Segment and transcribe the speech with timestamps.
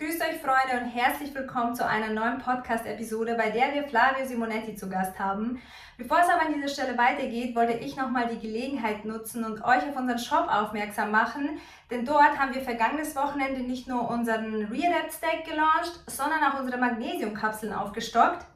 [0.00, 4.74] Grüßt euch Freunde und herzlich willkommen zu einer neuen Podcast-Episode, bei der wir Flavio Simonetti
[4.74, 5.60] zu Gast haben.
[5.98, 9.86] Bevor es aber an dieser Stelle weitergeht, wollte ich nochmal die Gelegenheit nutzen und euch
[9.86, 11.60] auf unseren Shop aufmerksam machen,
[11.90, 16.78] denn dort haben wir vergangenes Wochenende nicht nur unseren Readapt Stack gelauncht, sondern auch unsere
[16.78, 18.46] Magnesiumkapseln aufgestockt.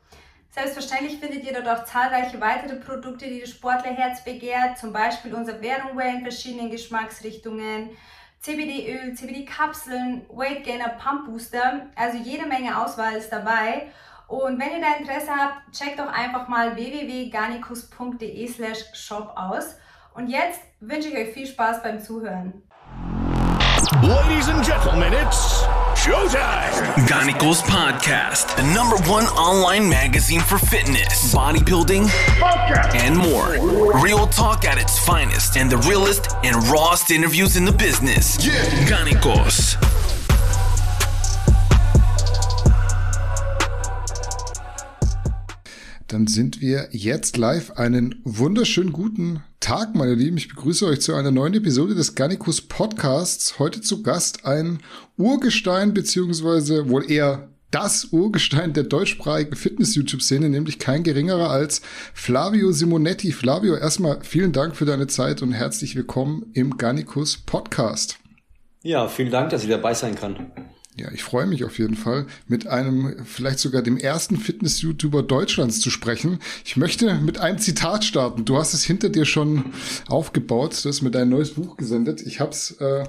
[0.48, 5.60] Selbstverständlich findet ihr dort auch zahlreiche weitere Produkte, die das Sportlerherz begehrt, zum Beispiel unser
[5.60, 7.90] Währungway in verschiedenen Geschmacksrichtungen,
[8.44, 11.86] CBD-Öl, CBD-Kapseln, Weight Gainer Pump Booster.
[11.96, 13.88] Also jede Menge Auswahl ist dabei.
[14.28, 19.76] Und wenn ihr da Interesse habt, checkt doch einfach mal www.garnicus.de slash shop aus.
[20.12, 22.62] Und jetzt wünsche ich euch viel Spaß beim Zuhören.
[24.04, 25.62] Ladies and gentlemen, it's
[25.96, 26.92] showtime!
[27.08, 32.10] Ganicos Podcast, the number one online magazine for fitness, bodybuilding,
[32.94, 34.02] and more.
[34.02, 38.44] Real talk at its finest and the realest and rawest interviews in the business.
[38.46, 38.52] Yeah.
[38.86, 40.03] Ganicos.
[46.14, 47.72] Dann sind wir jetzt live.
[47.72, 50.36] Einen wunderschönen guten Tag, meine Lieben.
[50.36, 53.58] Ich begrüße euch zu einer neuen Episode des Garnicus Podcasts.
[53.58, 54.78] Heute zu Gast ein
[55.16, 61.82] Urgestein, beziehungsweise wohl eher das Urgestein der deutschsprachigen Fitness-YouTube-Szene, nämlich kein geringerer als
[62.14, 63.32] Flavio Simonetti.
[63.32, 68.20] Flavio, erstmal vielen Dank für deine Zeit und herzlich willkommen im Garnicus Podcast.
[68.84, 70.52] Ja, vielen Dank, dass ich dabei sein kann.
[70.96, 75.80] Ja, ich freue mich auf jeden Fall, mit einem, vielleicht sogar dem ersten Fitness-YouTuber Deutschlands
[75.80, 76.38] zu sprechen.
[76.64, 78.44] Ich möchte mit einem Zitat starten.
[78.44, 79.72] Du hast es hinter dir schon
[80.06, 82.22] aufgebaut, du hast mir dein neues Buch gesendet.
[82.22, 83.04] Ich habe es äh,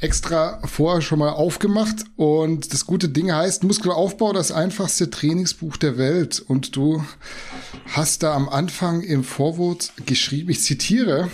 [0.00, 5.96] extra vorher schon mal aufgemacht und das gute Ding heißt Muskelaufbau, das einfachste Trainingsbuch der
[5.96, 6.44] Welt.
[6.46, 7.02] Und du
[7.92, 11.30] hast da am Anfang im Vorwort geschrieben, ich zitiere,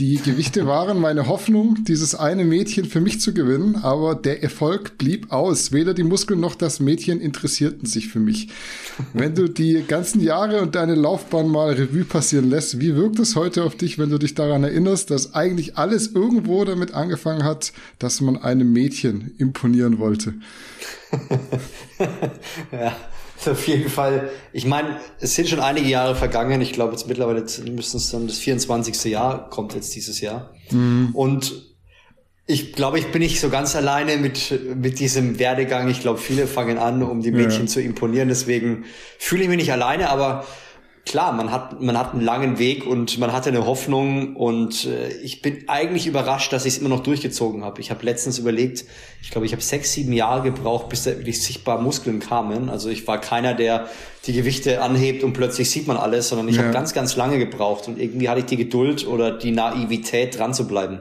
[0.00, 4.96] die Gewichte waren meine Hoffnung, dieses eine Mädchen für mich zu gewinnen, aber der Erfolg
[4.96, 5.72] blieb aus.
[5.72, 8.48] Weder die Muskeln noch das Mädchen interessierten sich für mich.
[9.12, 13.36] Wenn du die ganzen Jahre und deine Laufbahn mal Revue passieren lässt, wie wirkt es
[13.36, 17.74] heute auf dich, wenn du dich daran erinnerst, dass eigentlich alles irgendwo damit angefangen hat,
[17.98, 20.32] dass man einem Mädchen imponieren wollte?
[22.72, 22.96] ja.
[23.46, 24.30] Auf jeden Fall.
[24.52, 26.60] Ich meine, es sind schon einige Jahre vergangen.
[26.60, 29.04] Ich glaube, jetzt mittlerweile müssten es dann das 24.
[29.04, 30.54] Jahr kommt jetzt dieses Jahr.
[30.70, 31.10] Mhm.
[31.12, 31.70] Und
[32.46, 35.88] ich glaube, ich bin nicht so ganz alleine mit, mit diesem Werdegang.
[35.88, 37.66] Ich glaube, viele fangen an, um die Mädchen ja.
[37.66, 38.28] zu imponieren.
[38.28, 38.84] Deswegen
[39.18, 40.44] fühle ich mich nicht alleine, aber
[41.04, 45.08] klar, man hat, man hat einen langen Weg und man hatte eine Hoffnung und äh,
[45.22, 47.80] ich bin eigentlich überrascht, dass ich es immer noch durchgezogen habe.
[47.80, 48.84] Ich habe letztens überlegt,
[49.22, 52.68] ich glaube, ich habe sechs, sieben Jahre gebraucht, bis da wirklich sichtbar Muskeln kamen.
[52.68, 53.88] Also ich war keiner, der
[54.26, 56.62] die Gewichte anhebt und plötzlich sieht man alles, sondern ich ja.
[56.62, 60.54] habe ganz, ganz lange gebraucht und irgendwie hatte ich die Geduld oder die Naivität dran
[60.54, 61.00] zu bleiben.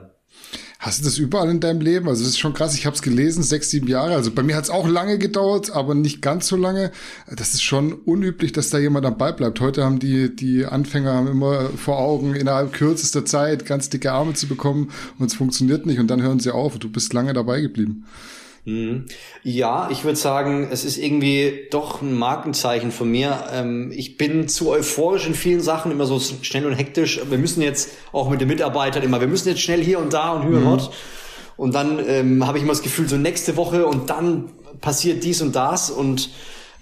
[0.81, 2.07] Hast du das überall in deinem Leben?
[2.07, 4.15] Also es ist schon krass, ich habe es gelesen, sechs, sieben Jahre.
[4.15, 6.91] Also bei mir hat es auch lange gedauert, aber nicht ganz so lange.
[7.27, 9.59] Das ist schon unüblich, dass da jemand dabei bleibt.
[9.59, 14.35] Heute haben die, die Anfänger haben immer vor Augen, innerhalb kürzester Zeit ganz dicke Arme
[14.35, 16.79] zu bekommen und es funktioniert nicht und dann hören sie auf.
[16.79, 18.05] Du bist lange dabei geblieben.
[18.65, 19.05] Mhm.
[19.43, 23.45] Ja, ich würde sagen, es ist irgendwie doch ein Markenzeichen von mir.
[23.51, 27.21] Ähm, ich bin zu euphorisch in vielen Sachen, immer so schnell und hektisch.
[27.29, 30.33] Wir müssen jetzt auch mit den Mitarbeitern immer, wir müssen jetzt schnell hier und da
[30.33, 30.57] und hier mhm.
[30.57, 30.93] und dort.
[31.57, 35.41] Und dann ähm, habe ich immer das Gefühl, so nächste Woche und dann passiert dies
[35.41, 35.89] und das.
[35.89, 36.29] Und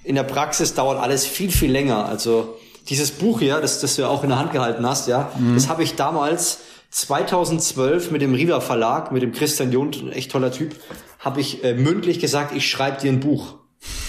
[0.03, 2.05] in der Praxis dauert alles viel, viel länger.
[2.05, 2.57] Also
[2.89, 5.55] dieses Buch hier, das, das du ja auch in der Hand gehalten hast, ja, mhm.
[5.55, 6.59] das habe ich damals
[6.91, 10.75] 2012 mit dem Riva Verlag, mit dem Christian Jund, ein echt toller Typ,
[11.19, 13.55] habe ich äh, mündlich gesagt, ich schreibe dir ein Buch.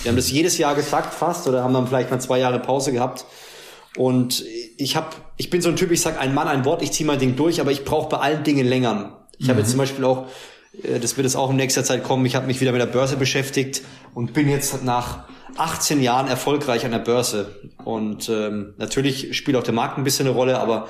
[0.03, 2.93] Wir haben das jedes Jahr gesagt fast oder haben dann vielleicht mal zwei Jahre Pause
[2.93, 3.25] gehabt.
[3.97, 4.45] Und
[4.77, 7.07] ich habe, ich bin so ein Typ, ich sag ein Mann, ein Wort, ich ziehe
[7.07, 9.27] mein Ding durch, aber ich brauche bei allen Dingen länger.
[9.39, 9.51] Ich mhm.
[9.51, 10.27] habe jetzt zum Beispiel auch,
[10.83, 12.87] äh, das wird jetzt auch in nächster Zeit kommen, ich habe mich wieder mit der
[12.87, 13.83] Börse beschäftigt
[14.15, 15.25] und bin jetzt nach
[15.57, 17.57] 18 Jahren erfolgreich an der Börse.
[17.85, 20.89] Und ähm, natürlich spielt auch der Markt ein bisschen eine Rolle, aber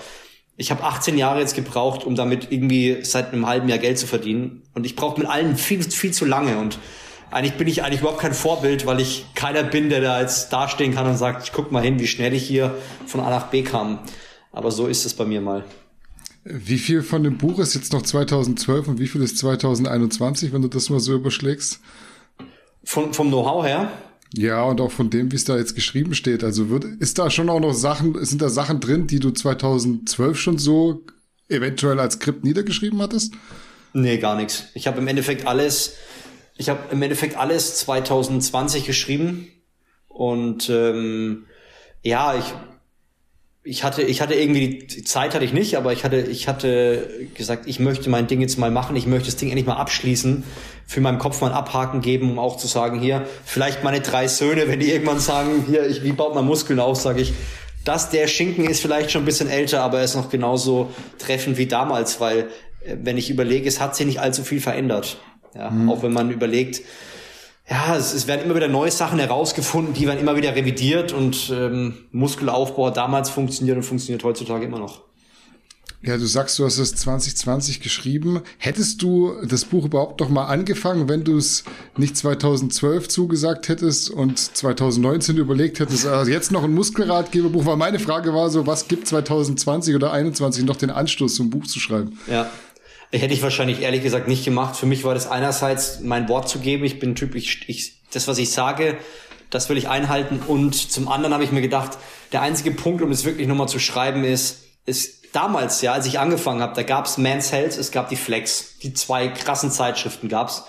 [0.60, 4.08] ich habe 18 Jahre jetzt gebraucht, um damit irgendwie seit einem halben Jahr Geld zu
[4.08, 4.62] verdienen.
[4.74, 6.58] Und ich brauche mit allen viel, viel zu lange.
[6.58, 6.80] Und
[7.30, 10.92] eigentlich bin ich eigentlich überhaupt kein Vorbild, weil ich keiner bin, der da jetzt dastehen
[10.92, 12.74] kann und sagt, ich guck mal hin, wie schnell ich hier
[13.06, 14.00] von A nach B kam.
[14.50, 15.65] Aber so ist es bei mir mal.
[16.42, 20.62] Wie viel von dem Buch ist jetzt noch 2012 und wie viel ist 2021, wenn
[20.62, 21.78] du das mal so überschlägst?
[22.83, 23.92] Von, vom Know-how her?
[24.34, 26.45] Ja, und auch von dem, wie es da jetzt geschrieben steht.
[26.45, 30.39] Also wird, ist da schon auch noch Sachen, sind da Sachen drin, die du 2012
[30.39, 31.04] schon so
[31.48, 33.33] eventuell als Skript niedergeschrieben hattest?
[33.95, 34.65] Nee, gar nichts.
[34.75, 35.95] Ich habe im Endeffekt alles,
[36.57, 39.48] ich habe im Endeffekt alles 2020 geschrieben.
[40.09, 41.47] Und ähm,
[42.03, 42.45] ja, ich,
[43.68, 47.26] ich hatte, ich hatte irgendwie die Zeit hatte ich nicht, aber ich hatte, ich hatte
[47.34, 50.42] gesagt, ich möchte mein Ding jetzt mal machen, ich möchte das Ding endlich mal abschließen,
[50.86, 54.26] für meinen Kopf mal ein Abhaken geben, um auch zu sagen, hier, vielleicht meine drei
[54.26, 57.34] Söhne, wenn die irgendwann sagen, hier, ich, wie baut man Muskeln auf, sage ich,
[57.84, 61.59] dass der Schinken ist vielleicht schon ein bisschen älter, aber er ist noch genauso treffend
[61.59, 62.48] wie damals, weil
[62.84, 65.18] äh, wenn ich überlege, es hat sich nicht allzu viel verändert.
[65.54, 65.91] Ja, mhm.
[65.91, 66.80] auch wenn man überlegt,
[67.70, 71.50] ja, es, es, werden immer wieder neue Sachen herausgefunden, die werden immer wieder revidiert und
[71.53, 75.03] ähm, Muskelaufbau hat damals funktioniert und funktioniert heutzutage immer noch.
[76.00, 78.42] Ja, du sagst, du hast es 2020 geschrieben.
[78.59, 81.65] Hättest du das Buch überhaupt noch mal angefangen, wenn du es
[81.97, 87.66] nicht 2012 zugesagt hättest und 2019 überlegt hättest, also jetzt noch ein Muskelratgeberbuch?
[87.66, 91.50] Weil meine Frage war so, was gibt 2020 oder 2021 noch den Anstoß, so ein
[91.50, 92.16] Buch zu schreiben?
[92.28, 92.48] Ja,
[93.10, 94.77] Hätte ich wahrscheinlich ehrlich gesagt nicht gemacht.
[94.77, 96.84] Für mich war das einerseits mein Wort zu geben.
[96.84, 98.99] Ich bin typisch, ich, das, was ich sage,
[99.49, 100.41] das will ich einhalten.
[100.47, 101.97] Und zum anderen habe ich mir gedacht,
[102.33, 106.19] der einzige Punkt, um es wirklich nochmal zu schreiben, ist, ist damals, ja, als ich
[106.19, 108.78] angefangen habe, da gab's Man's Health, es gab die Flex.
[108.83, 110.65] Die zwei krassen Zeitschriften gab's.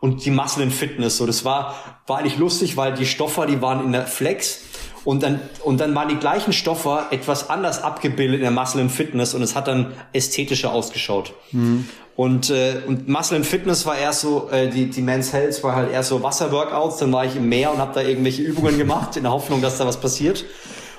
[0.00, 1.16] Und die Muscle in Fitness.
[1.16, 1.76] So, das war,
[2.06, 4.60] war eigentlich lustig, weil die Stoffer, die waren in der Flex
[5.04, 8.90] und dann, und dann waren die gleichen Stoffe etwas anders abgebildet in der Muscle and
[8.90, 11.34] Fitness und es hat dann ästhetischer ausgeschaut.
[11.52, 11.86] Mhm.
[12.16, 15.74] Und, äh, und Muscle and Fitness war erst so, äh, die, die Men's Health war
[15.74, 19.16] halt erst so Wasserworkouts, dann war ich im Meer und habe da irgendwelche Übungen gemacht,
[19.16, 20.44] in der Hoffnung, dass da was passiert.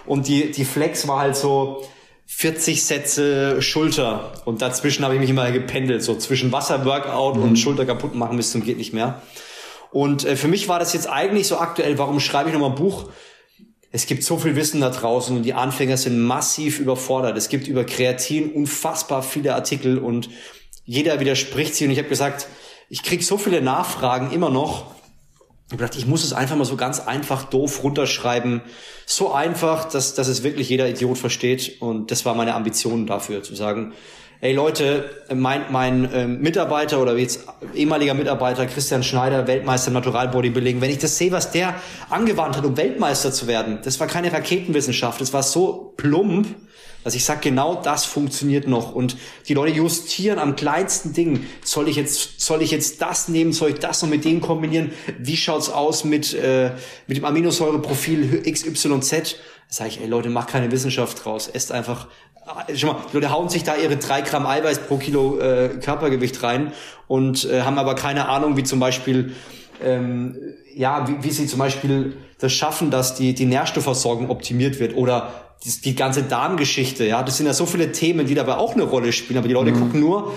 [0.06, 1.84] Und die, die Flex war halt so
[2.28, 7.44] 40 Sätze Schulter und dazwischen habe ich mich immer gependelt, so zwischen Wasserworkout mhm.
[7.44, 9.22] und Schulter kaputt machen bis zum geht nicht mehr.
[9.92, 12.76] Und äh, für mich war das jetzt eigentlich so aktuell, warum schreibe ich nochmal ein
[12.76, 13.06] Buch?
[13.96, 17.38] Es gibt so viel Wissen da draußen und die Anfänger sind massiv überfordert.
[17.38, 20.28] Es gibt über Kreatin unfassbar viele Artikel und
[20.84, 21.86] jeder widerspricht sie.
[21.86, 22.48] Und ich habe gesagt,
[22.90, 24.96] ich krieg so viele Nachfragen immer noch.
[25.68, 28.64] Ich habe gedacht, ich muss es einfach mal so ganz einfach doof runterschreiben.
[29.06, 31.82] So einfach, dass, dass es wirklich jeder Idiot versteht.
[31.82, 33.94] Und das war meine Ambition dafür, zu sagen,
[34.46, 40.28] ey Leute, mein, mein äh, Mitarbeiter oder jetzt ehemaliger Mitarbeiter Christian Schneider, Weltmeister im Natural
[40.28, 41.74] Bodybuilding, wenn ich das sehe, was der
[42.12, 46.46] angewandt hat, um Weltmeister zu werden, das war keine Raketenwissenschaft, das war so plump,
[47.04, 48.94] dass ich sage, genau das funktioniert noch.
[48.94, 51.46] Und die Leute justieren am kleinsten Ding.
[51.64, 53.54] Soll ich jetzt, soll ich jetzt das nehmen?
[53.54, 54.92] Soll ich das noch mit dem kombinieren?
[55.20, 56.72] Wie schaut's aus mit, äh,
[57.06, 59.36] mit dem Aminosäureprofil XYZ?
[59.68, 61.48] sage ich, ey Leute, macht keine Wissenschaft draus.
[61.48, 62.08] Esst einfach
[62.76, 66.44] Schau mal, die Leute hauen sich da ihre drei Gramm Eiweiß pro Kilo äh, Körpergewicht
[66.44, 66.74] rein
[67.08, 69.34] und äh, haben aber keine Ahnung, wie zum Beispiel,
[69.84, 70.38] ähm,
[70.76, 75.32] ja, wie, wie sie zum Beispiel das schaffen, dass die, die Nährstoffversorgung optimiert wird oder
[75.64, 78.84] die, die ganze Darmgeschichte, ja, das sind ja so viele Themen, die dabei auch eine
[78.84, 79.80] Rolle spielen, aber die Leute mhm.
[79.80, 80.34] gucken nur,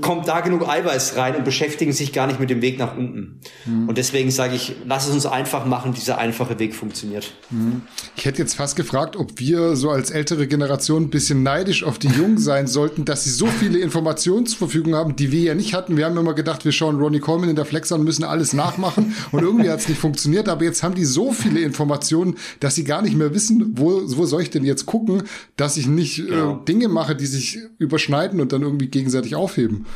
[0.00, 3.40] kommt da genug Eiweiß rein und beschäftigen sich gar nicht mit dem Weg nach unten.
[3.64, 3.88] Mhm.
[3.88, 7.32] Und deswegen sage ich, lass es uns einfach machen, dieser einfache Weg funktioniert.
[7.50, 7.82] Mhm.
[8.16, 11.98] Ich hätte jetzt fast gefragt, ob wir so als ältere Generation ein bisschen neidisch auf
[11.98, 15.54] die Jungen sein sollten, dass sie so viele Informationen zur Verfügung haben, die wir ja
[15.54, 15.96] nicht hatten.
[15.96, 18.52] Wir haben immer gedacht, wir schauen Ronnie Coleman in der Flex an und müssen alles
[18.52, 22.74] nachmachen und irgendwie hat es nicht funktioniert, aber jetzt haben die so viele Informationen, dass
[22.74, 25.22] sie gar nicht mehr wissen, wo, wo soll ich denn jetzt gucken,
[25.56, 26.56] dass ich nicht äh, genau.
[26.56, 29.86] Dinge mache, die sich überschneiden und dann irgendwie gegenseitig aufheben.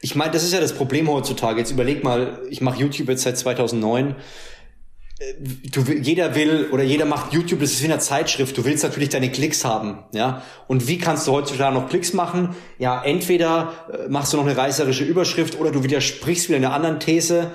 [0.00, 1.58] Ich meine, das ist ja das Problem heutzutage.
[1.58, 4.16] Jetzt überleg mal, ich mache YouTube jetzt seit 2009.
[5.18, 5.34] Äh,
[5.70, 8.56] du, jeder will oder jeder macht YouTube, das ist wie eine Zeitschrift.
[8.56, 10.42] Du willst natürlich deine Klicks haben, ja.
[10.68, 12.56] Und wie kannst du heutzutage noch Klicks machen?
[12.78, 17.00] Ja, entweder äh, machst du noch eine reißerische Überschrift oder du widersprichst wieder einer anderen
[17.00, 17.52] These.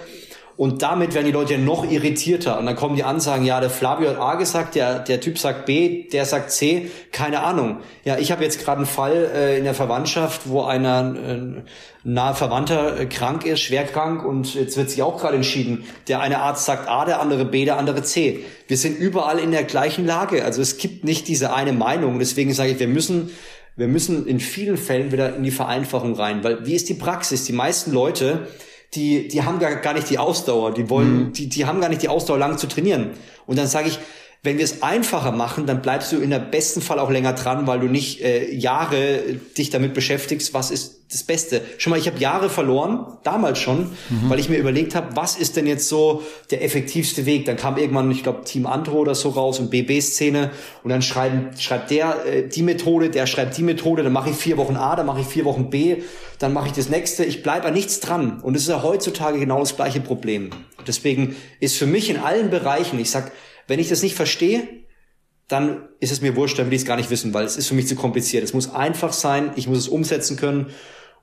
[0.57, 2.57] Und damit werden die Leute ja noch irritierter.
[2.57, 5.67] Und dann kommen die Ansagen, ja, der Flavio hat A gesagt, der, der Typ sagt
[5.67, 7.77] B, der sagt C, keine Ahnung.
[8.03, 11.61] Ja, ich habe jetzt gerade einen Fall äh, in der Verwandtschaft, wo einer äh,
[12.03, 15.83] nahe Verwandter äh, krank ist, schwer krank und jetzt wird sich auch gerade entschieden.
[16.07, 18.43] Der eine Arzt sagt A, der andere B, der andere C.
[18.67, 20.43] Wir sind überall in der gleichen Lage.
[20.43, 22.17] Also es gibt nicht diese eine Meinung.
[22.17, 23.29] Deswegen sage ich, wir müssen
[23.75, 27.43] wir müssen in vielen Fällen wieder in die Vereinfachung rein, weil wie ist die Praxis?
[27.43, 28.47] Die meisten Leute
[28.93, 31.33] die, die haben gar, gar nicht die Ausdauer, die wollen, mhm.
[31.33, 33.11] die, die haben gar nicht die Ausdauer, lang zu trainieren.
[33.45, 33.99] Und dann sage ich,
[34.47, 37.67] wenn wir es einfacher machen, dann bleibst du in der besten Fall auch länger dran,
[37.67, 39.19] weil du nicht äh, Jahre
[39.57, 41.61] dich damit beschäftigst, was ist das Beste.
[41.77, 44.29] Schon mal, ich habe Jahre verloren, damals schon, mhm.
[44.29, 47.43] weil ich mir überlegt habe, was ist denn jetzt so der effektivste Weg.
[47.43, 50.51] Dann kam irgendwann, ich glaube, Team Andro oder so raus und BB-Szene
[50.83, 54.37] und dann schreiben, schreibt der äh, die Methode, der schreibt die Methode, dann mache ich
[54.37, 55.97] vier Wochen A, dann mache ich vier Wochen B,
[56.39, 57.25] dann mache ich das nächste.
[57.25, 58.39] Ich bleibe an nichts dran.
[58.41, 60.51] Und es ist ja heutzutage genau das gleiche Problem.
[60.87, 63.33] Deswegen ist für mich in allen Bereichen, ich sag,
[63.67, 64.67] wenn ich das nicht verstehe,
[65.47, 67.67] dann ist es mir wurscht, dann will ich es gar nicht wissen, weil es ist
[67.67, 68.43] für mich zu kompliziert.
[68.43, 70.67] Es muss einfach sein, ich muss es umsetzen können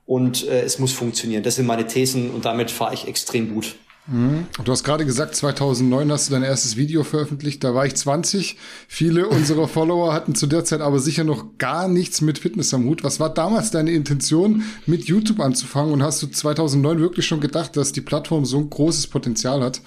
[0.05, 1.43] und äh, es muss funktionieren.
[1.43, 3.75] Das sind meine Thesen und damit fahre ich extrem gut.
[4.07, 4.45] Mhm.
[4.63, 7.63] Du hast gerade gesagt, 2009 hast du dein erstes Video veröffentlicht.
[7.63, 8.57] Da war ich 20.
[8.87, 12.85] Viele unserer Follower hatten zu der Zeit aber sicher noch gar nichts mit Fitness am
[12.85, 13.03] Hut.
[13.03, 15.91] Was war damals deine Intention, mit YouTube anzufangen?
[15.91, 19.81] Und hast du 2009 wirklich schon gedacht, dass die Plattform so ein großes Potenzial hat?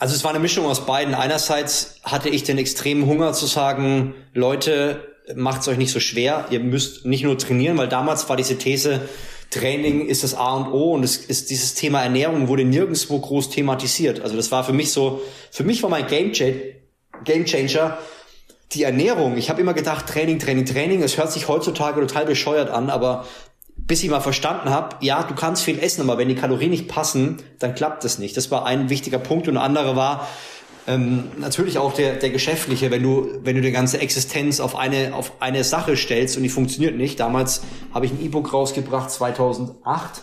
[0.00, 1.14] Also es war eine Mischung aus beiden.
[1.14, 6.46] Einerseits hatte ich den extremen Hunger zu sagen, Leute, macht's euch nicht so schwer.
[6.48, 9.02] Ihr müsst nicht nur trainieren, weil damals war diese These,
[9.50, 13.50] Training ist das A und O und es ist dieses Thema Ernährung wurde nirgendwo groß
[13.50, 14.22] thematisiert.
[14.22, 16.32] Also das war für mich so, für mich war mein Game,
[17.24, 17.98] Game Changer
[18.72, 19.36] die Ernährung.
[19.36, 21.02] Ich habe immer gedacht, Training, Training, Training.
[21.02, 23.26] Es hört sich heutzutage total bescheuert an, aber
[23.90, 26.86] bis ich mal verstanden habe, ja, du kannst viel essen, aber wenn die Kalorien nicht
[26.86, 28.36] passen, dann klappt das nicht.
[28.36, 30.28] Das war ein wichtiger Punkt und ein anderer war,
[30.86, 35.12] ähm, natürlich auch der, der geschäftliche, wenn du, wenn du die ganze Existenz auf eine,
[35.12, 37.18] auf eine Sache stellst und die funktioniert nicht.
[37.18, 40.22] Damals habe ich ein E-Book rausgebracht, 2008.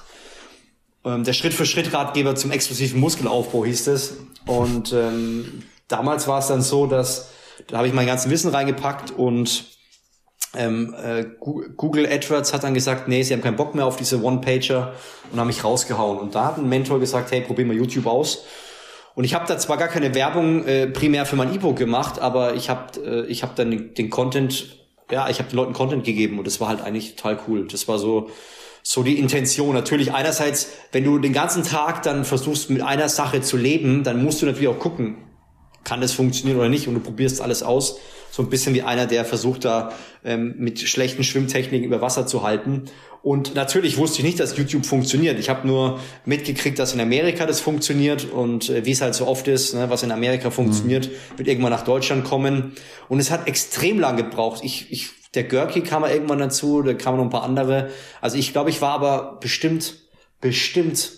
[1.04, 4.16] Ähm, der Schritt-für-Schritt-Ratgeber zum explosiven Muskelaufbau hieß es.
[4.46, 7.32] Und ähm, damals war es dann so, dass
[7.68, 9.77] da habe ich mein ganzes Wissen reingepackt und
[10.58, 14.22] ähm, äh, Google AdWords hat dann gesagt, nee, sie haben keinen Bock mehr auf diese
[14.22, 14.94] One-Pager
[15.32, 16.20] und haben mich rausgehauen.
[16.20, 18.46] Und da hat ein Mentor gesagt, hey, probier mal YouTube aus.
[19.16, 22.54] Und ich habe da zwar gar keine Werbung äh, primär für mein E-Book gemacht, aber
[22.54, 24.78] ich habe äh, ich hab dann den, den Content,
[25.10, 27.68] ja, ich habe den Leuten Content gegeben und das war halt eigentlich total cool.
[27.68, 28.30] Das war so
[28.84, 29.74] so die Intention.
[29.74, 34.24] Natürlich einerseits, wenn du den ganzen Tag dann versuchst mit einer Sache zu leben, dann
[34.24, 35.18] musst du natürlich auch gucken,
[35.88, 37.98] kann das funktionieren oder nicht und du probierst alles aus.
[38.30, 39.94] So ein bisschen wie einer, der versucht da
[40.26, 42.84] ähm, mit schlechten Schwimmtechniken über Wasser zu halten.
[43.24, 45.40] Und natürlich wusste ich nicht, dass YouTube funktioniert.
[45.40, 49.28] Ich habe nur mitgekriegt, dass in Amerika das funktioniert und äh, wie es halt so
[49.28, 51.38] oft ist, ne, was in Amerika funktioniert, mhm.
[51.38, 52.74] wird irgendwann nach Deutschland kommen.
[53.08, 54.60] Und es hat extrem lang gebraucht.
[54.66, 57.92] Ich, ich, der Görki kam mal irgendwann dazu, da kamen noch ein paar andere.
[58.20, 59.96] Also ich glaube, ich war aber bestimmt,
[60.42, 61.12] bestimmt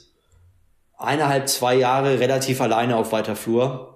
[0.96, 3.89] eineinhalb, zwei Jahre relativ alleine auf weiter Flur.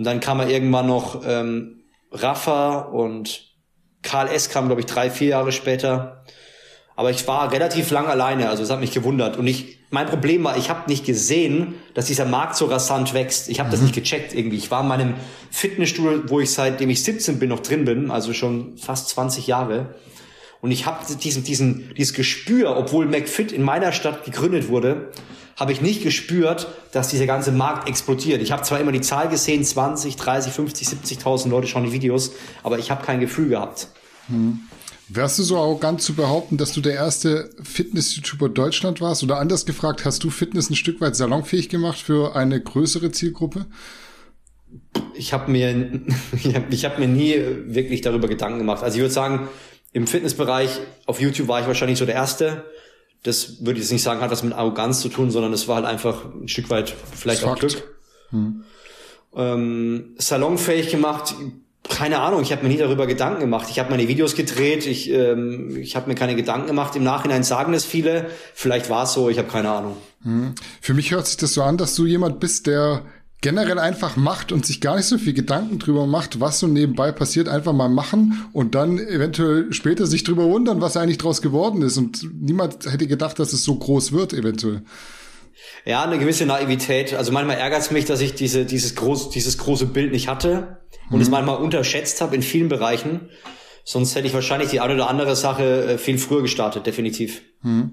[0.00, 3.52] Und dann kam er irgendwann noch ähm, Rafa und
[4.00, 4.48] Karl S.
[4.48, 6.24] kam, glaube ich, drei, vier Jahre später.
[6.96, 9.36] Aber ich war relativ lang alleine, also es hat mich gewundert.
[9.36, 13.50] Und ich, mein Problem war, ich habe nicht gesehen, dass dieser Markt so rasant wächst.
[13.50, 13.72] Ich habe mhm.
[13.72, 14.56] das nicht gecheckt irgendwie.
[14.56, 15.14] Ich war in meinem
[15.50, 19.96] Fitnessstudio, wo ich seitdem ich 17 bin noch drin bin, also schon fast 20 Jahre.
[20.62, 25.10] Und ich habe diesen, diesen, dieses Gespür, obwohl McFit in meiner Stadt gegründet wurde,
[25.60, 28.40] habe ich nicht gespürt, dass dieser ganze Markt explodiert.
[28.40, 32.32] Ich habe zwar immer die Zahl gesehen, 20, 30, 50, 70.000 Leute schauen die Videos,
[32.62, 33.88] aber ich habe kein Gefühl gehabt.
[34.28, 34.60] Mhm.
[35.12, 39.22] Wärst du so arrogant zu behaupten, dass du der erste Fitness-YouTuber Deutschland warst?
[39.22, 43.66] Oder anders gefragt, hast du Fitness ein Stück weit salonfähig gemacht für eine größere Zielgruppe?
[45.14, 46.00] Ich habe mir,
[46.70, 47.34] ich hab mir nie
[47.66, 48.82] wirklich darüber Gedanken gemacht.
[48.82, 49.48] Also ich würde sagen,
[49.92, 52.64] im Fitnessbereich auf YouTube war ich wahrscheinlich so der Erste.
[53.22, 55.76] Das würde ich jetzt nicht sagen, hat was mit Arroganz zu tun, sondern es war
[55.76, 57.82] halt einfach ein Stück weit vielleicht auch Glück.
[58.30, 58.64] Hm.
[59.36, 61.34] Ähm, salonfähig gemacht,
[61.88, 63.68] keine Ahnung, ich habe mir nie darüber Gedanken gemacht.
[63.70, 66.96] Ich habe meine Videos gedreht, ich, ähm, ich habe mir keine Gedanken gemacht.
[66.96, 69.96] Im Nachhinein sagen es viele, vielleicht war es so, ich habe keine Ahnung.
[70.22, 70.54] Hm.
[70.80, 73.04] Für mich hört sich das so an, dass du jemand bist, der
[73.40, 77.10] generell einfach macht und sich gar nicht so viel Gedanken drüber macht, was so nebenbei
[77.12, 81.82] passiert, einfach mal machen und dann eventuell später sich drüber wundern, was eigentlich draus geworden
[81.82, 81.96] ist.
[81.96, 84.82] Und niemand hätte gedacht, dass es so groß wird, eventuell.
[85.84, 87.14] Ja, eine gewisse Naivität.
[87.14, 90.80] Also manchmal ärgert es mich, dass ich diese, dieses, groß, dieses große Bild nicht hatte
[91.08, 91.22] und mhm.
[91.22, 93.30] es manchmal unterschätzt habe in vielen Bereichen.
[93.84, 97.40] Sonst hätte ich wahrscheinlich die eine oder andere Sache äh, viel früher gestartet, definitiv.
[97.62, 97.92] Mhm.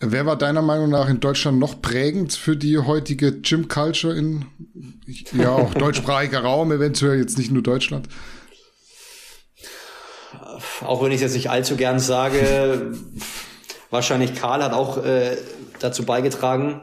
[0.00, 4.44] Wer war deiner Meinung nach in Deutschland noch prägend für die heutige Gym Culture in
[5.32, 8.08] ja auch deutschsprachiger Raum, eventuell jetzt nicht nur Deutschland?
[10.82, 12.92] Auch wenn ich es jetzt nicht allzu gern sage,
[13.90, 15.36] wahrscheinlich Karl hat auch äh,
[15.80, 16.80] dazu beigetragen.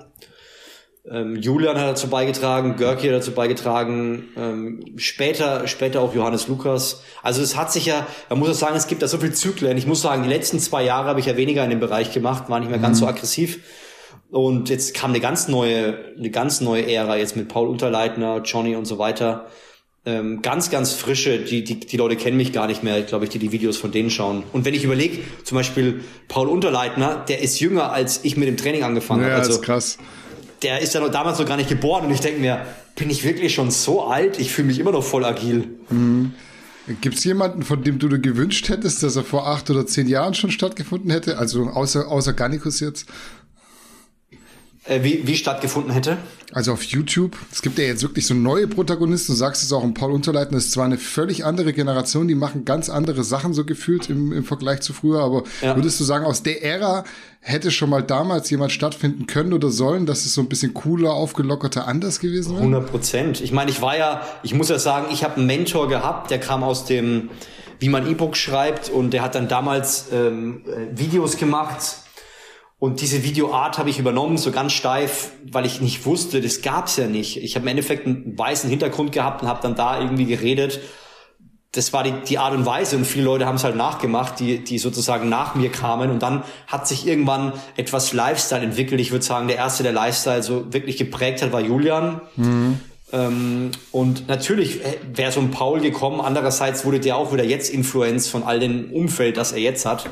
[1.09, 7.03] Ähm, Julian hat dazu beigetragen, Görki hat dazu beigetragen, ähm, später, später auch Johannes Lukas.
[7.21, 9.77] Also es hat sich ja, man muss auch sagen, es gibt da so viele Zyklen.
[9.77, 12.49] Ich muss sagen, die letzten zwei Jahre habe ich ja weniger in dem Bereich gemacht,
[12.49, 13.01] war nicht mehr ganz mhm.
[13.01, 13.59] so aggressiv.
[14.31, 18.75] Und jetzt kam eine ganz neue, eine ganz neue Ära jetzt mit Paul Unterleitner, Johnny
[18.75, 19.45] und so weiter.
[20.07, 23.29] Ähm, ganz, ganz frische, die, die, die Leute kennen mich gar nicht mehr, glaube ich,
[23.29, 24.43] die die Videos von denen schauen.
[24.53, 28.57] Und wenn ich überlege, zum Beispiel Paul Unterleitner, der ist jünger, als ich mit dem
[28.57, 29.37] Training angefangen ja, habe.
[29.41, 29.99] Also, ist krass
[30.61, 33.23] der ist ja noch damals noch gar nicht geboren und ich denke mir, bin ich
[33.23, 34.39] wirklich schon so alt?
[34.39, 35.67] Ich fühle mich immer noch voll agil.
[35.89, 36.33] Mhm.
[37.01, 40.07] Gibt es jemanden, von dem du dir gewünscht hättest, dass er vor acht oder zehn
[40.07, 41.39] Jahren schon stattgefunden hätte?
[41.39, 43.07] Also außer, außer Garnicus jetzt?
[44.87, 46.17] Äh, wie, wie stattgefunden hätte?
[46.53, 47.35] Also auf YouTube.
[47.51, 49.31] Es gibt ja jetzt wirklich so neue Protagonisten.
[49.31, 50.53] Du sagst es auch im Paul Unterleiten.
[50.53, 54.31] Das ist zwar eine völlig andere Generation, die machen ganz andere Sachen so gefühlt im,
[54.31, 55.21] im Vergleich zu früher.
[55.21, 55.75] Aber ja.
[55.75, 57.03] würdest du sagen, aus der Ära
[57.39, 61.13] hätte schon mal damals jemand stattfinden können oder sollen, dass es so ein bisschen cooler,
[61.13, 62.59] aufgelockerter, anders gewesen wäre?
[62.59, 63.41] 100 Prozent.
[63.41, 66.39] Ich meine, ich war ja, ich muss ja sagen, ich habe einen Mentor gehabt, der
[66.39, 67.31] kam aus dem,
[67.79, 72.04] wie man E-Book schreibt und der hat dann damals ähm, äh, Videos gemacht
[72.77, 76.97] und diese Videoart habe ich übernommen, so ganz steif, weil ich nicht wusste, das gab's
[76.97, 77.41] ja nicht.
[77.41, 80.81] Ich habe im Endeffekt einen weißen Hintergrund gehabt und habe dann da irgendwie geredet.
[81.71, 84.63] Das war die, die Art und Weise und viele Leute haben es halt nachgemacht, die,
[84.63, 86.09] die sozusagen nach mir kamen.
[86.11, 88.99] Und dann hat sich irgendwann etwas Lifestyle entwickelt.
[88.99, 92.21] Ich würde sagen, der erste, der Lifestyle so wirklich geprägt hat, war Julian.
[92.35, 92.79] Mhm.
[93.11, 94.81] Ähm, und natürlich
[95.13, 96.19] wäre so ein Paul gekommen.
[96.21, 100.09] Andererseits wurde der auch wieder jetzt Influenz von all dem Umfeld, das er jetzt hat.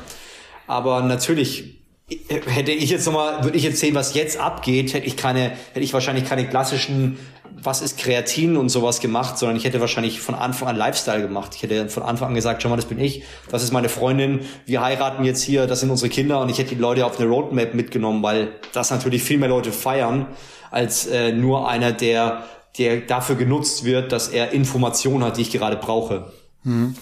[0.68, 1.83] Aber natürlich
[2.30, 5.82] hätte ich jetzt nochmal, würde ich jetzt sehen, was jetzt abgeht, hätte ich keine, hätte
[5.82, 7.18] ich wahrscheinlich keine klassischen,
[7.62, 11.54] was ist Kreatin und sowas gemacht, sondern ich hätte wahrscheinlich von Anfang an Lifestyle gemacht.
[11.56, 14.42] Ich hätte von Anfang an gesagt, schau mal, das bin ich, das ist meine Freundin,
[14.66, 17.30] wir heiraten jetzt hier, das sind unsere Kinder und ich hätte die Leute auf eine
[17.30, 20.28] Roadmap mitgenommen, weil das natürlich viel mehr Leute feiern,
[20.72, 22.44] als äh, nur einer, der,
[22.78, 26.32] der dafür genutzt wird, dass er Informationen hat, die ich gerade brauche.
[26.64, 26.96] Mhm.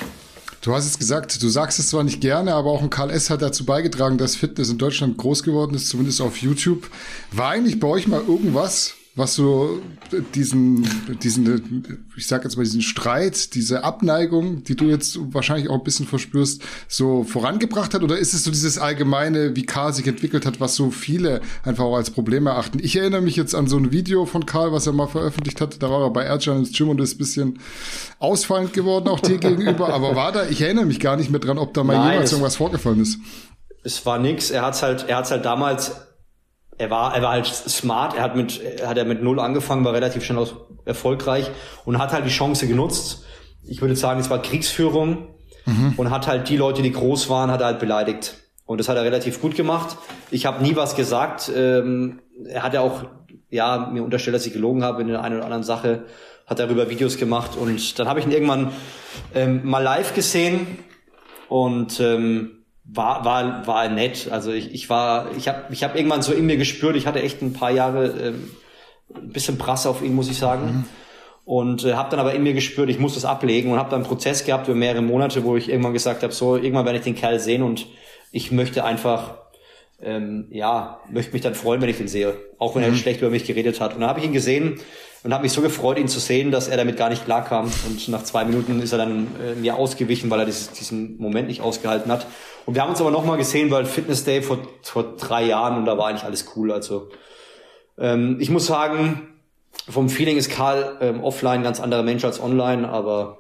[0.62, 3.32] Du hast es gesagt, du sagst es zwar nicht gerne, aber auch ein Karl S.
[3.32, 6.88] hat dazu beigetragen, dass Fitness in Deutschland groß geworden ist, zumindest auf YouTube.
[7.32, 9.82] War eigentlich bei euch mal irgendwas, was so
[10.36, 10.88] diesen,
[11.22, 15.84] diesen, ich sag jetzt mal diesen Streit, diese Abneigung, die du jetzt wahrscheinlich auch ein
[15.84, 18.04] bisschen verspürst, so vorangebracht hat?
[18.04, 21.84] Oder ist es so dieses allgemeine, wie Karl sich entwickelt hat, was so viele einfach
[21.84, 22.80] auch als Problem erachten?
[22.82, 25.84] Ich erinnere mich jetzt an so ein Video von Karl, was er mal veröffentlicht hat.
[25.84, 27.60] Da war er bei Erjan ins Gym und ist ein bisschen
[28.20, 29.94] ausfallend geworden, auch dir gegenüber.
[29.94, 32.32] Aber war da, ich erinnere mich gar nicht mehr dran, ob da mal Nein, jemals
[32.32, 33.20] irgendwas vorgefallen ist.
[33.84, 34.52] Es war nix.
[34.52, 35.92] Er hat's halt, er hat's halt damals
[36.82, 39.94] er war, er war halt smart, er hat mit, hat er mit null angefangen, war
[39.94, 41.52] relativ schnell aus, erfolgreich
[41.86, 43.24] und hat halt die Chance genutzt.
[43.64, 45.28] Ich würde sagen, es war Kriegsführung
[45.68, 45.94] mhm.
[45.98, 48.38] und hat halt die Leute, die groß waren, hat er halt beleidigt.
[48.66, 49.96] Und das hat er relativ gut gemacht.
[50.32, 51.52] Ich habe nie was gesagt.
[51.56, 53.04] Ähm, er hat ja auch,
[53.52, 56.06] ja, mir unterstellt, dass ich gelogen habe in der einen oder anderen Sache,
[56.48, 58.72] hat darüber Videos gemacht und dann habe ich ihn irgendwann
[59.36, 60.80] ähm, mal live gesehen
[61.48, 62.61] und ähm,
[62.94, 64.30] war, war, war nett.
[64.32, 67.22] Also ich, ich war, ich habe ich hab irgendwann so in mir gespürt, ich hatte
[67.22, 68.52] echt ein paar Jahre ähm,
[69.16, 70.66] ein bisschen Prasse auf ihn, muss ich sagen.
[70.66, 70.84] Mhm.
[71.44, 74.02] Und äh, habe dann aber in mir gespürt, ich muss das ablegen und habe dann
[74.02, 77.04] einen Prozess gehabt über mehrere Monate, wo ich irgendwann gesagt habe, so, irgendwann werde ich
[77.04, 77.88] den Kerl sehen und
[78.32, 79.36] ich möchte einfach,
[80.02, 82.38] ähm, ja, möchte mich dann freuen, wenn ich den sehe.
[82.60, 82.94] Auch wenn mhm.
[82.94, 83.96] er schlecht über mich geredet hat.
[83.96, 84.80] Und dann habe ich ihn gesehen
[85.24, 87.72] und habe mich so gefreut, ihn zu sehen, dass er damit gar nicht klarkam.
[87.88, 91.48] Und nach zwei Minuten ist er dann äh, mir ausgewichen, weil er dieses, diesen Moment
[91.48, 92.26] nicht ausgehalten hat.
[92.66, 95.86] Und wir haben uns aber nochmal gesehen, weil Fitness Day vor, vor drei Jahren und
[95.86, 96.72] da war eigentlich alles cool.
[96.72, 97.10] Also
[98.00, 99.28] ähm, ich muss sagen,
[99.88, 103.38] vom Feeling ist Karl ähm, offline ganz anderer Mensch als online, aber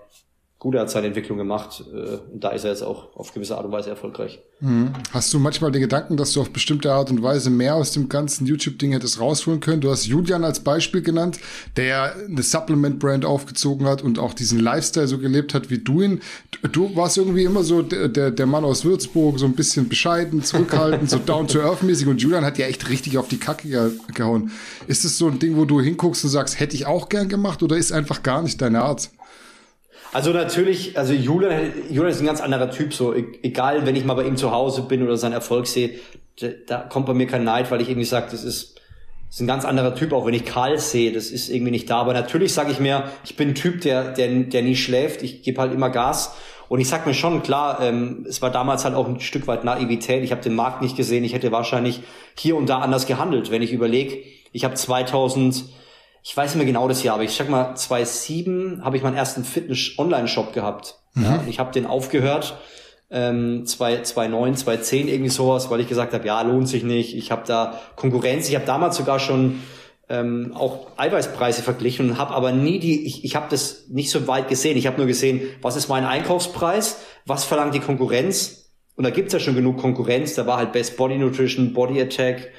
[0.61, 3.65] gut, hat seine Entwicklung gemacht äh, und da ist er jetzt auch auf gewisse Art
[3.65, 4.39] und Weise erfolgreich.
[4.59, 4.93] Mhm.
[5.11, 8.09] Hast du manchmal den Gedanken, dass du auf bestimmte Art und Weise mehr aus dem
[8.09, 9.81] ganzen YouTube-Ding hättest rausholen können?
[9.81, 11.39] Du hast Julian als Beispiel genannt,
[11.77, 16.21] der eine Supplement-Brand aufgezogen hat und auch diesen Lifestyle so gelebt hat wie du ihn.
[16.71, 20.43] Du warst irgendwie immer so der, der, der Mann aus Würzburg, so ein bisschen bescheiden,
[20.43, 24.51] zurückhaltend, so down-to-earth-mäßig und Julian hat ja echt richtig auf die Kacke ge gehauen.
[24.85, 27.63] Ist es so ein Ding, wo du hinguckst und sagst, hätte ich auch gern gemacht
[27.63, 29.09] oder ist einfach gar nicht deine Art?
[30.13, 34.03] Also natürlich, also Julian, Julian ist ein ganz anderer Typ, so e-, egal, wenn ich
[34.03, 35.91] mal bei ihm zu Hause bin oder seinen Erfolg sehe,
[36.67, 38.75] da kommt bei mir kein Neid, weil ich irgendwie sage, das ist,
[39.27, 41.89] das ist ein ganz anderer Typ, auch wenn ich Karl sehe, das ist irgendwie nicht
[41.89, 41.99] da.
[41.99, 45.43] Aber natürlich sage ich mir, ich bin ein Typ, der, der, der nie schläft, ich
[45.43, 46.35] gebe halt immer Gas.
[46.67, 49.65] Und ich sag mir schon, klar, ähm, es war damals halt auch ein Stück weit
[49.65, 50.23] Naivität.
[50.23, 51.25] Ich habe den Markt nicht gesehen.
[51.25, 52.01] Ich hätte wahrscheinlich
[52.37, 54.19] hier und da anders gehandelt, wenn ich überlege.
[54.53, 55.65] Ich habe 2000
[56.23, 59.17] ich weiß nicht mehr genau das Jahr, aber ich sag mal, 2007 habe ich meinen
[59.17, 60.99] ersten Fitness-Online-Shop gehabt.
[61.13, 61.23] Mhm.
[61.23, 62.57] Ja, und ich habe den aufgehört,
[63.09, 67.15] ähm, 2009, 2010 irgendwie sowas, weil ich gesagt habe, ja, lohnt sich nicht.
[67.15, 68.47] Ich habe da Konkurrenz.
[68.47, 69.61] Ich habe damals sogar schon
[70.09, 74.27] ähm, auch Eiweißpreise verglichen und habe aber nie die, ich, ich habe das nicht so
[74.27, 74.77] weit gesehen.
[74.77, 78.71] Ich habe nur gesehen, was ist mein Einkaufspreis, was verlangt die Konkurrenz.
[78.95, 80.35] Und da gibt's ja schon genug Konkurrenz.
[80.35, 82.49] Da war halt Best Body Nutrition, Body Attack.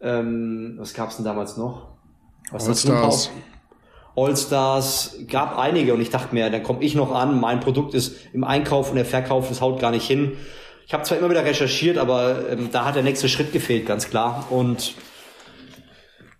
[0.00, 1.91] Ähm, was gab's denn damals noch?
[2.52, 3.30] Was All-Stars.
[4.14, 8.14] All-Stars gab einige und ich dachte mir, dann komme ich noch an, mein Produkt ist
[8.32, 10.36] im Einkauf und der Verkauf, das haut gar nicht hin.
[10.86, 14.10] Ich habe zwar immer wieder recherchiert, aber ähm, da hat der nächste Schritt gefehlt, ganz
[14.10, 14.46] klar.
[14.50, 14.94] Und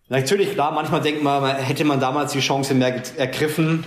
[0.09, 3.85] natürlich, klar, manchmal denkt man, hätte man damals die Chance mehr ergriffen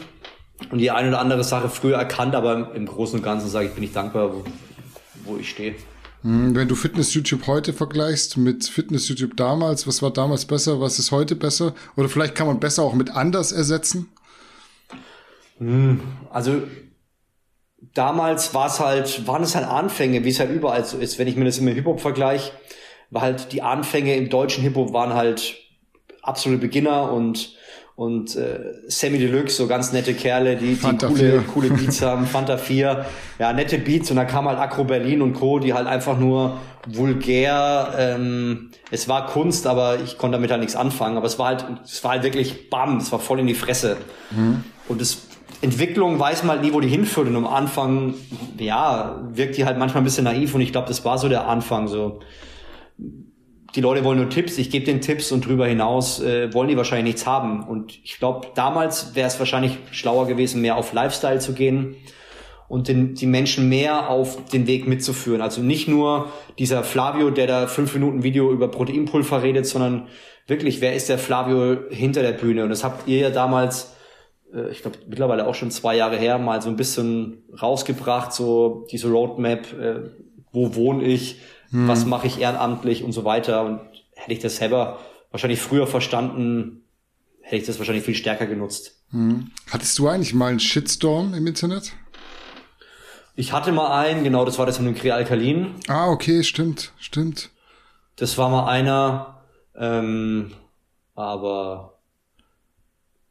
[0.71, 3.73] und die eine oder andere Sache früher erkannt, aber im Großen und Ganzen sage ich,
[3.73, 4.43] bin ich dankbar, wo,
[5.25, 5.75] wo ich stehe.
[6.25, 11.11] Hm, wenn du Fitness-YouTube heute vergleichst mit Fitness-YouTube damals, was war damals besser, was ist
[11.11, 11.75] heute besser?
[11.95, 14.09] Oder vielleicht kann man besser auch mit anders ersetzen?
[15.59, 16.63] Hm, also
[17.93, 21.19] damals war es halt, waren es halt Anfänge, wie es halt überall so ist.
[21.19, 22.51] Wenn ich mir das immer Hip-Hop vergleiche,
[23.11, 25.57] war halt die Anfänge im deutschen Hip-Hop waren halt
[26.23, 27.54] absolute Beginner und
[27.95, 32.57] und äh, Sammy Deluxe, so ganz nette Kerle, die, die coole, coole Beats haben, Fanta
[32.57, 33.05] 4,
[33.39, 34.11] ja, nette Beats.
[34.11, 39.07] Und dann kam halt Acro Berlin und Co., die halt einfach nur vulgär, ähm, es
[39.07, 42.11] war Kunst, aber ich konnte damit halt nichts anfangen, aber es war halt, es war
[42.11, 43.95] halt wirklich bam, es war voll in die Fresse.
[44.31, 44.63] Mhm.
[44.87, 45.23] Und das
[45.61, 47.27] Entwicklung weiß man halt nie, wo die hinführt.
[47.27, 48.13] Und am Anfang,
[48.59, 50.53] ja, wirkt die halt manchmal ein bisschen naiv.
[50.53, 52.19] Und ich glaube, das war so der Anfang, so
[53.75, 56.77] die Leute wollen nur Tipps, ich gebe den Tipps und drüber hinaus äh, wollen die
[56.77, 57.63] wahrscheinlich nichts haben.
[57.67, 61.95] Und ich glaube, damals wäre es wahrscheinlich schlauer gewesen, mehr auf Lifestyle zu gehen
[62.69, 65.41] und den, die Menschen mehr auf den Weg mitzuführen.
[65.41, 70.07] Also nicht nur dieser Flavio, der da fünf Minuten Video über Proteinpulver redet, sondern
[70.47, 72.63] wirklich, wer ist der Flavio hinter der Bühne?
[72.63, 73.93] Und das habt ihr ja damals,
[74.53, 78.85] äh, ich glaube mittlerweile auch schon zwei Jahre her, mal so ein bisschen rausgebracht, so
[78.89, 79.99] diese Roadmap, äh,
[80.53, 81.41] wo wohne ich,
[81.75, 81.89] hm.
[81.89, 83.63] was mache ich ehrenamtlich und so weiter.
[83.65, 83.81] Und
[84.15, 84.99] hätte ich das selber
[85.31, 86.85] wahrscheinlich früher verstanden,
[87.41, 89.03] hätte ich das wahrscheinlich viel stärker genutzt.
[89.11, 89.51] Hm.
[89.69, 91.91] Hattest du eigentlich mal einen Shitstorm im Internet?
[93.35, 95.75] Ich hatte mal einen, genau, das war das mit dem Krealkalin.
[95.87, 97.49] Ah, okay, stimmt, stimmt.
[98.15, 99.43] Das war mal einer,
[99.75, 100.53] ähm,
[101.13, 101.99] aber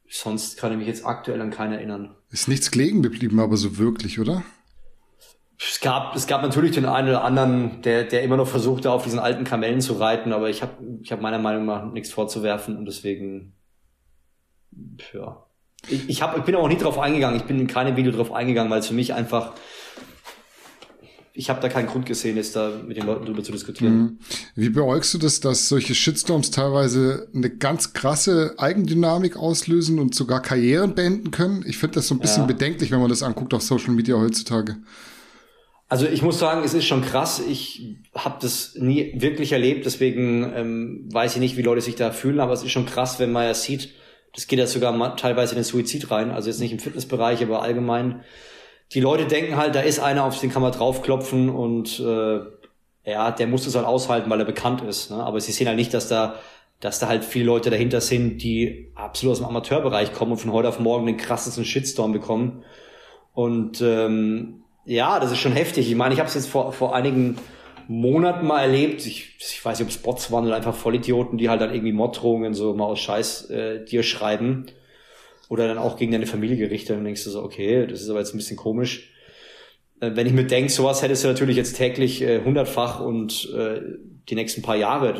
[0.07, 2.13] sonst kann ich mich jetzt aktuell an keinen erinnern.
[2.29, 4.43] Ist nichts gelegen geblieben, aber so wirklich, oder?
[5.57, 9.03] Es gab, es gab natürlich den einen oder anderen, der, der immer noch versuchte, auf
[9.03, 12.75] diesen alten Kamellen zu reiten, aber ich habe ich hab meiner Meinung nach nichts vorzuwerfen
[12.77, 13.53] und deswegen,
[15.13, 15.45] ja.
[15.87, 18.33] Ich, ich, hab, ich bin auch nicht drauf eingegangen, ich bin in keinem Video drauf
[18.33, 19.53] eingegangen, weil es für mich einfach,
[21.31, 23.93] ich habe da keinen Grund gesehen, jetzt da mit den Leuten drüber zu diskutieren.
[23.93, 24.19] Mhm.
[24.55, 30.41] Wie beäugst du das, dass solche Shitstorms teilweise eine ganz krasse Eigendynamik auslösen und sogar
[30.41, 31.63] Karrieren beenden können?
[31.67, 32.47] Ich finde das so ein bisschen ja.
[32.47, 34.77] bedenklich, wenn man das anguckt auf Social Media heutzutage.
[35.87, 37.39] Also ich muss sagen, es ist schon krass.
[37.39, 42.11] Ich habe das nie wirklich erlebt, deswegen ähm, weiß ich nicht, wie Leute sich da
[42.11, 43.93] fühlen, aber es ist schon krass, wenn man ja sieht,
[44.33, 47.61] das geht ja sogar teilweise in den Suizid rein, also jetzt nicht im Fitnessbereich, aber
[47.61, 48.23] allgemein.
[48.93, 52.39] Die Leute denken halt, da ist einer, auf den kann man draufklopfen und äh,
[53.05, 55.11] ja, der muss das halt aushalten, weil er bekannt ist.
[55.11, 55.17] Ne?
[55.23, 56.35] Aber sie sehen halt nicht, dass da,
[56.79, 60.51] dass da halt viele Leute dahinter sind, die absolut aus dem Amateurbereich kommen und von
[60.51, 62.63] heute auf morgen den krassesten Shitstorm bekommen.
[63.33, 65.89] Und ähm, ja, das ist schon heftig.
[65.89, 67.37] Ich meine, ich habe es jetzt vor, vor einigen
[67.87, 69.05] Monaten mal erlebt.
[69.05, 71.91] Ich, ich weiß nicht, ob es Bots waren oder einfach Vollidioten, die halt dann irgendwie
[71.91, 74.67] Morddrohungen so mal aus Scheiß äh, dir schreiben.
[75.49, 76.97] Oder dann auch gegen deine Familie gerichtet.
[76.97, 79.11] Und denkst du so, okay, das ist aber jetzt ein bisschen komisch.
[79.99, 83.81] Äh, wenn ich mir denke, sowas hättest du natürlich jetzt täglich äh, hundertfach und äh,
[84.29, 85.13] die nächsten paar Jahre,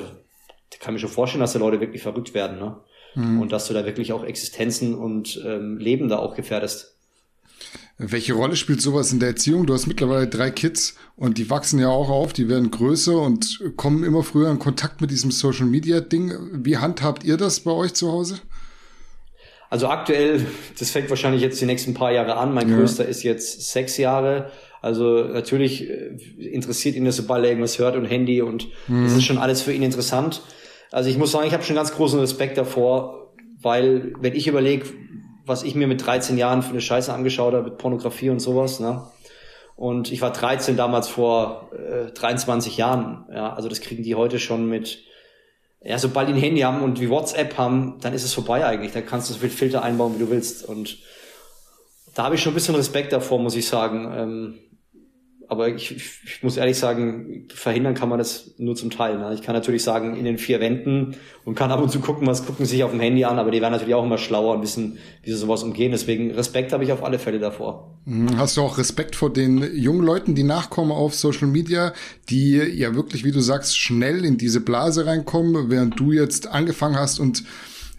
[0.69, 2.59] da kann mir schon vorstellen, dass die Leute wirklich verrückt werden.
[2.59, 2.77] Ne?
[3.15, 3.41] Mhm.
[3.41, 6.94] Und dass du da wirklich auch Existenzen und ähm, Leben da auch gefährdest.
[7.97, 9.65] Welche Rolle spielt sowas in der Erziehung?
[9.65, 13.61] Du hast mittlerweile drei Kids und die wachsen ja auch auf, die werden größer und
[13.77, 16.33] kommen immer früher in Kontakt mit diesem Social Media Ding.
[16.51, 18.39] Wie handhabt ihr das bei euch zu Hause?
[19.69, 20.45] Also aktuell,
[20.77, 22.53] das fängt wahrscheinlich jetzt die nächsten paar Jahre an.
[22.53, 22.75] Mein ja.
[22.75, 24.51] größter ist jetzt sechs Jahre.
[24.81, 29.05] Also natürlich äh, interessiert ihn das, sobald er irgendwas hört und Handy und mhm.
[29.05, 30.41] das ist schon alles für ihn interessant.
[30.91, 34.85] Also ich muss sagen, ich habe schon ganz großen Respekt davor, weil wenn ich überlege,
[35.45, 38.79] was ich mir mit 13 Jahren für eine Scheiße angeschaut habe, mit Pornografie und sowas,
[38.79, 39.03] ne?
[39.75, 43.25] Und ich war 13 damals vor äh, 23 Jahren.
[43.31, 45.03] Ja, also das kriegen die heute schon mit,
[45.81, 48.93] ja, sobald die ein Handy haben und wie WhatsApp haben, dann ist es vorbei eigentlich.
[48.93, 50.63] Da kannst du so viel Filter einbauen, wie du willst.
[50.63, 50.99] Und
[52.13, 54.13] da habe ich schon ein bisschen Respekt davor, muss ich sagen.
[54.15, 54.59] Ähm,
[55.47, 59.17] aber ich, ich muss ehrlich sagen, verhindern kann man das nur zum Teil.
[59.17, 59.33] Ne?
[59.33, 62.45] Ich kann natürlich sagen, in den vier Wänden und kann ab und zu gucken, was
[62.45, 64.97] gucken sich auf dem Handy an, aber die werden natürlich auch immer schlauer und wissen,
[65.23, 65.91] wie sie sowas umgehen.
[65.91, 67.91] Deswegen Respekt habe ich auf alle Fälle davor.
[68.05, 68.37] Mhm.
[68.37, 71.93] Hast du auch Respekt vor den jungen Leuten, die nachkommen auf Social Media,
[72.29, 76.97] die ja wirklich, wie du sagst, schnell in diese Blase reinkommen, während du jetzt angefangen
[76.97, 77.43] hast und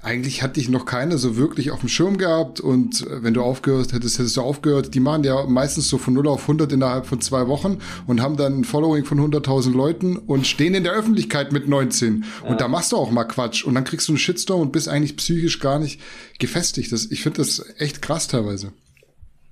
[0.06, 3.42] eigentlich hat dich noch keiner so wirklich auf dem Schirm gehabt und äh, wenn du
[3.42, 4.94] aufgehört hättest, hättest du aufgehört.
[4.94, 8.36] Die machen ja meistens so von 0 auf 100 innerhalb von zwei Wochen und haben
[8.36, 12.24] dann ein Following von 100.000 Leuten und stehen in der Öffentlichkeit mit 19.
[12.44, 12.50] Ja.
[12.50, 14.88] Und da machst du auch mal Quatsch und dann kriegst du einen Shitstorm und bist
[14.88, 16.00] eigentlich psychisch gar nicht
[16.38, 16.92] gefestigt.
[16.92, 18.72] Das, ich finde das echt krass teilweise.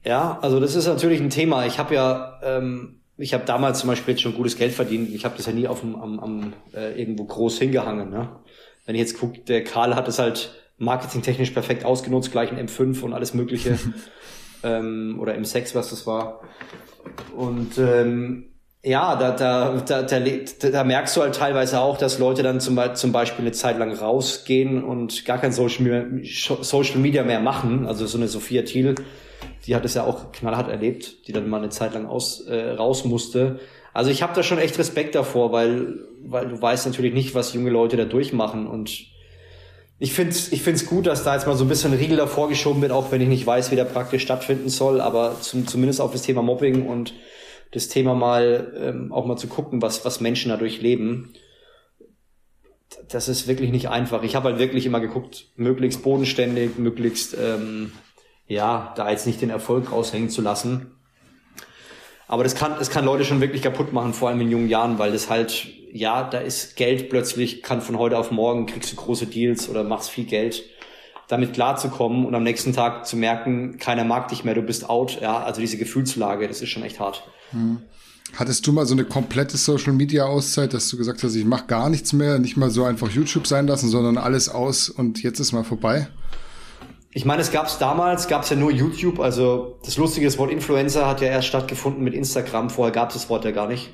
[0.05, 1.67] Ja, also das ist natürlich ein Thema.
[1.67, 5.13] Ich habe ja, ähm, ich habe damals zum Beispiel jetzt schon gutes Geld verdient.
[5.13, 8.11] Ich habe das ja nie auf dem, am, am äh, irgendwo groß hingehangen.
[8.11, 8.29] Ne?
[8.85, 13.03] Wenn ich jetzt gucke, der Karl hat es halt marketingtechnisch perfekt ausgenutzt, gleich ein M5
[13.03, 13.79] und alles Mögliche.
[14.63, 16.41] ähm, oder M6, was das war.
[17.37, 20.21] Und ähm, ja, da, da, da, da,
[20.71, 23.95] da merkst du halt teilweise auch, dass Leute dann zum, zum Beispiel eine Zeit lang
[23.95, 27.87] rausgehen und gar kein Social, Social Media mehr machen.
[27.87, 28.95] Also so eine Sophia Thiel,
[29.67, 32.73] die hat es ja auch knallhart erlebt, die dann mal eine Zeit lang aus, äh,
[32.73, 33.59] raus musste.
[33.95, 37.55] Also ich habe da schon echt Respekt davor, weil, weil du weißt natürlich nicht, was
[37.55, 38.67] junge Leute da durchmachen.
[38.67, 39.07] Und
[40.01, 42.49] ich finde es ich find's gut, dass da jetzt mal so ein bisschen Riegel davor
[42.49, 46.01] geschoben wird, auch wenn ich nicht weiß, wie der praktisch stattfinden soll, aber zum, zumindest
[46.01, 47.15] auf das Thema Mobbing und
[47.71, 51.33] das Thema mal ähm, auch mal zu gucken, was, was Menschen dadurch leben.
[53.09, 54.25] Das ist wirklich nicht einfach.
[54.25, 57.93] Ich habe halt wirklich immer geguckt, möglichst bodenständig, möglichst ähm,
[58.49, 60.95] ja, da jetzt nicht den Erfolg raushängen zu lassen.
[62.27, 64.99] Aber das kann, das kann Leute schon wirklich kaputt machen, vor allem in jungen Jahren,
[64.99, 68.97] weil das halt, ja, da ist Geld plötzlich, kann von heute auf morgen, kriegst du
[68.97, 70.63] große Deals oder machst viel Geld,
[71.29, 75.21] damit klarzukommen und am nächsten Tag zu merken, keiner mag dich mehr, du bist out,
[75.21, 77.25] ja, also diese Gefühlslage, das ist schon echt hart.
[77.51, 77.79] Hm.
[78.37, 81.67] Hattest du mal so eine komplette Social Media Auszeit, dass du gesagt hast, ich mache
[81.67, 85.39] gar nichts mehr, nicht mal so einfach YouTube sein lassen, sondern alles aus und jetzt
[85.39, 86.09] ist mal vorbei?
[87.17, 89.21] Ich meine, es gab es damals, gab es ja nur YouTube.
[89.21, 92.71] Also das lustige das Wort Influencer hat ja erst stattgefunden mit Instagram.
[92.71, 93.91] Vorher gab es das Wort ja gar nicht.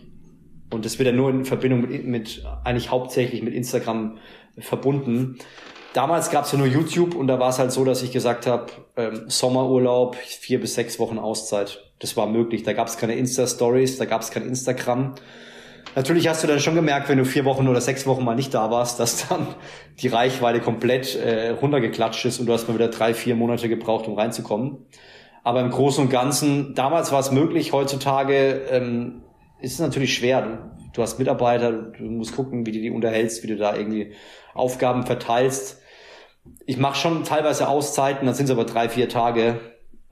[0.71, 4.17] Und das wird ja nur in Verbindung mit, mit eigentlich hauptsächlich mit Instagram
[4.59, 5.39] verbunden.
[5.93, 8.47] Damals gab es ja nur YouTube und da war es halt so, dass ich gesagt
[8.47, 11.93] habe, ähm, Sommerurlaub, vier bis sechs Wochen Auszeit.
[11.99, 12.63] Das war möglich.
[12.63, 15.17] Da gab es keine Insta-Stories, da gab es kein Instagram.
[15.97, 18.55] Natürlich hast du dann schon gemerkt, wenn du vier Wochen oder sechs Wochen mal nicht
[18.55, 19.49] da warst, dass dann
[19.99, 24.07] die Reichweite komplett äh, runtergeklatscht ist und du hast mal wieder drei, vier Monate gebraucht,
[24.07, 24.87] um reinzukommen.
[25.43, 29.23] Aber im Großen und Ganzen, damals war es möglich, heutzutage ähm,
[29.61, 30.43] ist es natürlich schwer.
[30.43, 30.59] Du,
[30.93, 34.13] du hast Mitarbeiter, du musst gucken, wie du die unterhältst, wie du da irgendwie
[34.55, 35.81] Aufgaben verteilst.
[36.67, 39.59] Ich mache schon teilweise Auszeiten, dann sind es aber drei, vier Tage.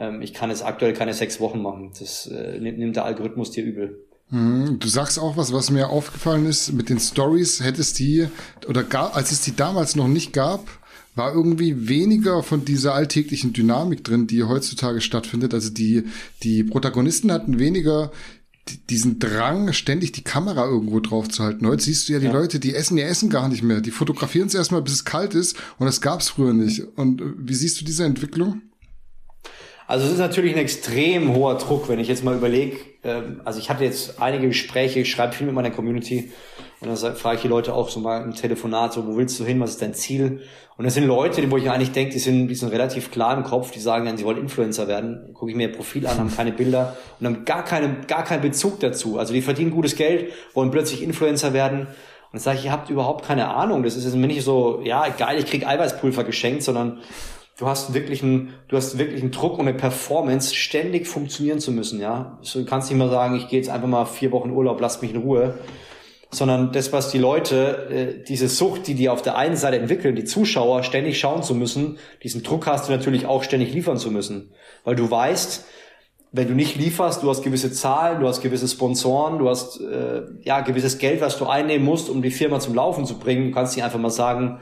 [0.00, 1.92] Ähm, ich kann jetzt aktuell keine sechs Wochen machen.
[1.96, 4.07] Das äh, nimmt der Algorithmus dir übel.
[4.30, 4.78] Mhm.
[4.78, 8.28] Du sagst auch was, was mir aufgefallen ist, mit den Stories hättest die,
[8.66, 10.68] oder gar, als es die damals noch nicht gab,
[11.14, 15.52] war irgendwie weniger von dieser alltäglichen Dynamik drin, die heutzutage stattfindet.
[15.52, 16.04] Also die,
[16.42, 18.12] die Protagonisten hatten weniger
[18.90, 21.66] diesen Drang, ständig die Kamera irgendwo drauf zu halten.
[21.66, 22.32] Heute siehst du ja die ja.
[22.32, 23.80] Leute, die essen ihr Essen gar nicht mehr.
[23.80, 26.82] Die fotografieren es erstmal, bis es kalt ist und das gab es früher nicht.
[26.96, 28.62] Und äh, wie siehst du diese Entwicklung?
[29.86, 32.76] Also es ist natürlich ein extrem hoher Druck, wenn ich jetzt mal überlege,
[33.08, 36.32] ähm, also ich hatte jetzt einige Gespräche, ich schreibe viel mit meiner Community
[36.80, 39.44] und dann frage ich die Leute auch so mal im Telefonat, so, wo willst du
[39.44, 40.42] hin, was ist dein Ziel?
[40.76, 43.42] Und das sind Leute, wo ich eigentlich denke, die sind, die sind relativ klar im
[43.42, 46.34] Kopf, die sagen dann, sie wollen Influencer werden, gucke ich mir ihr Profil an, haben
[46.34, 49.18] keine Bilder und haben gar, keine, gar keinen Bezug dazu.
[49.18, 51.80] Also die verdienen gutes Geld, wollen plötzlich Influencer werden.
[51.80, 53.82] Und dann sage ich, ihr habt überhaupt keine Ahnung.
[53.82, 57.00] Das ist jetzt nicht so, ja, geil, ich krieg Eiweißpulver geschenkt, sondern
[57.58, 61.72] du hast wirklich einen, du hast wirklich einen Druck und eine Performance, ständig funktionieren zu
[61.72, 62.38] müssen, ja.
[62.52, 65.12] Du kannst nicht mal sagen, ich gehe jetzt einfach mal vier Wochen Urlaub, lass mich
[65.12, 65.58] in Ruhe.
[66.30, 70.14] Sondern das, was die Leute, äh, diese Sucht, die die auf der einen Seite entwickeln,
[70.14, 74.10] die Zuschauer ständig schauen zu müssen, diesen Druck hast du natürlich auch ständig liefern zu
[74.10, 74.52] müssen.
[74.84, 75.64] Weil du weißt,
[76.30, 80.24] wenn du nicht lieferst, du hast gewisse Zahlen, du hast gewisse Sponsoren, du hast äh,
[80.42, 83.48] ja gewisses Geld, was du einnehmen musst, um die Firma zum Laufen zu bringen.
[83.48, 84.60] Du kannst nicht einfach mal sagen,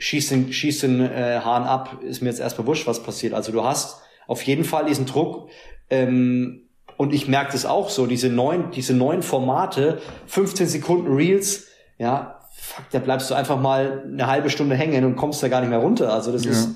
[0.00, 3.34] schieß den, schieß den äh, Hahn ab, ist mir jetzt erstmal wurscht, was passiert.
[3.34, 5.50] Also du hast auf jeden Fall diesen Druck.
[5.90, 11.68] Ähm, und ich merke das auch so, diese neuen, diese neuen Formate, 15 Sekunden Reels,
[11.98, 15.60] ja, fuck, da bleibst du einfach mal eine halbe Stunde hängen und kommst da gar
[15.60, 16.12] nicht mehr runter.
[16.12, 16.50] Also das ja.
[16.50, 16.70] ist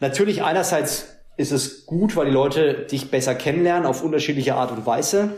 [0.00, 4.84] natürlich einerseits ist es gut, weil die Leute dich besser kennenlernen auf unterschiedliche Art und
[4.84, 5.30] Weise.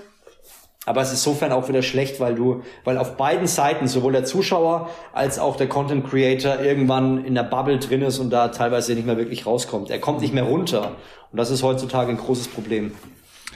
[0.85, 4.25] Aber es ist insofern auch wieder schlecht, weil du, weil auf beiden Seiten, sowohl der
[4.25, 8.95] Zuschauer als auch der Content Creator irgendwann in der Bubble drin ist und da teilweise
[8.95, 9.90] nicht mehr wirklich rauskommt.
[9.90, 10.97] Er kommt nicht mehr runter.
[11.31, 12.92] Und das ist heutzutage ein großes Problem.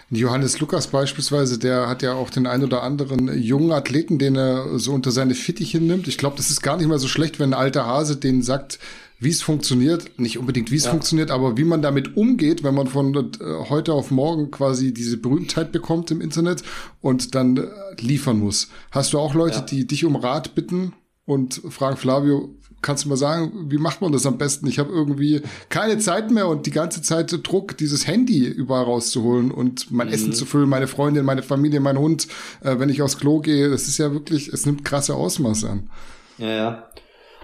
[0.09, 4.79] Johannes Lukas beispielsweise, der hat ja auch den ein oder anderen jungen Athleten, den er
[4.79, 6.07] so unter seine Fittiche nimmt.
[6.07, 8.79] Ich glaube, das ist gar nicht mal so schlecht, wenn ein alter Hase den sagt,
[9.19, 10.91] wie es funktioniert, nicht unbedingt wie es ja.
[10.91, 15.17] funktioniert, aber wie man damit umgeht, wenn man von äh, heute auf morgen quasi diese
[15.17, 16.63] Berühmtheit bekommt im Internet
[17.01, 17.67] und dann äh,
[17.99, 18.69] liefern muss.
[18.91, 19.63] Hast du auch Leute, ja.
[19.63, 20.93] die dich um Rat bitten
[21.25, 24.67] und fragen, Flavio, kannst du mal sagen, wie macht man das am besten?
[24.67, 29.51] Ich habe irgendwie keine Zeit mehr und die ganze Zeit Druck, dieses Handy überall rauszuholen
[29.51, 30.13] und mein mhm.
[30.13, 32.29] Essen zu füllen, meine Freundin, meine Familie, mein Hund,
[32.63, 33.71] äh, wenn ich aufs Klo gehe.
[33.71, 35.91] Das ist ja wirklich, es nimmt krasse Ausmaße an.
[36.39, 36.91] Ja, ja.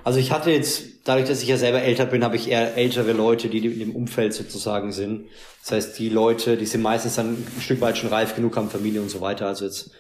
[0.04, 3.12] Also ich hatte jetzt, dadurch, dass ich ja selber älter bin, habe ich eher ältere
[3.12, 5.26] Leute, die in dem Umfeld sozusagen sind.
[5.62, 8.68] Das heißt, die Leute, die sind meistens dann ein Stück weit schon reif genug, haben
[8.68, 9.46] Familie und so weiter.
[9.46, 9.92] Also jetzt,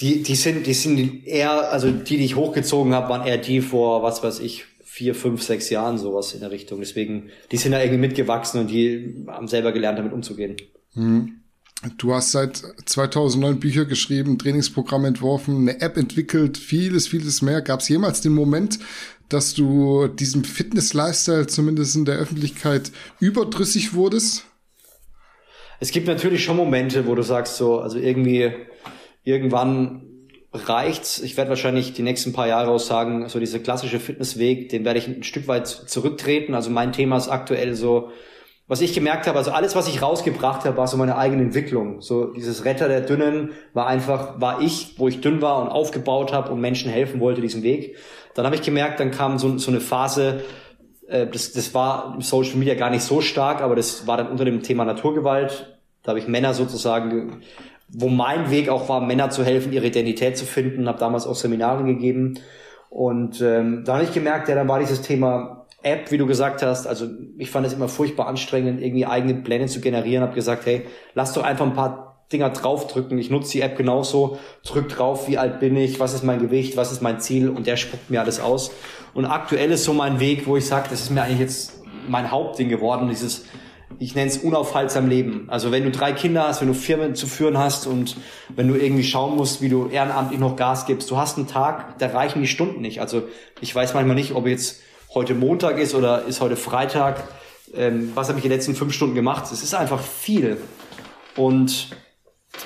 [0.00, 3.60] die, die sind, die sind eher, also die, die ich hochgezogen habe, waren eher die
[3.60, 6.80] vor, was weiß ich, vier, fünf, sechs Jahren sowas in der Richtung.
[6.80, 10.56] Deswegen, die sind da irgendwie mitgewachsen und die haben selber gelernt, damit umzugehen.
[10.94, 11.39] Mhm.
[11.96, 17.62] Du hast seit 2009 Bücher geschrieben, Trainingsprogramm entworfen, eine App entwickelt, vieles, vieles mehr.
[17.62, 18.78] Gab es jemals den Moment,
[19.30, 24.44] dass du diesem Fitness-Lifestyle zumindest in der Öffentlichkeit überdrüssig wurdest?
[25.78, 28.52] Es gibt natürlich schon Momente, wo du sagst so, also irgendwie,
[29.24, 30.02] irgendwann
[30.52, 31.18] reicht's.
[31.20, 34.98] Ich werde wahrscheinlich die nächsten paar Jahre auch sagen, so dieser klassische Fitnessweg, den werde
[34.98, 36.54] ich ein Stück weit zurücktreten.
[36.54, 38.10] Also mein Thema ist aktuell so,
[38.70, 42.00] was ich gemerkt habe, also alles, was ich rausgebracht habe, war so meine eigene Entwicklung.
[42.02, 46.32] So dieses Retter der Dünnen war einfach, war ich, wo ich dünn war und aufgebaut
[46.32, 47.96] habe und Menschen helfen wollte, diesen Weg.
[48.34, 50.44] Dann habe ich gemerkt, dann kam so, so eine Phase,
[51.08, 54.28] äh, das, das war im Social Media gar nicht so stark, aber das war dann
[54.28, 55.76] unter dem Thema Naturgewalt.
[56.04, 57.42] Da habe ich Männer sozusagen,
[57.88, 61.34] wo mein Weg auch war, Männer zu helfen, ihre Identität zu finden, habe damals auch
[61.34, 62.38] Seminare gegeben.
[62.88, 66.62] Und ähm, da habe ich gemerkt, ja, dann war dieses Thema App, wie du gesagt
[66.62, 67.06] hast, also
[67.38, 71.32] ich fand es immer furchtbar anstrengend, irgendwie eigene Pläne zu generieren, habe gesagt, hey, lass
[71.32, 73.18] doch einfach ein paar Dinger draufdrücken.
[73.18, 76.76] Ich nutze die App genauso, drück drauf, wie alt bin ich, was ist mein Gewicht,
[76.76, 78.70] was ist mein Ziel und der spuckt mir alles aus.
[79.14, 82.30] Und aktuell ist so mein Weg, wo ich sage, das ist mir eigentlich jetzt mein
[82.30, 83.46] Hauptding geworden, dieses
[83.98, 85.46] ich nenne es unaufhaltsam Leben.
[85.48, 88.16] Also wenn du drei Kinder hast, wenn du Firmen zu führen hast und
[88.48, 91.98] wenn du irgendwie schauen musst, wie du ehrenamtlich noch Gas gibst, du hast einen Tag,
[91.98, 93.00] da reichen die Stunden nicht.
[93.00, 93.24] Also
[93.60, 94.80] ich weiß manchmal nicht, ob jetzt
[95.14, 97.24] heute Montag ist oder ist heute Freitag.
[97.74, 99.44] Ähm, was habe ich die letzten fünf Stunden gemacht?
[99.52, 100.58] Es ist einfach viel.
[101.36, 101.88] Und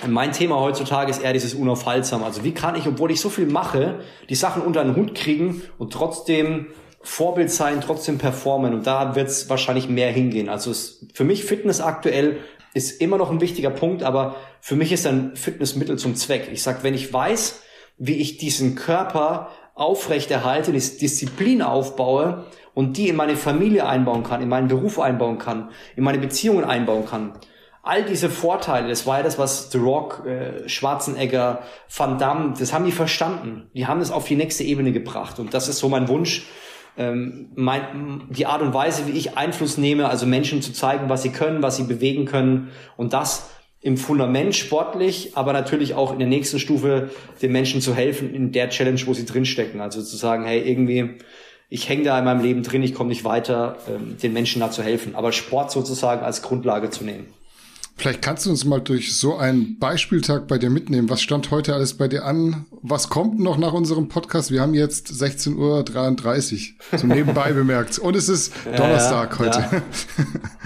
[0.07, 2.23] mein Thema heutzutage ist eher dieses Unaufhaltsam.
[2.23, 5.63] Also wie kann ich, obwohl ich so viel mache, die Sachen unter den Hut kriegen
[5.79, 6.69] und trotzdem
[7.03, 8.73] Vorbild sein, trotzdem performen.
[8.73, 10.49] Und da wird es wahrscheinlich mehr hingehen.
[10.49, 12.39] Also es, für mich Fitness aktuell
[12.73, 16.49] ist immer noch ein wichtiger Punkt, aber für mich ist ein Fitnessmittel zum Zweck.
[16.51, 17.63] Ich sag, wenn ich weiß,
[17.99, 24.49] wie ich diesen Körper aufrechterhalte, Disziplin aufbaue und die in meine Familie einbauen kann, in
[24.49, 27.33] meinen Beruf einbauen kann, in meine Beziehungen einbauen kann.
[27.83, 31.63] All diese Vorteile, das war ja das, was The Rock, äh, Schwarzenegger,
[31.95, 33.69] Van Damme, das haben die verstanden.
[33.75, 35.39] Die haben es auf die nächste Ebene gebracht.
[35.39, 36.47] Und das ist so mein Wunsch,
[36.97, 41.23] ähm, mein, die Art und Weise, wie ich Einfluss nehme, also Menschen zu zeigen, was
[41.23, 43.51] sie können, was sie bewegen können und das
[43.85, 47.11] im Fundament sportlich, aber natürlich auch in der nächsten Stufe
[47.43, 49.83] den Menschen zu helfen in der Challenge, wo sie drinstecken.
[49.83, 51.19] Also zu sagen, hey, irgendwie,
[51.69, 54.71] ich hänge da in meinem Leben drin, ich komme nicht weiter, ähm, den Menschen da
[54.71, 55.15] zu helfen.
[55.15, 57.27] Aber Sport sozusagen als Grundlage zu nehmen.
[57.97, 61.09] Vielleicht kannst du uns mal durch so einen Beispieltag bei dir mitnehmen.
[61.09, 62.67] Was stand heute alles bei dir an?
[62.83, 64.51] Was kommt noch nach unserem Podcast?
[64.51, 67.99] Wir haben jetzt 16.33 Uhr, so nebenbei bemerkt.
[67.99, 69.83] Und es ist Donnerstag ja, ja, heute.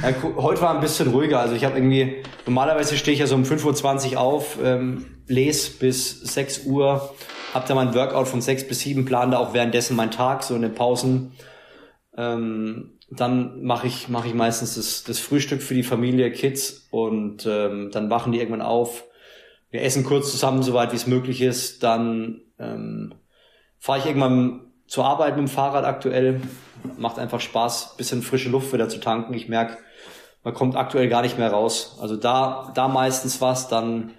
[0.02, 0.42] Ja.
[0.42, 1.38] heute war ein bisschen ruhiger.
[1.38, 5.72] Also ich habe irgendwie, normalerweise stehe ich ja so um 5.20 Uhr auf, ähm, lese
[5.78, 7.14] bis 6 Uhr,
[7.52, 10.54] habe da mein Workout von 6 bis 7, plane da auch währenddessen meinen Tag, so
[10.54, 11.32] in den Pausen.
[12.16, 17.46] Ähm, dann mache ich, mach ich meistens das, das Frühstück für die Familie, Kids und
[17.46, 19.04] ähm, dann wachen die irgendwann auf.
[19.70, 21.82] Wir essen kurz zusammen, soweit wie es möglich ist.
[21.82, 23.14] Dann ähm,
[23.78, 26.40] fahre ich irgendwann zur Arbeit mit dem Fahrrad aktuell.
[26.96, 29.34] Macht einfach Spaß, bisschen frische Luft wieder zu tanken.
[29.34, 29.78] Ich merke,
[30.44, 31.98] man kommt aktuell gar nicht mehr raus.
[32.00, 34.12] Also da, da meistens was, dann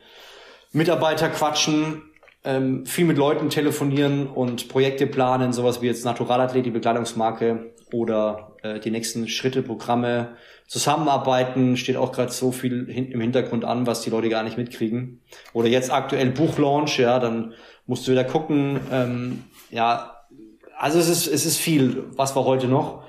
[0.72, 2.04] Mitarbeiter quatschen,
[2.44, 8.49] ähm, viel mit Leuten telefonieren und Projekte planen, sowas wie jetzt Naturalathlet, die Bekleidungsmarke oder
[8.62, 10.36] äh, die nächsten Schritte, Programme,
[10.68, 15.22] Zusammenarbeiten, steht auch gerade so viel im Hintergrund an, was die Leute gar nicht mitkriegen.
[15.54, 17.54] Oder jetzt aktuell Buchlaunch, ja, dann
[17.88, 20.16] musst du wieder gucken, ähm, ja,
[20.78, 23.04] also es ist, es ist viel, was war heute noch?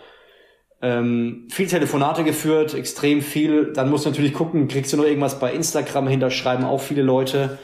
[0.82, 3.74] Ähm, viel Telefonate geführt, extrem viel.
[3.74, 7.02] Dann musst du natürlich gucken, kriegst du noch irgendwas bei Instagram hinter, schreiben auch viele
[7.02, 7.58] Leute.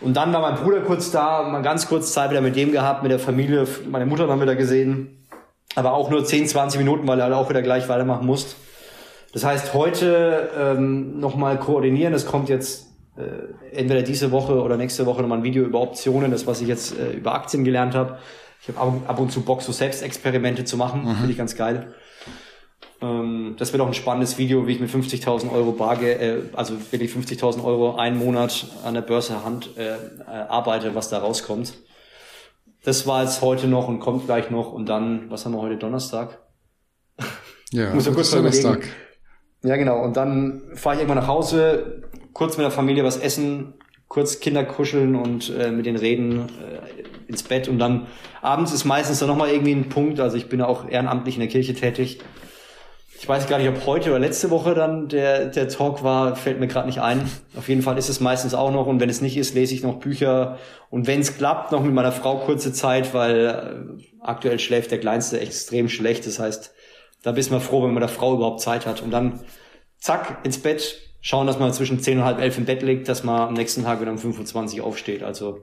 [0.00, 3.04] Und dann war mein Bruder kurz da, mal ganz kurz Zeit wieder mit dem gehabt,
[3.04, 3.68] mit der Familie.
[3.88, 5.21] Meine Mutter haben wir da gesehen
[5.74, 8.56] aber auch nur 10, 20 Minuten, weil er auch wieder gleich weitermachen muss.
[9.32, 12.12] Das heißt, heute ähm, nochmal koordinieren.
[12.12, 16.30] Es kommt jetzt äh, entweder diese Woche oder nächste Woche nochmal ein Video über Optionen,
[16.30, 18.18] das, was ich jetzt äh, über Aktien gelernt habe.
[18.60, 21.04] Ich habe ab, ab, und zu Bock, so Selbstexperimente zu machen.
[21.04, 21.16] Mhm.
[21.16, 21.94] Finde ich ganz geil.
[23.00, 26.74] Ähm, das wird auch ein spannendes Video, wie ich mit 50.000 Euro Barge, äh, also
[26.90, 31.74] wirklich 50.000 Euro einen Monat an der Börse Hand äh, äh, arbeite, was da rauskommt.
[32.84, 34.72] Das war jetzt heute noch und kommt gleich noch.
[34.72, 35.76] Und dann, was haben wir heute?
[35.76, 36.38] Donnerstag?
[37.70, 38.86] Ja, muss ja kurz Donnerstag.
[39.62, 40.02] Ja, genau.
[40.02, 43.74] Und dann fahre ich irgendwann nach Hause, kurz mit der Familie was essen,
[44.08, 47.68] kurz Kinder kuscheln und äh, mit denen reden, äh, ins Bett.
[47.68, 48.08] Und dann
[48.42, 50.18] abends ist meistens dann nochmal irgendwie ein Punkt.
[50.20, 52.18] Also ich bin ja auch ehrenamtlich in der Kirche tätig
[53.22, 56.58] ich weiß gar nicht, ob heute oder letzte Woche dann der, der Talk war, fällt
[56.58, 57.30] mir gerade nicht ein.
[57.56, 59.84] Auf jeden Fall ist es meistens auch noch und wenn es nicht ist, lese ich
[59.84, 60.58] noch Bücher
[60.90, 64.98] und wenn es klappt, noch mit meiner Frau kurze Zeit, weil äh, aktuell schläft der
[64.98, 66.26] Kleinste extrem schlecht.
[66.26, 66.74] Das heißt,
[67.22, 69.38] da bist mal froh, wenn man der Frau überhaupt Zeit hat und dann
[69.98, 73.22] zack ins Bett, schauen, dass man zwischen 10 und halb elf im Bett liegt, dass
[73.22, 75.22] man am nächsten Tag wieder um 25 aufsteht.
[75.22, 75.60] Also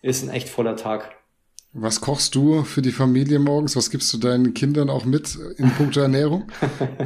[0.00, 1.19] ist ein echt voller Tag.
[1.72, 3.76] Was kochst du für die Familie morgens?
[3.76, 6.48] Was gibst du deinen Kindern auch mit in puncto Ernährung?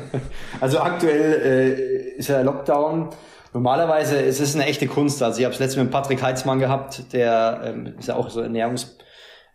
[0.60, 3.10] also aktuell äh, ist ja Lockdown.
[3.52, 5.22] Normalerweise ist es eine echte Kunst.
[5.22, 8.40] Also ich habe es letztens mit Patrick Heitzmann gehabt, der ähm, ist ja auch so
[8.40, 8.96] Ernährungs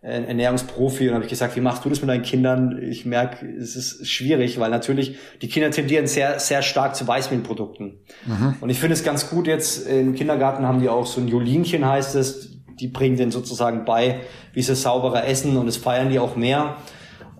[0.01, 2.79] äh, Ernährungsprofi und habe ich gesagt, wie machst du das mit deinen Kindern?
[2.81, 7.99] Ich merke, es ist schwierig, weil natürlich die Kinder tendieren sehr, sehr stark zu Weißmehlprodukten.
[8.25, 8.55] Mhm.
[8.61, 11.85] Und ich finde es ganz gut jetzt, im Kindergarten haben die auch so ein Jolinchen
[11.85, 14.21] heißt es, die bringen denen sozusagen bei,
[14.53, 16.77] wie sie sauberer essen und das feiern die auch mehr.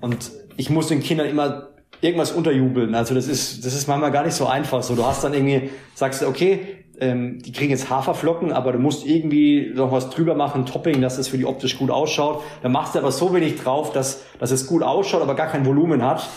[0.01, 1.69] Und ich muss den Kindern immer
[2.01, 2.95] irgendwas unterjubeln.
[2.95, 4.83] Also das ist, das ist manchmal gar nicht so einfach.
[4.83, 8.79] So, du hast dann irgendwie, sagst du, okay, ähm, die kriegen jetzt Haferflocken, aber du
[8.79, 12.43] musst irgendwie noch was drüber machen, Topping, dass das für die optisch gut ausschaut.
[12.61, 15.65] Dann machst du aber so wenig drauf, dass, dass es gut ausschaut, aber gar kein
[15.65, 16.27] Volumen hat.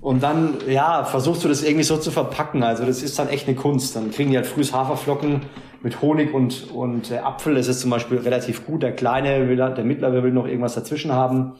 [0.00, 2.62] Und dann, ja, versuchst du das irgendwie so zu verpacken.
[2.62, 3.96] Also das ist dann echt eine Kunst.
[3.96, 5.42] Dann kriegen die halt frühes Haferflocken
[5.84, 7.54] mit Honig und, und äh, Apfel.
[7.54, 8.82] Das ist zum Beispiel relativ gut.
[8.82, 11.52] Der Kleine will, der Mittlere will noch irgendwas dazwischen haben.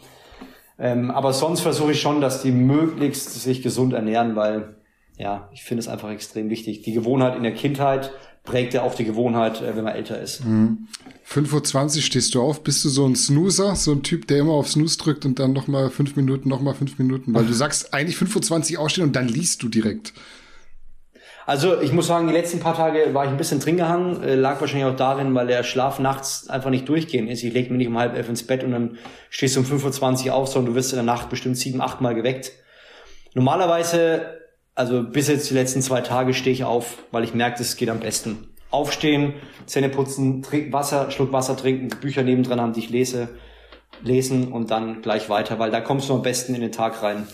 [0.79, 4.77] Ähm, aber sonst versuche ich schon, dass die möglichst sich gesund ernähren, weil
[5.17, 6.83] ja, ich finde es einfach extrem wichtig.
[6.83, 8.11] Die Gewohnheit in der Kindheit
[8.43, 10.45] prägt ja auch die Gewohnheit, äh, wenn man älter ist.
[10.45, 10.89] Mhm.
[11.29, 12.65] 5.20 Uhr stehst du auf.
[12.65, 15.53] Bist du so ein Snoozer, so ein Typ, der immer auf Snooze drückt und dann
[15.53, 17.35] nochmal fünf Minuten, nochmal fünf Minuten?
[17.35, 20.15] Weil du sagst eigentlich 5.20 Uhr aufstehen und dann liest du direkt.
[21.47, 24.35] Also ich muss sagen, die letzten paar Tage war ich ein bisschen drin gehangen, äh,
[24.35, 27.43] lag wahrscheinlich auch darin, weil der Schlaf nachts einfach nicht durchgehen ist.
[27.43, 30.27] Ich lege mich nicht um halb elf ins Bett und dann stehst du um 5.20
[30.27, 32.53] Uhr auf, sondern du wirst in der Nacht bestimmt sieben, acht Mal geweckt.
[33.35, 37.77] Normalerweise also bis jetzt die letzten zwei Tage stehe ich auf, weil ich merke, es
[37.77, 38.49] geht am besten.
[38.71, 39.35] Aufstehen,
[39.67, 43.29] Zähne putzen, trink Wasser, Schluck Wasser trinken, Bücher nebendran haben, die ich lese,
[44.03, 47.29] lesen und dann gleich weiter, weil da kommst du am besten in den Tag rein.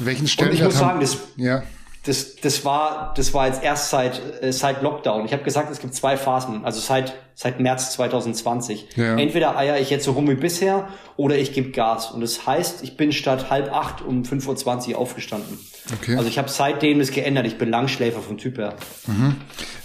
[0.00, 1.62] Welchen Stellenwert Und ich muss sagen, das, ja
[2.06, 5.26] das, das war, das war jetzt erst seit, äh, seit Lockdown.
[5.26, 8.96] Ich habe gesagt, es gibt zwei Phasen, also seit, seit März 2020.
[8.96, 9.16] Ja.
[9.16, 12.12] Entweder eier ich jetzt so rum wie bisher oder ich gebe Gas.
[12.12, 15.58] Und das heißt, ich bin statt halb acht um 5.20 Uhr aufgestanden.
[16.00, 16.16] Okay.
[16.16, 17.46] Also ich habe seitdem es geändert.
[17.46, 18.76] Ich bin Langschläfer vom Typ her.
[19.06, 19.36] Mhm.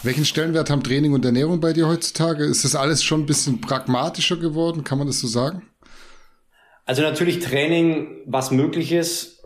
[0.03, 2.45] Welchen Stellenwert haben Training und Ernährung bei dir heutzutage?
[2.45, 4.83] Ist das alles schon ein bisschen pragmatischer geworden?
[4.83, 5.63] Kann man das so sagen?
[6.85, 9.40] Also natürlich Training, was möglich ist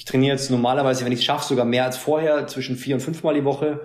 [0.00, 3.02] ich trainiere jetzt normalerweise, wenn ich es schaffe, sogar mehr als vorher, zwischen vier und
[3.02, 3.82] fünfmal die Woche.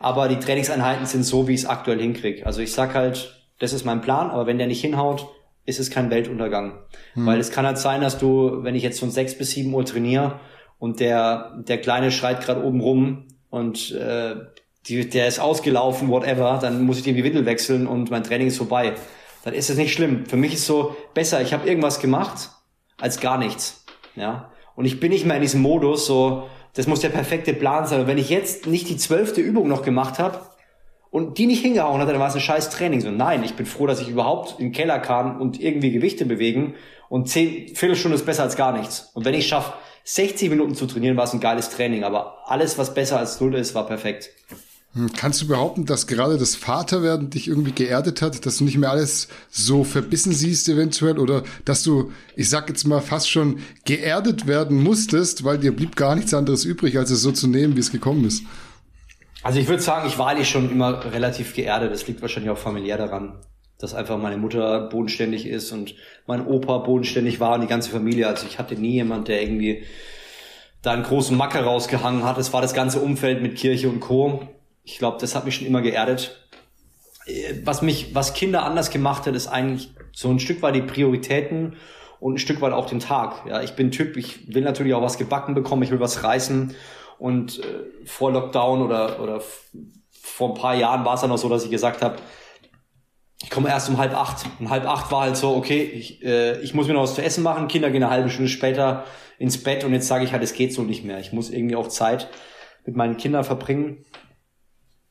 [0.00, 2.44] Aber die Trainingseinheiten sind so, wie ich es aktuell hinkriege.
[2.44, 5.28] Also ich sag halt, das ist mein Plan, aber wenn der nicht hinhaut,
[5.64, 6.80] ist es kein Weltuntergang.
[7.14, 7.26] Hm.
[7.26, 9.84] Weil es kann halt sein, dass du, wenn ich jetzt von sechs bis sieben Uhr
[9.84, 10.40] trainiere
[10.80, 14.34] und der, der Kleine schreit gerade oben rum und äh,
[14.88, 18.48] die, der ist ausgelaufen, whatever, dann muss ich dem die Windel wechseln und mein Training
[18.48, 18.94] ist vorbei.
[19.44, 20.26] Dann ist es nicht schlimm.
[20.26, 22.50] Für mich ist so besser, ich habe irgendwas gemacht,
[23.00, 23.84] als gar nichts.
[24.16, 24.51] Ja.
[24.74, 28.00] Und ich bin nicht mehr in diesem Modus, so, das muss der perfekte Plan sein.
[28.00, 30.40] Und wenn ich jetzt nicht die zwölfte Übung noch gemacht habe
[31.10, 33.00] und die nicht hingehauen hat, dann war es ein scheiß Training.
[33.00, 36.24] So, nein, ich bin froh, dass ich überhaupt in den Keller kam und irgendwie Gewichte
[36.24, 36.74] bewegen.
[37.08, 39.10] Und zehn Viertelstunde ist besser als gar nichts.
[39.12, 42.04] Und wenn ich schaffe, 60 Minuten zu trainieren, war es ein geiles Training.
[42.04, 44.30] Aber alles, was besser als null ist, war perfekt.
[44.94, 48.76] Hm, kannst du behaupten, dass gerade das Vaterwerden dich irgendwie geerdet hat, dass du nicht
[48.76, 53.60] mehr alles so verbissen siehst eventuell oder dass du, ich sag jetzt mal, fast schon
[53.86, 57.74] geerdet werden musstest, weil dir blieb gar nichts anderes übrig, als es so zu nehmen,
[57.74, 58.42] wie es gekommen ist?
[59.42, 61.90] Also ich würde sagen, ich war eigentlich schon immer relativ geerdet.
[61.90, 63.40] Das liegt wahrscheinlich auch familiär daran,
[63.78, 65.94] dass einfach meine Mutter bodenständig ist und
[66.26, 68.28] mein Opa bodenständig war und die ganze Familie.
[68.28, 69.84] Also ich hatte nie jemand, der irgendwie
[70.82, 72.36] da einen großen Macker rausgehangen hat.
[72.36, 74.48] Es war das ganze Umfeld mit Kirche und Co
[74.84, 76.48] ich glaube, das hat mich schon immer geerdet.
[77.26, 80.82] Äh, was mich, was Kinder anders gemacht hat, ist eigentlich so ein Stück weit die
[80.82, 81.76] Prioritäten
[82.20, 83.46] und ein Stück weit auch den Tag.
[83.48, 86.74] Ja, ich bin Typ, ich will natürlich auch was gebacken bekommen, ich will was reißen.
[87.18, 89.42] Und äh, vor Lockdown oder, oder
[90.10, 92.16] vor ein paar Jahren war es dann noch so, dass ich gesagt habe,
[93.42, 94.46] ich komme erst um halb acht.
[94.60, 97.22] Um halb acht war halt so, okay, ich, äh, ich muss mir noch was zu
[97.22, 99.04] essen machen, Kinder gehen eine halbe Stunde später
[99.38, 101.18] ins Bett und jetzt sage ich halt, es geht so nicht mehr.
[101.18, 102.28] Ich muss irgendwie auch Zeit
[102.86, 104.04] mit meinen Kindern verbringen.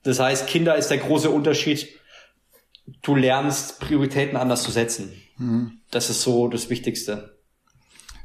[0.04, 1.88] Das heißt, Kinder ist der große Unterschied.
[3.02, 5.12] Du lernst Prioritäten anders zu setzen.
[5.38, 5.80] Mhm.
[5.92, 7.38] Das ist so das Wichtigste.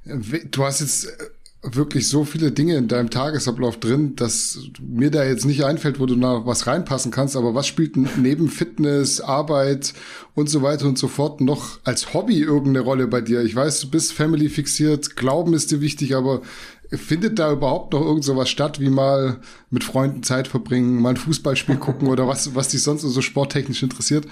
[0.04, 1.28] Du hast jetzt äh,
[1.74, 6.06] wirklich so viele Dinge in deinem Tagesablauf drin, dass mir da jetzt nicht einfällt, wo
[6.06, 7.36] du noch was reinpassen kannst.
[7.36, 9.94] Aber was spielt neben Fitness, Arbeit
[10.34, 13.42] und so weiter und so fort noch als Hobby irgendeine Rolle bei dir?
[13.42, 16.42] Ich weiß, du bist Family fixiert, Glauben ist dir wichtig, aber
[16.90, 21.16] Findet da überhaupt noch irgend sowas statt, wie mal mit Freunden Zeit verbringen, mal ein
[21.16, 24.26] Fußballspiel gucken oder was, was dich sonst so sporttechnisch interessiert?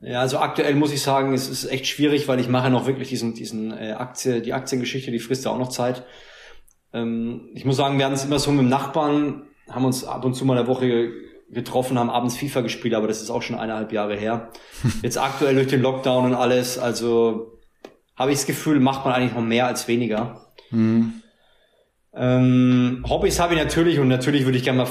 [0.00, 3.08] Ja, also aktuell muss ich sagen, es ist echt schwierig, weil ich mache noch wirklich
[3.08, 6.04] diesen, diesen äh, Aktie, die Aktiengeschichte, die frisst ja auch noch Zeit.
[6.92, 10.24] Ähm, ich muss sagen, wir haben es immer so mit dem Nachbarn, haben uns ab
[10.24, 11.10] und zu mal eine Woche
[11.50, 14.50] getroffen, haben abends FIFA gespielt, aber das ist auch schon eineinhalb Jahre her.
[15.02, 17.58] Jetzt aktuell durch den Lockdown und alles, also
[18.16, 20.52] habe ich das Gefühl, macht man eigentlich noch mehr als weniger.
[20.70, 21.19] Mhm.
[22.12, 24.90] Ähm, Hobbys habe ich natürlich und natürlich würde ich gerne mal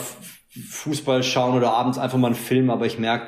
[0.69, 3.27] Fußball schauen oder abends einfach mal einen Film, aber ich merke,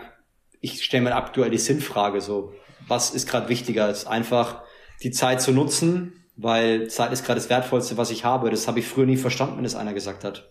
[0.61, 2.53] ich stelle mir aktuell die Sinnfrage so,
[2.87, 4.61] was ist gerade wichtiger, ist einfach
[5.03, 8.49] die Zeit zu nutzen, weil Zeit ist gerade das Wertvollste, was ich habe.
[8.49, 10.49] Das habe ich früher nie verstanden, wenn es einer gesagt hat.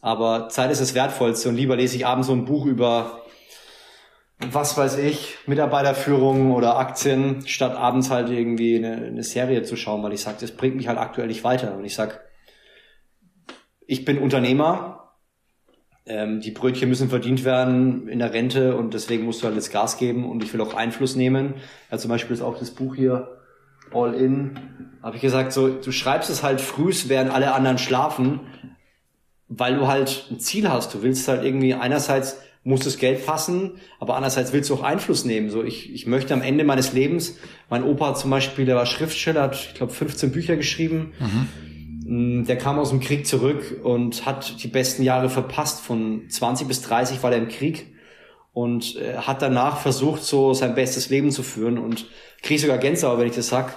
[0.00, 3.22] Aber Zeit ist das Wertvollste und lieber lese ich abends so ein Buch über
[4.50, 10.02] was weiß ich, Mitarbeiterführung oder Aktien, statt abends halt irgendwie eine, eine Serie zu schauen,
[10.02, 11.76] weil ich sage, das bringt mich halt aktuell nicht weiter.
[11.76, 12.20] Und ich sag,
[13.86, 15.14] ich bin Unternehmer,
[16.04, 19.72] ähm, die Brötchen müssen verdient werden in der Rente und deswegen musst du halt jetzt
[19.72, 21.54] Gas geben und ich will auch Einfluss nehmen.
[21.90, 23.38] Ja, zum Beispiel ist auch das Buch hier
[23.92, 24.58] All In,
[25.02, 28.40] habe ich gesagt, so du schreibst es halt frühs, während alle anderen schlafen,
[29.48, 30.94] weil du halt ein Ziel hast.
[30.94, 35.24] Du willst halt irgendwie einerseits muss das Geld passen, aber andererseits willst du auch Einfluss
[35.24, 35.50] nehmen.
[35.50, 39.42] So, ich, ich möchte am Ende meines Lebens, mein Opa zum Beispiel, der war Schriftsteller,
[39.42, 41.12] hat, ich glaube, 15 Bücher geschrieben.
[41.18, 41.48] Mhm.
[42.14, 45.80] Der kam aus dem Krieg zurück und hat die besten Jahre verpasst.
[45.80, 47.94] Von 20 bis 30 war er im Krieg
[48.52, 52.06] und äh, hat danach versucht, so sein bestes Leben zu führen und
[52.42, 53.74] kriege sogar Gänsehaut, wenn ich das sag.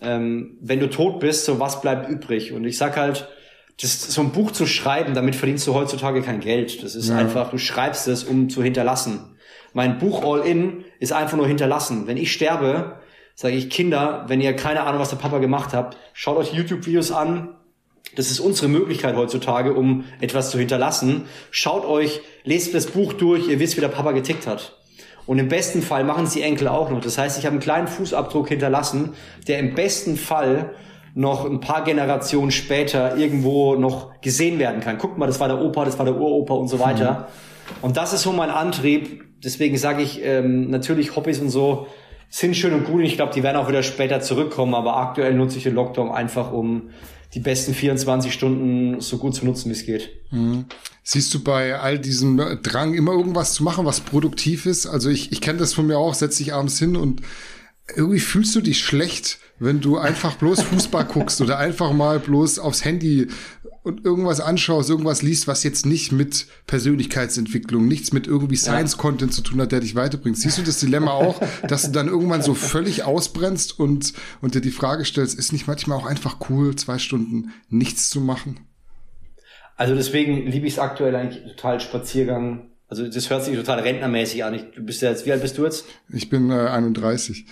[0.00, 2.52] Ähm, wenn du tot bist, so was bleibt übrig?
[2.52, 3.28] Und ich sag halt,
[3.80, 6.82] das, so ein Buch zu schreiben, damit verdienst du heutzutage kein Geld.
[6.84, 7.16] Das ist ja.
[7.16, 9.36] einfach, du schreibst es, um zu hinterlassen.
[9.72, 12.06] Mein Buch All In ist einfach nur hinterlassen.
[12.06, 13.00] Wenn ich sterbe,
[13.34, 17.10] sage ich Kinder, wenn ihr keine Ahnung, was der Papa gemacht habt, schaut euch YouTube-Videos
[17.10, 17.56] an.
[18.16, 21.26] Das ist unsere Möglichkeit heutzutage, um etwas zu hinterlassen.
[21.50, 24.76] Schaut euch, lest das Buch durch, ihr wisst, wie der Papa getickt hat.
[25.26, 27.00] Und im besten Fall machen es die Enkel auch noch.
[27.00, 29.14] Das heißt, ich habe einen kleinen Fußabdruck hinterlassen,
[29.48, 30.74] der im besten Fall
[31.14, 34.98] noch ein paar Generationen später irgendwo noch gesehen werden kann.
[34.98, 37.12] Guck mal, das war der Opa, das war der Uropa und so weiter.
[37.12, 37.84] Mhm.
[37.84, 39.22] Und das ist so mein Antrieb.
[39.42, 41.86] Deswegen sage ich, ähm, natürlich Hobbys und so
[42.34, 42.96] sind schön und gut.
[42.96, 44.74] Und ich glaube, die werden auch wieder später zurückkommen.
[44.74, 46.90] Aber aktuell nutze ich den Lockdown einfach, um
[47.32, 50.10] die besten 24 Stunden so gut zu nutzen, wie es geht.
[50.32, 50.64] Mhm.
[51.04, 54.86] Siehst du bei all diesem Drang immer irgendwas zu machen, was produktiv ist?
[54.86, 57.22] Also ich, ich kenne das von mir auch, setz dich abends hin und
[57.94, 62.58] irgendwie fühlst du dich schlecht, wenn du einfach bloß Fußball guckst oder einfach mal bloß
[62.58, 63.28] aufs Handy
[63.84, 69.42] und irgendwas anschaust, irgendwas liest, was jetzt nicht mit Persönlichkeitsentwicklung, nichts mit irgendwie Science-Content zu
[69.42, 70.38] tun hat, der dich weiterbringt.
[70.38, 74.62] Siehst du das Dilemma auch, dass du dann irgendwann so völlig ausbrennst und, und dir
[74.62, 78.60] die Frage stellst, ist nicht manchmal auch einfach cool, zwei Stunden nichts zu machen?
[79.76, 82.70] Also deswegen liebe ich es aktuell eigentlich total Spaziergang.
[82.88, 84.54] Also das hört sich total rentnermäßig an.
[84.54, 85.84] Ich, du bist ja jetzt, wie alt bist du jetzt?
[86.08, 87.46] Ich bin äh, 31.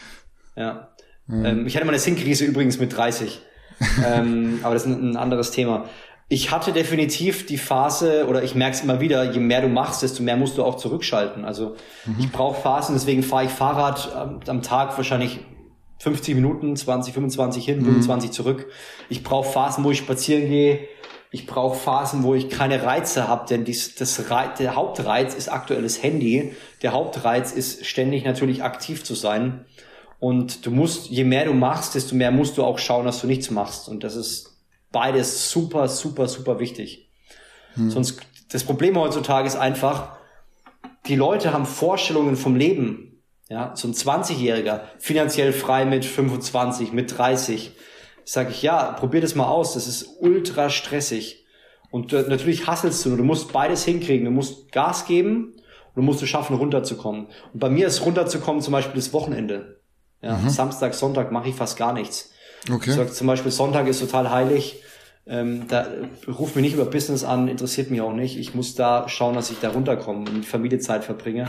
[0.56, 0.88] Ja.
[1.30, 3.40] Ähm, ich hatte mal eine Sinnkrise übrigens mit 30.
[4.06, 5.88] ähm, aber das ist ein, ein, anderes Thema.
[6.32, 10.00] Ich hatte definitiv die Phase, oder ich merke es immer wieder, je mehr du machst,
[10.00, 11.44] desto mehr musst du auch zurückschalten.
[11.44, 11.76] Also
[12.06, 12.16] mhm.
[12.20, 15.40] ich brauche Phasen, deswegen fahre ich Fahrrad am, am, Tag wahrscheinlich
[15.98, 17.84] 50 Minuten, 20, 25 hin, mhm.
[17.84, 18.66] 25 zurück.
[19.10, 20.88] Ich brauche Phasen, wo ich spazieren gehe.
[21.32, 25.50] Ich brauche Phasen, wo ich keine Reize habe, denn dies, das Reiz, der Hauptreiz ist
[25.50, 26.54] aktuelles Handy.
[26.80, 29.66] Der Hauptreiz ist ständig natürlich aktiv zu sein.
[30.18, 33.26] Und du musst, je mehr du machst, desto mehr musst du auch schauen, dass du
[33.26, 33.86] nichts machst.
[33.86, 34.51] Und das ist
[34.92, 37.10] beides super, super, super wichtig.
[37.74, 37.90] Hm.
[37.90, 38.20] Sonst,
[38.50, 40.16] das Problem heutzutage ist einfach,
[41.06, 43.08] die Leute haben Vorstellungen vom Leben.
[43.48, 47.72] Ja, so ein 20-Jähriger, finanziell frei mit 25, mit 30.
[48.24, 49.74] Sag ich, ja, probier das mal aus.
[49.74, 51.44] Das ist ultra stressig.
[51.90, 53.18] Und äh, natürlich hasselst du nur.
[53.18, 54.24] Du musst beides hinkriegen.
[54.24, 55.54] Du musst Gas geben
[55.94, 57.26] und du musst es schaffen, runterzukommen.
[57.52, 59.80] Und bei mir ist runterzukommen zum Beispiel das Wochenende.
[60.22, 60.48] Ja, mhm.
[60.48, 62.31] Samstag, Sonntag mache ich fast gar nichts.
[62.70, 62.90] Okay.
[62.90, 64.82] Ich sag zum Beispiel, Sonntag ist total heilig.
[65.26, 65.86] Ähm, da
[66.26, 68.38] ruf mich nicht über Business an, interessiert mich auch nicht.
[68.38, 71.48] Ich muss da schauen, dass ich da runterkomme und Familiezeit verbringe.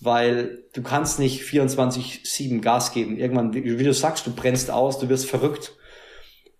[0.00, 3.16] Weil du kannst nicht 24-7 Gas geben.
[3.16, 5.72] Irgendwann, wie, wie du sagst, du brennst aus, du wirst verrückt.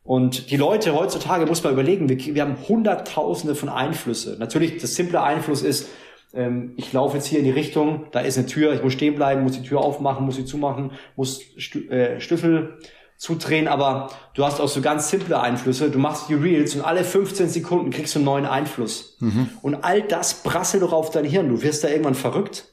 [0.02, 4.36] Und die Leute heutzutage, muss man überlegen, wir, wir haben hunderttausende von Einflüsse.
[4.38, 5.88] Natürlich, das simple Einfluss ist,
[6.32, 9.16] ähm, ich laufe jetzt hier in die Richtung, da ist eine Tür, ich muss stehen
[9.16, 12.78] bleiben, muss die Tür aufmachen, muss sie zumachen, muss Stü äh, Schlüssel
[13.18, 15.90] zudrehen, aber du hast auch so ganz simple Einflüsse.
[15.90, 19.16] Du machst die Reels und alle 15 Sekunden kriegst du einen neuen Einfluss.
[19.20, 19.50] Mhm.
[19.62, 21.48] Und all das prasselt doch auf dein Hirn.
[21.48, 22.64] Du wirst da irgendwann verrückt.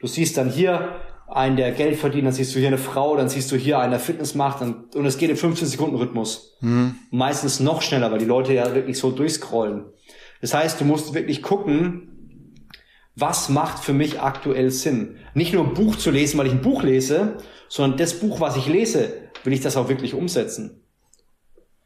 [0.00, 3.28] Du siehst dann hier einen, der Geld verdient, dann siehst du hier eine Frau, dann
[3.28, 6.56] siehst du hier einen, der Fitness macht dann, und es geht im 15 Sekunden Rhythmus.
[6.60, 6.96] Mhm.
[7.10, 9.84] Meistens noch schneller, weil die Leute ja wirklich so durchscrollen.
[10.40, 12.08] Das heißt, du musst wirklich gucken,
[13.14, 15.16] was macht für mich aktuell Sinn?
[15.34, 17.36] Nicht nur ein Buch zu lesen, weil ich ein Buch lese,
[17.68, 20.80] sondern das Buch, was ich lese, will ich das auch wirklich umsetzen.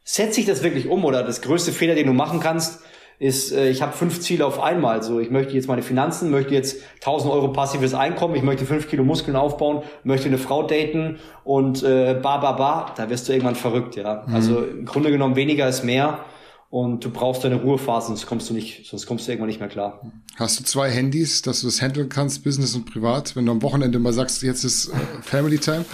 [0.03, 2.81] Setze ich das wirklich um oder das größte Fehler, den du machen kannst,
[3.19, 5.01] ist, äh, ich habe fünf Ziele auf einmal.
[5.01, 8.87] So, ich möchte jetzt meine Finanzen, möchte jetzt 1000 Euro passives Einkommen, ich möchte fünf
[8.87, 13.33] Kilo Muskeln aufbauen, möchte eine Frau daten und äh, ba ba ba, da wirst du
[13.33, 14.23] irgendwann verrückt, ja.
[14.27, 14.35] Mhm.
[14.35, 16.25] Also im Grunde genommen weniger ist mehr
[16.69, 19.69] und du brauchst deine Ruhephase, sonst kommst du nicht, sonst kommst du irgendwann nicht mehr
[19.69, 20.01] klar.
[20.35, 23.63] Hast du zwei Handys, dass du das handeln kannst, Business und Privat, wenn du am
[23.63, 25.85] Wochenende mal sagst, jetzt ist äh, Family Time?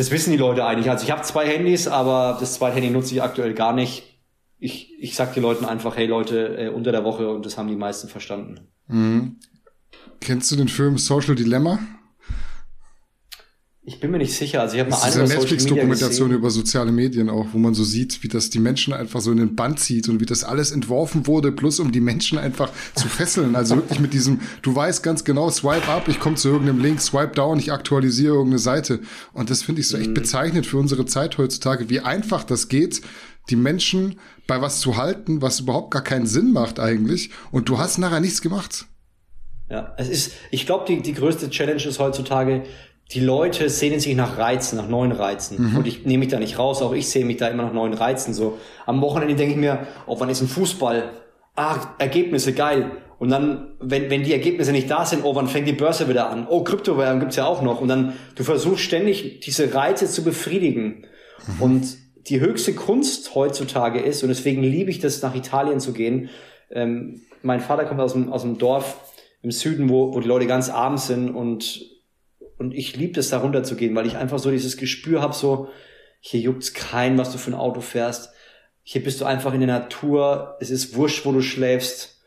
[0.00, 0.88] Das wissen die Leute eigentlich.
[0.88, 4.18] Also ich habe zwei Handys, aber das zweite Handy nutze ich aktuell gar nicht.
[4.58, 7.68] Ich, ich sag den Leuten einfach, hey Leute, äh, unter der Woche und das haben
[7.68, 8.60] die meisten verstanden.
[8.86, 9.36] Mhm.
[10.20, 11.80] Kennst du den Film Social Dilemma?
[13.82, 14.60] Ich bin mir nicht sicher.
[14.60, 18.28] Also ich habe mal eine Netflix-Dokumentation über soziale Medien auch, wo man so sieht, wie
[18.28, 21.50] das die Menschen einfach so in den Band zieht und wie das alles entworfen wurde,
[21.50, 23.56] plus um die Menschen einfach zu fesseln.
[23.56, 27.00] Also wirklich mit diesem, du weißt ganz genau, swipe up, ich komme zu irgendeinem Link,
[27.00, 29.00] swipe down, ich aktualisiere irgendeine Seite.
[29.32, 30.14] Und das finde ich so echt mhm.
[30.14, 33.00] bezeichnet für unsere Zeit heutzutage, wie einfach das geht,
[33.48, 37.30] die Menschen bei was zu halten, was überhaupt gar keinen Sinn macht eigentlich.
[37.50, 38.84] Und du hast nachher nichts gemacht.
[39.70, 42.64] Ja, es ist, ich glaube, die, die größte Challenge ist heutzutage,
[43.12, 45.70] die Leute sehnen sich nach Reizen, nach neuen Reizen.
[45.70, 45.78] Mhm.
[45.78, 47.94] Und ich nehme mich da nicht raus, auch ich sehe mich da immer nach neuen
[47.94, 48.34] Reizen.
[48.34, 51.10] So am Wochenende denke ich mir, oh, wann ist ein Fußball?
[51.56, 52.92] Ah, Ergebnisse, geil.
[53.18, 56.30] Und dann, wenn, wenn die Ergebnisse nicht da sind, oh, wann fängt die Börse wieder
[56.30, 56.46] an?
[56.48, 57.80] Oh, Kryptowährung gibt's ja auch noch.
[57.80, 61.04] Und dann, du versuchst ständig diese Reize zu befriedigen.
[61.58, 61.62] Mhm.
[61.62, 61.98] Und
[62.28, 66.30] die höchste Kunst heutzutage ist, und deswegen liebe ich das, nach Italien zu gehen.
[66.70, 69.00] Ähm, mein Vater kommt aus dem, aus dem Dorf
[69.42, 71.90] im Süden, wo, wo die Leute ganz arm sind und
[72.60, 75.70] und ich liebe es, da runterzugehen, weil ich einfach so dieses Gespür habe, so,
[76.20, 78.34] hier juckt's kein, was du für ein Auto fährst.
[78.82, 80.58] Hier bist du einfach in der Natur.
[80.60, 82.20] Es ist wurscht, wo du schläfst.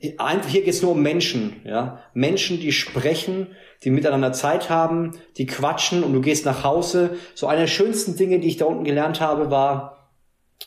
[0.00, 2.02] Hier geht's nur um Menschen, ja.
[2.14, 3.46] Menschen, die sprechen,
[3.84, 7.16] die miteinander Zeit haben, die quatschen und du gehst nach Hause.
[7.36, 10.10] So eine der schönsten Dinge, die ich da unten gelernt habe, war,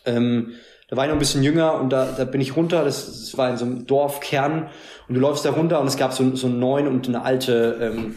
[0.06, 0.54] ähm,
[0.88, 3.38] da war ich noch ein bisschen jünger und da, da bin ich runter, das, das
[3.38, 4.70] war in so einem Dorfkern
[5.10, 7.78] und du läufst da runter und es gab so, so einen neuen und eine alte
[7.82, 8.16] ähm,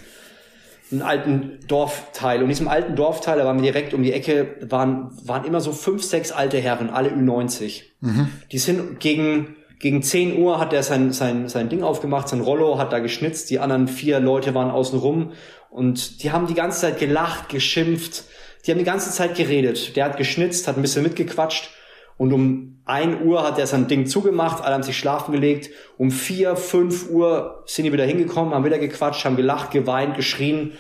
[0.92, 2.38] einen alten Dorfteil.
[2.38, 5.60] Und in diesem alten Dorfteil, da waren wir direkt um die Ecke, waren, waren immer
[5.60, 7.82] so fünf, sechs alte Herren, alle Ü90.
[8.00, 8.28] Mhm.
[8.50, 12.78] Die sind gegen, gegen 10 Uhr hat er sein, sein, sein Ding aufgemacht, sein Rollo,
[12.78, 15.32] hat da geschnitzt, die anderen vier Leute waren außen rum
[15.70, 18.24] und die haben die ganze Zeit gelacht, geschimpft,
[18.64, 19.96] die haben die ganze Zeit geredet.
[19.96, 21.70] Der hat geschnitzt, hat ein bisschen mitgequatscht
[22.16, 25.70] und um ein Uhr hat er sein Ding zugemacht, alle haben sich schlafen gelegt.
[25.98, 30.72] Um vier, fünf Uhr sind die wieder hingekommen, haben wieder gequatscht, haben gelacht, geweint, geschrien.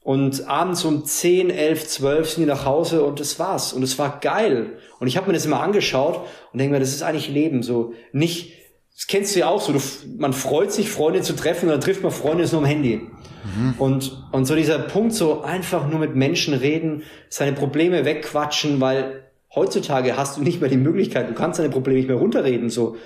[0.00, 3.72] Und abends um zehn, elf, zwölf sind die nach Hause und das war's.
[3.72, 4.78] Und es war geil.
[4.98, 6.20] Und ich habe mir das immer angeschaut
[6.52, 7.62] und denke mir, das ist eigentlich Leben.
[7.62, 8.52] So nicht,
[8.94, 9.80] das kennst du ja auch so, du,
[10.16, 12.96] man freut sich, Freunde zu treffen und dann trifft man Freunde nur am Handy.
[12.98, 13.74] Mhm.
[13.78, 19.25] Und, und so dieser Punkt, so einfach nur mit Menschen reden, seine Probleme wegquatschen, weil
[19.56, 22.96] Heutzutage hast du nicht mehr die Möglichkeit, du kannst deine Probleme nicht mehr runterreden, so.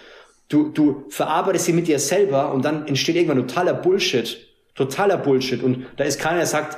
[0.48, 4.36] Du, du verarbeitest sie mit dir selber und dann entsteht irgendwann totaler Bullshit.
[4.74, 5.62] Totaler Bullshit.
[5.62, 6.76] Und da ist keiner, der sagt,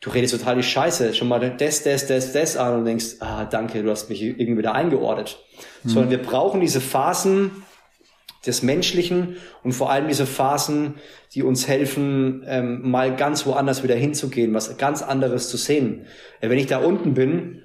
[0.00, 3.44] du redest total die Scheiße, schon mal das, das, das, das an und denkst, ah,
[3.44, 5.38] danke, du hast mich irgendwie wieder eingeordnet.
[5.84, 5.88] Mhm.
[5.88, 7.52] Sondern wir brauchen diese Phasen
[8.44, 10.94] des Menschlichen und vor allem diese Phasen,
[11.32, 16.06] die uns helfen, ähm, mal ganz woanders wieder hinzugehen, was ganz anderes zu sehen.
[16.40, 17.62] Wenn ich da unten bin,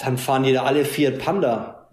[0.00, 1.88] dann fahren die da alle vier Panda.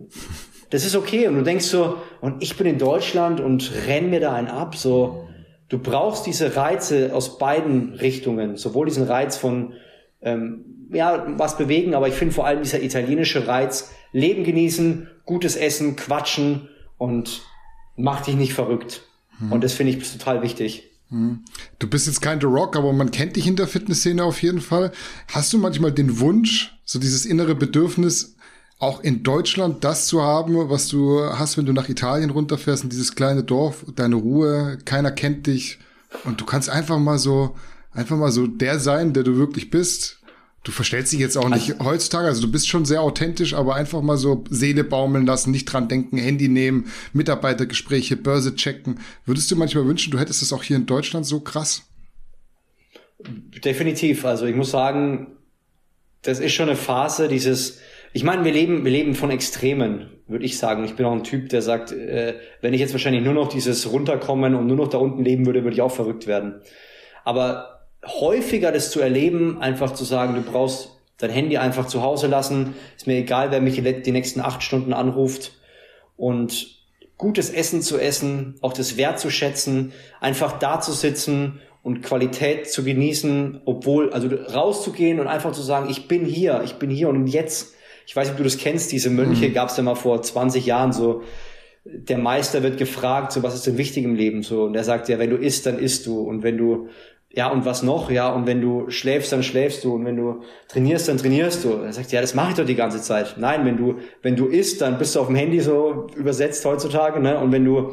[0.69, 1.27] Das ist okay.
[1.27, 4.75] Und du denkst so, und ich bin in Deutschland und renn mir da einen ab.
[4.75, 5.27] So,
[5.69, 8.57] du brauchst diese Reize aus beiden Richtungen.
[8.57, 9.73] Sowohl diesen Reiz von,
[10.21, 15.57] ähm, ja, was bewegen, aber ich finde vor allem dieser italienische Reiz, Leben genießen, gutes
[15.57, 17.41] Essen, quatschen und
[17.97, 19.03] mach dich nicht verrückt.
[19.39, 19.51] Mhm.
[19.51, 20.91] Und das finde ich total wichtig.
[21.09, 21.41] Mhm.
[21.79, 24.61] Du bist jetzt kein The Rock, aber man kennt dich in der Fitnessszene auf jeden
[24.61, 24.91] Fall.
[25.27, 28.35] Hast du manchmal den Wunsch, so dieses innere Bedürfnis,
[28.79, 32.89] auch in Deutschland das zu haben, was du hast, wenn du nach Italien runterfährst, in
[32.89, 35.79] dieses kleine Dorf, deine Ruhe, keiner kennt dich
[36.25, 37.55] und du kannst einfach mal so,
[37.91, 40.16] einfach mal so der sein, der du wirklich bist.
[40.63, 43.75] Du verstellst dich jetzt auch nicht also, heutzutage, also du bist schon sehr authentisch, aber
[43.75, 48.99] einfach mal so Seele baumeln lassen, nicht dran denken, Handy nehmen, Mitarbeitergespräche, Börse checken.
[49.25, 51.83] Würdest du manchmal wünschen, du hättest es auch hier in Deutschland so krass?
[53.63, 54.25] Definitiv.
[54.25, 55.37] Also ich muss sagen,
[56.21, 57.79] das ist schon eine Phase, dieses,
[58.13, 60.83] ich meine, wir leben, wir leben von Extremen, würde ich sagen.
[60.83, 63.89] Ich bin auch ein Typ, der sagt, äh, wenn ich jetzt wahrscheinlich nur noch dieses
[63.91, 66.61] runterkommen und nur noch da unten leben würde, würde ich auch verrückt werden.
[67.23, 72.27] Aber häufiger das zu erleben, einfach zu sagen, du brauchst dein Handy einfach zu Hause
[72.27, 75.53] lassen, ist mir egal, wer mich die nächsten acht Stunden anruft.
[76.15, 76.77] Und
[77.17, 82.69] gutes Essen zu essen, auch das Wert zu schätzen, einfach da zu sitzen und Qualität
[82.69, 87.09] zu genießen, obwohl, also rauszugehen und einfach zu sagen, ich bin hier, ich bin hier.
[87.09, 87.73] Und jetzt,
[88.05, 89.53] ich weiß nicht, ob du das kennst, diese Mönche mhm.
[89.53, 91.23] gab es ja mal vor 20 Jahren so,
[91.85, 94.43] der Meister wird gefragt, so was ist denn wichtig im Leben?
[94.43, 96.19] So und er sagt ja, wenn du isst, dann isst du.
[96.19, 96.89] Und wenn du
[97.37, 100.41] ja und was noch, ja und wenn du schläfst, dann schläfst du und wenn du
[100.69, 101.73] trainierst, dann trainierst du.
[101.73, 103.35] Er sagt ja, das mache ich doch die ganze Zeit.
[103.37, 107.19] Nein, wenn du wenn du isst, dann bist du auf dem Handy so übersetzt heutzutage,
[107.19, 107.37] ne?
[107.37, 107.91] Und wenn du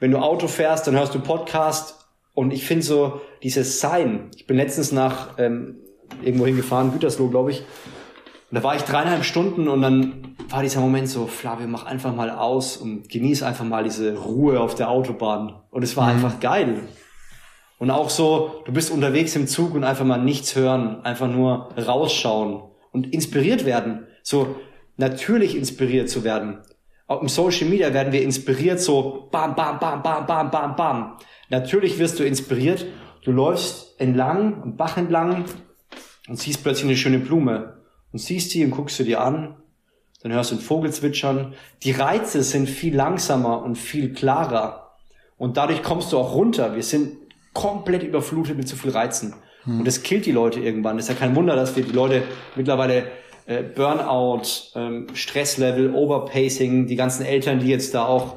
[0.00, 4.28] wenn du Auto fährst, dann hörst du Podcast und ich finde so dieses Sein.
[4.34, 5.76] Ich bin letztens nach ähm,
[6.24, 7.60] irgendwo hingefahren, Gütersloh, glaube ich.
[7.60, 12.12] Und da war ich dreieinhalb Stunden und dann war dieser Moment so, Flavio, mach einfach
[12.12, 15.54] mal aus und genieß einfach mal diese Ruhe auf der Autobahn.
[15.70, 16.10] Und es war mhm.
[16.10, 16.80] einfach geil.
[17.80, 21.70] Und auch so, du bist unterwegs im Zug und einfach mal nichts hören, einfach nur
[21.78, 22.62] rausschauen
[22.92, 24.06] und inspiriert werden.
[24.22, 24.56] So
[24.98, 26.58] natürlich inspiriert zu werden.
[27.06, 31.16] Auch im Social Media werden wir inspiriert, so bam, bam, bam, bam, bam, bam, bam.
[31.48, 32.84] Natürlich wirst du inspiriert.
[33.24, 35.46] Du läufst entlang, am Bach entlang
[36.28, 37.78] und siehst plötzlich eine schöne Blume
[38.12, 39.56] und siehst die und guckst du dir an,
[40.22, 41.54] dann hörst du einen Vogel zwitschern.
[41.82, 44.98] Die Reize sind viel langsamer und viel klarer
[45.38, 46.76] und dadurch kommst du auch runter.
[46.76, 47.19] Wir sind
[47.52, 49.34] komplett überflutet mit zu viel Reizen
[49.64, 49.80] hm.
[49.80, 50.98] und das killt die Leute irgendwann.
[50.98, 52.22] Ist ja kein Wunder, dass wir die Leute
[52.56, 53.04] mittlerweile
[53.46, 54.42] äh, Burnout,
[54.74, 58.36] ähm, Stresslevel, Overpacing, die ganzen Eltern, die jetzt da auch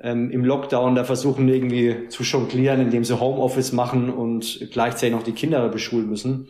[0.00, 5.22] ähm, im Lockdown da versuchen irgendwie zu jonglieren, indem sie Homeoffice machen und gleichzeitig noch
[5.22, 6.48] die Kinder beschulen müssen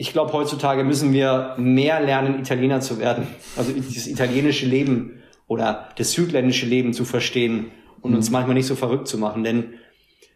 [0.00, 3.26] ich glaube, heutzutage müssen wir mehr lernen, Italiener zu werden.
[3.54, 7.66] Also das italienische Leben oder das südländische Leben zu verstehen
[8.00, 8.16] und mhm.
[8.16, 9.44] uns manchmal nicht so verrückt zu machen.
[9.44, 9.74] Denn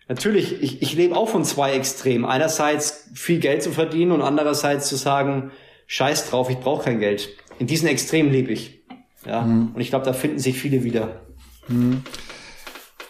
[0.09, 2.25] natürlich, ich, ich lebe auch von zwei Extremen.
[2.25, 5.51] Einerseits viel Geld zu verdienen und andererseits zu sagen,
[5.87, 7.29] scheiß drauf, ich brauche kein Geld.
[7.59, 8.83] In diesen Extremen lebe ich.
[9.27, 9.43] Ja.
[9.43, 9.73] Mhm.
[9.75, 11.23] Und ich glaube, da finden sich viele wieder.
[11.69, 12.03] Mhm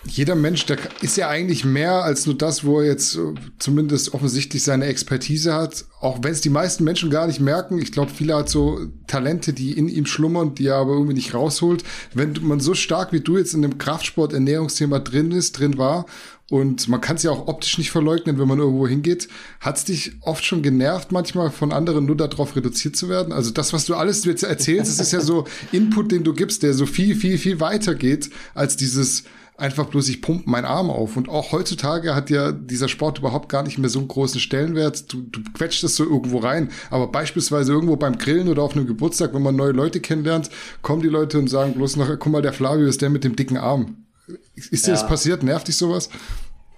[0.06, 4.14] jeder Mensch, der ist ja eigentlich mehr als nur das, wo er jetzt äh, zumindest
[4.14, 5.84] offensichtlich seine Expertise hat.
[6.00, 7.78] Auch wenn es die meisten Menschen gar nicht merken.
[7.78, 11.34] Ich glaube, viele hat so Talente, die in ihm schlummern, die er aber irgendwie nicht
[11.34, 11.84] rausholt.
[12.12, 16.06] Wenn man so stark wie du jetzt in dem Kraftsport, Ernährungsthema drin ist, drin war
[16.50, 19.28] und man kann es ja auch optisch nicht verleugnen, wenn man irgendwo hingeht.
[19.60, 23.32] Hat es dich oft schon genervt, manchmal von anderen nur darauf reduziert zu werden?
[23.32, 26.62] Also das, was du alles jetzt erzählst, das ist ja so Input, den du gibst,
[26.62, 29.24] der so viel, viel, viel weiter geht als dieses
[29.56, 31.16] einfach bloß, ich pumpe meinen Arm auf.
[31.16, 35.12] Und auch heutzutage hat ja dieser Sport überhaupt gar nicht mehr so einen großen Stellenwert.
[35.12, 36.70] Du, du quetscht das so irgendwo rein.
[36.90, 40.50] Aber beispielsweise irgendwo beim Grillen oder auf einem Geburtstag, wenn man neue Leute kennenlernt,
[40.82, 43.36] kommen die Leute und sagen bloß noch, guck mal, der Flavio ist der mit dem
[43.36, 44.04] dicken Arm.
[44.54, 44.94] Ist dir ja.
[44.94, 45.42] das passiert?
[45.42, 46.08] Nervt dich sowas?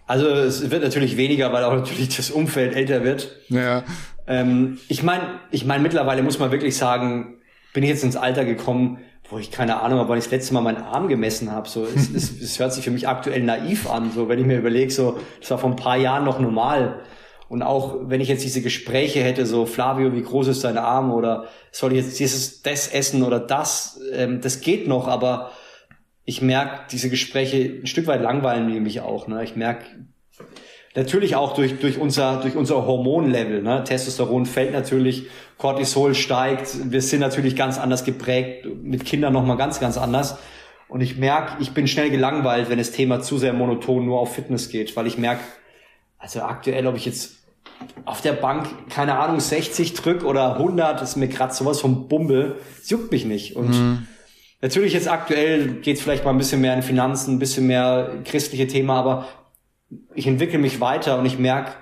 [0.07, 3.37] Also es wird natürlich weniger, weil auch natürlich das Umfeld älter wird.
[3.49, 3.85] Ja.
[4.27, 7.39] Ähm, ich meine, ich meine, mittlerweile muss man wirklich sagen,
[7.73, 8.99] bin ich jetzt ins Alter gekommen,
[9.31, 11.69] wo ich keine Ahnung habe, wann ich das letzte Mal meinen Arm gemessen habe.
[11.69, 14.13] So, es, es, es hört sich für mich aktuell naiv an.
[14.15, 17.01] So, wenn ich mir überlege, so, das war vor ein paar Jahren noch normal.
[17.49, 21.13] Und auch wenn ich jetzt diese Gespräche hätte, so Flavio, wie groß ist dein Arm
[21.13, 25.53] oder soll ich jetzt dieses das essen oder das, ähm, das geht noch, aber
[26.25, 29.29] ich merke, diese Gespräche ein Stück weit langweilen mich auch.
[29.29, 29.45] Ne?
[29.45, 29.85] Ich merke,
[30.97, 33.63] Natürlich auch durch, durch unser, durch unser Hormonlevel.
[33.63, 33.85] Ne?
[33.85, 35.27] Testosteron fällt natürlich,
[35.59, 36.91] Cortisol steigt.
[36.91, 40.39] Wir sind natürlich ganz anders geprägt, mit Kindern nochmal ganz, ganz anders.
[40.89, 44.35] Und ich merke, ich bin schnell gelangweilt, wenn das Thema zu sehr monoton nur auf
[44.35, 45.43] Fitness geht, weil ich merke,
[46.19, 47.41] also aktuell, ob ich jetzt
[48.07, 52.57] auf der Bank, keine Ahnung, 60 drück oder 100, ist mir gerade sowas vom Bumbel.
[52.81, 53.55] Es juckt mich nicht.
[53.55, 54.07] Und mhm.
[54.63, 58.23] natürlich jetzt aktuell geht es vielleicht mal ein bisschen mehr in Finanzen, ein bisschen mehr
[58.25, 59.29] christliche Thema, aber
[60.15, 61.73] ich entwickle mich weiter und ich merke,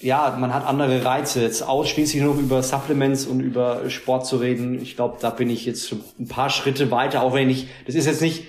[0.00, 1.42] ja, man hat andere Reize.
[1.42, 5.66] Jetzt ausschließlich nur über Supplements und über Sport zu reden, ich glaube, da bin ich
[5.66, 8.44] jetzt ein paar Schritte weiter, auch wenn ich, das ist jetzt nicht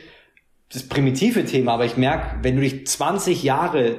[0.71, 3.95] das primitive Thema, aber ich merke, wenn du dich 20 Jahre,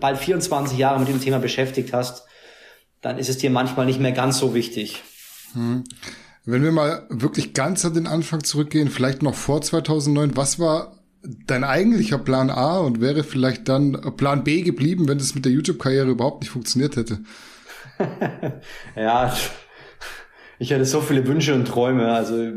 [0.00, 2.24] bald 24 Jahre mit dem Thema beschäftigt hast,
[3.02, 5.02] dann ist es dir manchmal nicht mehr ganz so wichtig.
[5.52, 5.84] Hm.
[6.46, 10.95] Wenn wir mal wirklich ganz an den Anfang zurückgehen, vielleicht noch vor 2009, was war
[11.46, 15.52] dein eigentlicher Plan A und wäre vielleicht dann Plan B geblieben, wenn das mit der
[15.52, 17.20] YouTube-Karriere überhaupt nicht funktioniert hätte?
[18.96, 19.34] ja,
[20.58, 22.12] ich hatte so viele Wünsche und Träume.
[22.12, 22.52] Also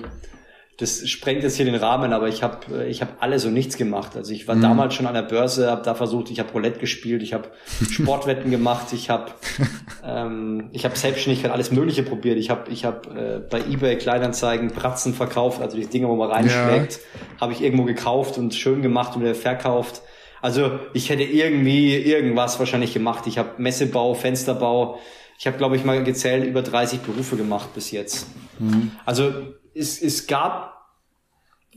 [0.79, 4.15] das sprengt jetzt hier den Rahmen, aber ich habe ich hab alles und nichts gemacht.
[4.15, 4.61] Also ich war mhm.
[4.61, 7.49] damals schon an der Börse, habe da versucht, ich habe Roulette gespielt, ich habe
[7.91, 9.31] Sportwetten gemacht, ich habe
[10.05, 12.37] ähm, ich habe Selbstständigkeit, alles Mögliche probiert.
[12.37, 16.31] Ich habe ich hab, äh, bei eBay Kleinanzeigen Pratzen verkauft, also die Dinge, wo man
[16.31, 17.41] reinschlägt, ja.
[17.41, 20.01] habe ich irgendwo gekauft und schön gemacht und wieder verkauft.
[20.41, 23.27] Also ich hätte irgendwie irgendwas wahrscheinlich gemacht.
[23.27, 24.97] Ich habe Messebau, Fensterbau.
[25.37, 28.27] Ich habe, glaube ich, mal gezählt, über 30 Berufe gemacht bis jetzt.
[28.59, 28.91] Mhm.
[29.05, 29.33] Also
[29.79, 30.77] es, es gab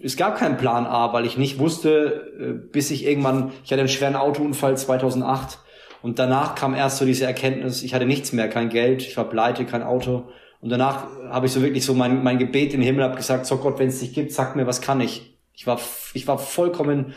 [0.03, 3.81] es gab keinen Plan A, weil ich nicht wusste, äh, bis ich irgendwann, ich hatte
[3.81, 5.59] einen schweren Autounfall 2008
[6.03, 9.29] und danach kam erst so diese Erkenntnis, ich hatte nichts mehr, kein Geld, ich war
[9.29, 10.29] pleite, kein Auto
[10.61, 13.47] und danach habe ich so wirklich so mein, mein Gebet in den Himmel, habe gesagt,
[13.47, 15.39] so Gott, wenn es dich gibt, sag mir, was kann ich?
[15.53, 15.79] Ich war,
[16.15, 17.15] ich war vollkommen,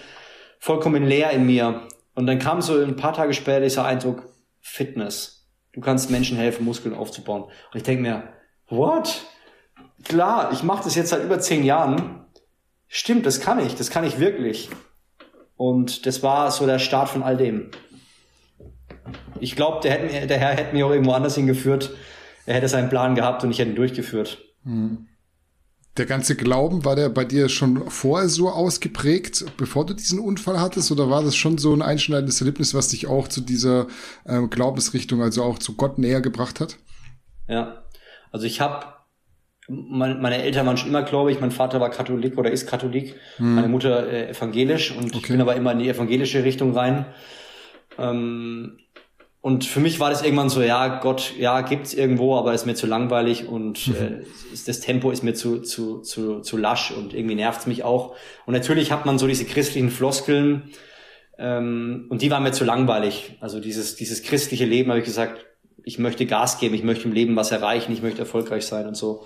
[0.59, 1.81] vollkommen leer in mir.
[2.15, 4.27] Und dann kam so ein paar Tage später dieser Eindruck,
[4.61, 5.47] Fitness.
[5.73, 7.43] Du kannst Menschen helfen, Muskeln aufzubauen.
[7.43, 8.23] Und ich denke mir,
[8.67, 9.25] what?
[10.05, 12.25] Klar, ich mache das jetzt seit über zehn Jahren.
[12.87, 14.69] Stimmt, das kann ich, das kann ich wirklich.
[15.57, 17.71] Und das war so der Start von all dem.
[19.39, 21.91] Ich glaube, der, der Herr hätte mich auch irgendwo anders hingeführt.
[22.45, 24.37] Er hätte seinen Plan gehabt und ich hätte ihn durchgeführt.
[24.63, 25.07] Hm.
[25.97, 30.59] Der ganze Glauben, war der bei dir schon vorher so ausgeprägt, bevor du diesen Unfall
[30.59, 30.91] hattest?
[30.91, 33.87] Oder war das schon so ein einschneidendes Erlebnis, was dich auch zu dieser
[34.27, 36.77] ähm, Glaubensrichtung, also auch zu Gott näher gebracht hat?
[37.47, 37.85] Ja,
[38.31, 38.87] also ich habe,
[39.67, 43.55] meine, Eltern waren schon immer gläubig, mein Vater war Katholik oder ist Katholik, hm.
[43.55, 45.17] meine Mutter äh, evangelisch und okay.
[45.17, 47.05] ich bin aber immer in die evangelische Richtung rein.
[47.97, 48.77] Ähm,
[49.41, 52.73] und für mich war das irgendwann so, ja, Gott, ja, gibt's irgendwo, aber ist mir
[52.73, 53.95] zu langweilig und mhm.
[53.95, 54.25] äh,
[54.65, 58.15] das Tempo ist mir zu, zu, zu, zu lasch und irgendwie nervt's mich auch.
[58.47, 60.71] Und natürlich hat man so diese christlichen Floskeln
[61.37, 63.37] ähm, und die waren mir zu langweilig.
[63.39, 65.45] Also dieses, dieses christliche Leben habe ich gesagt,
[65.83, 68.95] ich möchte Gas geben, ich möchte im Leben was erreichen, ich möchte erfolgreich sein und
[68.95, 69.25] so.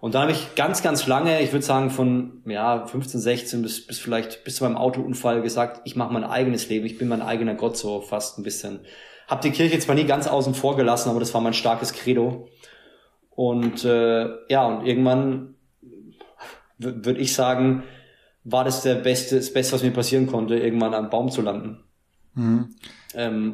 [0.00, 3.86] Und dann habe ich ganz, ganz lange, ich würde sagen von ja 15, 16 bis,
[3.86, 7.20] bis vielleicht bis zu meinem Autounfall gesagt, ich mache mein eigenes Leben, ich bin mein
[7.20, 8.80] eigener Gott so fast ein bisschen.
[9.28, 12.48] Hab die Kirche zwar nie ganz außen vor gelassen, aber das war mein starkes Credo.
[13.30, 15.54] Und äh, ja, und irgendwann
[16.78, 17.82] würde ich sagen,
[18.42, 21.84] war das der beste, das Beste, was mir passieren konnte, irgendwann am Baum zu landen.
[22.34, 22.74] Mhm.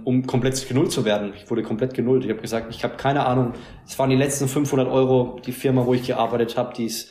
[0.04, 1.32] Um komplett genullt zu werden.
[1.34, 2.24] Ich wurde komplett genullt.
[2.24, 3.54] Ich habe gesagt, ich habe keine Ahnung.
[3.86, 5.40] Es waren die letzten 500 Euro.
[5.46, 7.10] Die Firma, wo ich gearbeitet habe, die ist,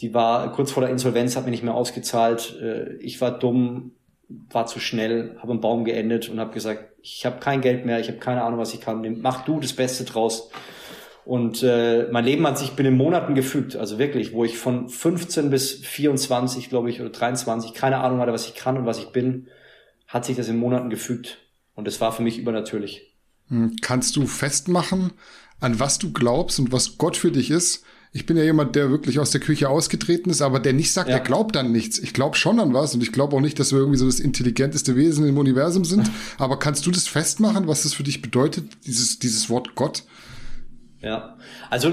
[0.00, 2.56] die war kurz vor der Insolvenz, hat mir nicht mehr ausgezahlt.
[2.62, 3.92] Äh, ich war dumm,
[4.28, 7.98] war zu schnell, habe am Baum geendet und habe gesagt, ich habe kein Geld mehr,
[7.98, 9.20] ich habe keine Ahnung, was ich kann.
[9.20, 10.50] Mach du das Beste draus.
[11.24, 15.50] Und äh, mein Leben hat sich binnen Monaten gefügt, also wirklich, wo ich von 15
[15.50, 19.12] bis 24, glaube ich, oder 23, keine Ahnung hatte, was ich kann und was ich
[19.12, 19.48] bin,
[20.10, 21.38] hat sich das in Monaten gefügt.
[21.74, 23.16] Und es war für mich übernatürlich.
[23.48, 25.12] Hm, kannst du festmachen,
[25.60, 27.84] an was du glaubst und was Gott für dich ist?
[28.12, 31.08] ich bin ja jemand, der wirklich aus der Küche ausgetreten ist, aber der nicht sagt,
[31.08, 31.16] ja.
[31.16, 31.98] er glaubt an nichts.
[31.98, 34.18] Ich glaube schon an was und ich glaube auch nicht, dass wir irgendwie so das
[34.18, 36.10] intelligenteste Wesen im Universum sind.
[36.38, 40.02] aber kannst du das festmachen, was das für dich bedeutet, dieses, dieses Wort Gott?
[41.00, 41.36] Ja,
[41.70, 41.92] also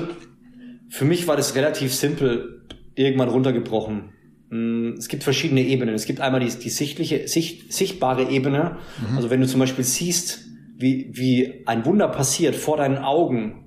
[0.90, 2.66] für mich war das relativ simpel
[2.96, 4.10] irgendwann runtergebrochen.
[4.50, 5.96] Mm, es gibt verschiedene Ebenen.
[5.96, 8.78] Es gibt einmal die, die sichtliche, sicht, sichtbare Ebene.
[9.10, 9.18] Mhm.
[9.18, 10.46] Also wenn du zum Beispiel siehst,
[10.78, 13.64] wie, wie ein Wunder passiert vor deinen Augen,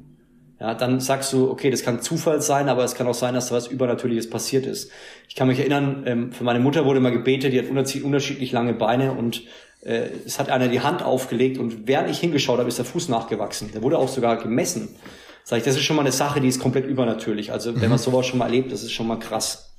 [0.61, 3.49] ja, dann sagst du, okay, das kann Zufall sein, aber es kann auch sein, dass
[3.49, 4.91] da was Übernatürliches passiert ist.
[5.26, 8.74] Ich kann mich erinnern, ähm, für meine Mutter wurde mal gebetet, die hat unterschiedlich lange
[8.74, 9.45] Beine und
[9.83, 13.09] äh, es hat einer die Hand aufgelegt und während ich hingeschaut habe, ist der Fuß
[13.09, 13.70] nachgewachsen.
[13.72, 14.97] Der wurde auch sogar gemessen.
[15.45, 17.53] Sag ich, das ist schon mal eine Sache, die ist komplett übernatürlich.
[17.53, 18.03] Also wenn man mhm.
[18.03, 19.69] sowas schon mal erlebt, das ist schon mal krass.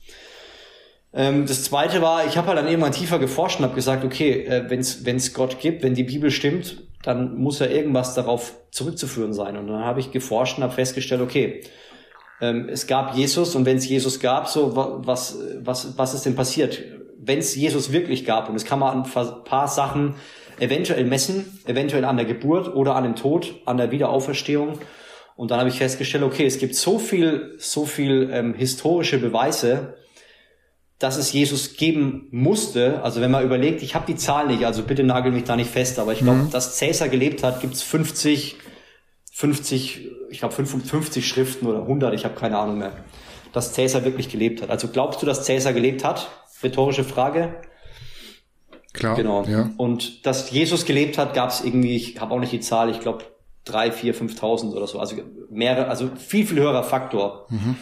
[1.13, 4.45] Ähm, das zweite war, ich habe halt dann irgendwann tiefer geforscht und habe gesagt, okay,
[4.45, 4.79] äh, wenn
[5.15, 9.57] es Gott gibt, wenn die Bibel stimmt, dann muss ja irgendwas darauf zurückzuführen sein.
[9.57, 11.61] Und dann habe ich geforscht und habe festgestellt, okay,
[12.39, 16.35] ähm, es gab Jesus und wenn es Jesus gab, so was, was, was ist denn
[16.35, 16.81] passiert?
[17.17, 20.15] Wenn es Jesus wirklich gab, und das kann man an ein paar Sachen
[20.59, 24.79] eventuell messen, eventuell an der Geburt oder an dem Tod, an der Wiederauferstehung.
[25.35, 29.95] Und dann habe ich festgestellt, okay, es gibt so viel, so viel ähm, historische Beweise,
[31.01, 33.01] dass es Jesus geben musste.
[33.01, 35.71] Also wenn man überlegt, ich habe die Zahl nicht, also bitte nagel mich da nicht
[35.71, 36.51] fest, aber ich glaube, mhm.
[36.51, 38.57] dass Cäsar gelebt hat, gibt's 50,
[39.31, 42.93] 50, ich glaube 55 Schriften oder 100, ich habe keine Ahnung mehr,
[43.51, 44.69] dass Cäsar wirklich gelebt hat.
[44.69, 46.29] Also glaubst du, dass Cäsar gelebt hat?
[46.61, 47.55] Rhetorische Frage.
[48.93, 49.15] Klar.
[49.15, 49.43] Genau.
[49.45, 49.71] Ja.
[49.77, 53.23] Und dass Jesus gelebt hat, gab's irgendwie, ich habe auch nicht die Zahl, ich glaube
[53.65, 54.99] drei, vier, 5.000 oder so.
[54.99, 55.15] Also
[55.49, 57.47] mehrere, also viel, viel höherer Faktor.
[57.49, 57.77] Mhm.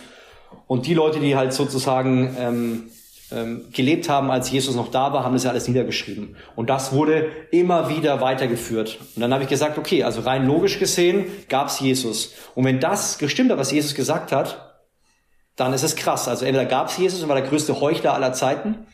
[0.68, 2.84] Und die Leute, die halt sozusagen ähm,
[3.32, 6.36] ähm, gelebt haben, als Jesus noch da war, haben das ja alles niedergeschrieben.
[6.56, 9.00] Und das wurde immer wieder weitergeführt.
[9.16, 12.34] Und dann habe ich gesagt, okay, also rein logisch gesehen gab es Jesus.
[12.56, 14.82] Und wenn das gestimmt hat, was Jesus gesagt hat,
[15.56, 16.28] dann ist es krass.
[16.28, 18.88] Also entweder gab es Jesus und war der größte Heuchler aller Zeiten,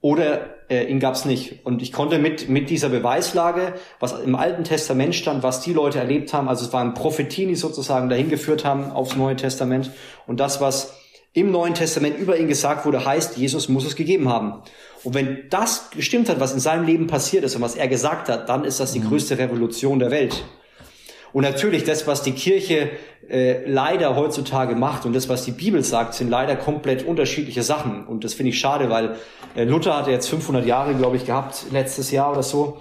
[0.00, 1.64] oder äh, ihn gab es nicht.
[1.66, 5.98] Und ich konnte mit, mit dieser Beweislage, was im Alten Testament stand, was die Leute
[5.98, 9.90] erlebt haben, also es waren Prophetien, die sozusagen dahin geführt haben aufs Neue Testament,
[10.26, 10.94] und das, was
[11.32, 14.62] im Neuen Testament über ihn gesagt wurde, heißt, Jesus muss es gegeben haben.
[15.04, 18.28] Und wenn das gestimmt hat, was in seinem Leben passiert ist und was er gesagt
[18.28, 19.08] hat, dann ist das die mhm.
[19.08, 20.44] größte Revolution der Welt.
[21.32, 22.90] Und natürlich, das, was die Kirche
[23.28, 28.04] äh, leider heutzutage macht und das, was die Bibel sagt, sind leider komplett unterschiedliche Sachen.
[28.04, 29.16] Und das finde ich schade, weil
[29.54, 32.80] äh, Luther hatte jetzt 500 Jahre, glaube ich, gehabt, letztes Jahr oder so,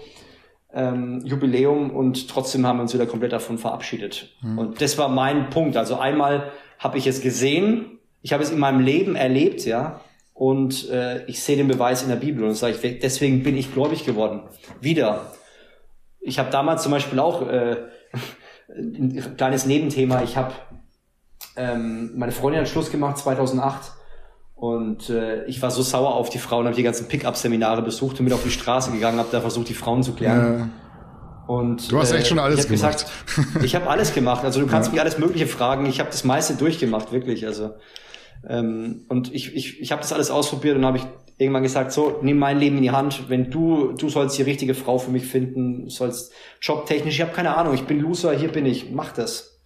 [0.74, 4.36] ähm, Jubiläum und trotzdem haben wir uns wieder komplett davon verabschiedet.
[4.41, 4.58] Mhm.
[4.58, 5.78] Und das war mein Punkt.
[5.78, 10.01] Also einmal habe ich es gesehen, ich habe es in meinem Leben erlebt, ja,
[10.34, 13.74] und äh, ich sehe den Beweis in der Bibel und sage ich, deswegen bin ich
[13.74, 14.43] gläubig geworden.
[14.80, 15.34] Wieder.
[16.22, 17.78] Ich habe damals zum Beispiel auch äh,
[18.70, 20.24] ein kleines Nebenthema.
[20.24, 20.53] Ich habe
[21.55, 23.91] ähm, meine Freundin hat Schluss gemacht 2008
[24.55, 28.26] und äh, ich war so sauer auf die Frauen, habe die ganzen Pickup-Seminare besucht und
[28.26, 30.59] bin auf die Straße gegangen, habe da versucht, die Frauen zu klären.
[30.59, 30.70] Ja.
[31.53, 33.05] Und, du hast echt schon äh, alles ich gemacht.
[33.28, 34.45] Gesagt, ich habe alles gemacht.
[34.45, 34.93] Also du kannst ja.
[34.93, 35.86] mich alles Mögliche fragen.
[35.86, 37.45] Ich habe das meiste durchgemacht, wirklich.
[37.45, 37.72] Also
[38.47, 41.03] ähm, und ich, ich, ich habe das alles ausprobiert und habe ich
[41.37, 43.29] irgendwann gesagt, so, nimm mein Leben in die Hand.
[43.29, 47.55] Wenn du, du sollst die richtige Frau für mich finden, sollst jobtechnisch, ich habe keine
[47.55, 49.59] Ahnung, ich bin Loser, hier bin ich, mach das.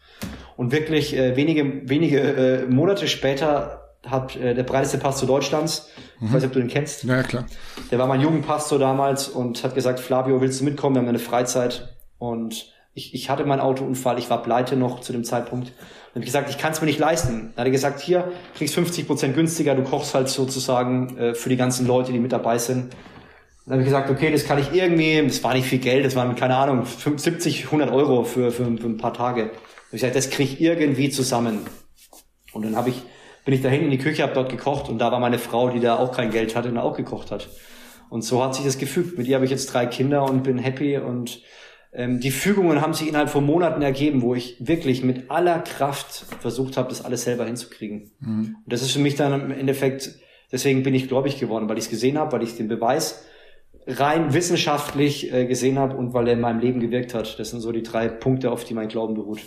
[0.55, 6.28] Und wirklich äh, wenige, wenige äh, Monate später hat äh, der breiteste Pastor Deutschlands, mhm.
[6.28, 7.03] ich weiß nicht, ob du den kennst.
[7.05, 7.45] Ja, klar.
[7.89, 10.95] Der war mein Jugendpastor damals und hat gesagt, Flavio, willst du mitkommen?
[10.95, 11.95] Wir haben eine Freizeit.
[12.19, 15.68] Und ich, ich hatte meinen Autounfall, ich war pleite noch zu dem Zeitpunkt.
[15.68, 17.52] Dann habe ich gesagt, ich kann es mir nicht leisten.
[17.56, 21.50] Dann hat er gesagt, hier, kriegst 50 Prozent günstiger, du kochst halt sozusagen äh, für
[21.50, 22.94] die ganzen Leute, die mit dabei sind.
[23.66, 26.16] Dann habe ich gesagt, okay, das kann ich irgendwie, das war nicht viel Geld, das
[26.16, 29.44] waren, keine Ahnung, 70, 100 Euro für, für, für ein paar Tage.
[29.44, 29.58] Dann habe
[29.91, 31.60] ich gesagt, das kriege ich irgendwie zusammen.
[32.52, 33.02] Und dann habe ich
[33.46, 35.80] bin ich dahin in die Küche, habe dort gekocht und da war meine Frau, die
[35.80, 37.50] da auch kein Geld hatte und auch gekocht hat.
[38.10, 39.18] Und so hat sich das gefügt.
[39.18, 41.41] Mit ihr habe ich jetzt drei Kinder und bin happy und
[41.94, 46.26] ähm, die Fügungen haben sich innerhalb von Monaten ergeben, wo ich wirklich mit aller Kraft
[46.39, 48.12] versucht habe, das alles selber hinzukriegen.
[48.20, 48.58] Mhm.
[48.64, 50.12] Und das ist für mich dann im Endeffekt,
[50.52, 53.26] deswegen bin ich gläubig geworden, weil ich es gesehen habe, weil ich den Beweis
[53.88, 57.40] rein wissenschaftlich äh, gesehen habe und weil er in meinem Leben gewirkt hat.
[57.40, 59.40] Das sind so die drei Punkte, auf die mein Glauben beruht.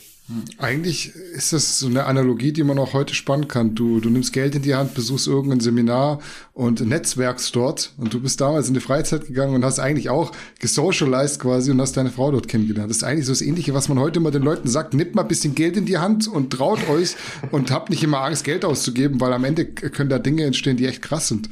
[0.58, 3.76] Eigentlich ist das so eine Analogie, die man auch heute spannen kann.
[3.76, 6.18] Du, du nimmst Geld in die Hand, besuchst irgendein Seminar
[6.52, 10.32] und netzwerkst dort und du bist damals in die Freizeit gegangen und hast eigentlich auch
[10.58, 12.90] gesocialized quasi und hast deine Frau dort kennengelernt.
[12.90, 14.94] Das ist eigentlich so das Ähnliche, was man heute immer den Leuten sagt.
[14.94, 17.14] Nehmt mal ein bisschen Geld in die Hand und traut euch
[17.52, 20.86] und habt nicht immer Angst, Geld auszugeben, weil am Ende können da Dinge entstehen, die
[20.86, 21.48] echt krass sind.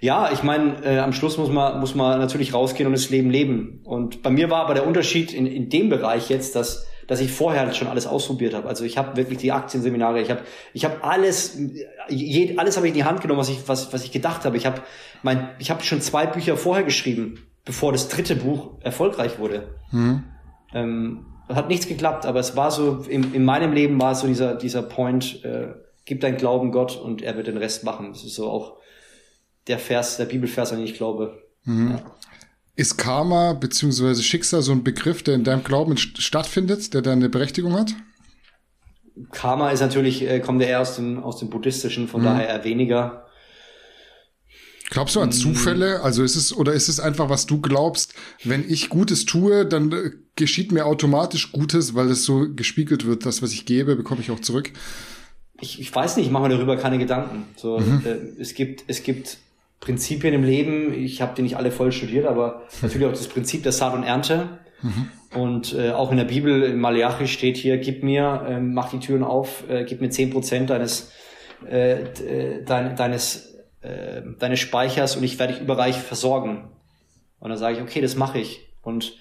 [0.00, 3.30] Ja, ich meine, äh, am Schluss muss man, muss man natürlich rausgehen und das Leben
[3.30, 3.80] leben.
[3.84, 7.32] Und bei mir war aber der Unterschied in, in dem Bereich jetzt, dass dass ich
[7.32, 8.68] vorher schon alles ausprobiert habe.
[8.68, 10.42] Also ich habe wirklich die Aktienseminare, ich habe
[10.74, 11.58] ich habe alles
[12.08, 14.58] je, alles habe ich in die Hand genommen, was ich was was ich gedacht habe.
[14.58, 14.82] Ich habe
[15.22, 19.74] mein ich habe schon zwei Bücher vorher geschrieben, bevor das dritte Buch erfolgreich wurde.
[19.90, 20.24] Mhm.
[20.74, 24.54] Ähm, hat nichts geklappt, aber es war so in, in meinem Leben war so dieser
[24.54, 25.68] dieser Point, äh,
[26.04, 28.10] gib dein Glauben Gott und er wird den Rest machen.
[28.12, 28.76] Das ist so auch
[29.68, 31.42] der Vers, der Bibelvers, an den ich glaube.
[31.64, 31.90] Mhm.
[31.92, 32.02] Ja.
[32.76, 34.22] Ist Karma bzw.
[34.22, 37.92] Schicksal so ein Begriff, der in deinem Glauben stattfindet, der da eine Berechtigung hat?
[39.32, 42.26] Karma ist natürlich, äh, kommt ja eher aus dem, aus dem Buddhistischen, von mhm.
[42.26, 43.24] daher eher weniger.
[44.90, 45.32] Glaubst du an mm.
[45.32, 46.00] Zufälle?
[46.00, 48.14] Also ist es, oder ist es einfach, was du glaubst,
[48.44, 53.26] wenn ich Gutes tue, dann äh, geschieht mir automatisch Gutes, weil es so gespiegelt wird,
[53.26, 54.72] das, was ich gebe, bekomme ich auch zurück?
[55.60, 57.44] Ich, ich weiß nicht, ich mache mir darüber keine Gedanken.
[57.56, 58.02] So, mhm.
[58.06, 59.38] äh, es gibt, es gibt
[59.80, 60.92] Prinzipien im Leben.
[60.92, 64.02] Ich habe die nicht alle voll studiert, aber natürlich auch das Prinzip der Saat und
[64.02, 64.58] Ernte.
[64.82, 65.10] Mhm.
[65.34, 68.98] Und äh, auch in der Bibel, in Malachi steht hier, gib mir, äh, mach die
[68.98, 71.12] Türen auf, äh, gib mir zehn Prozent deines,
[71.68, 76.70] äh, äh, dein, deines, äh, deines Speichers und ich werde dich überreich versorgen.
[77.40, 78.68] Und dann sage ich, okay, das mache ich.
[78.82, 79.16] Und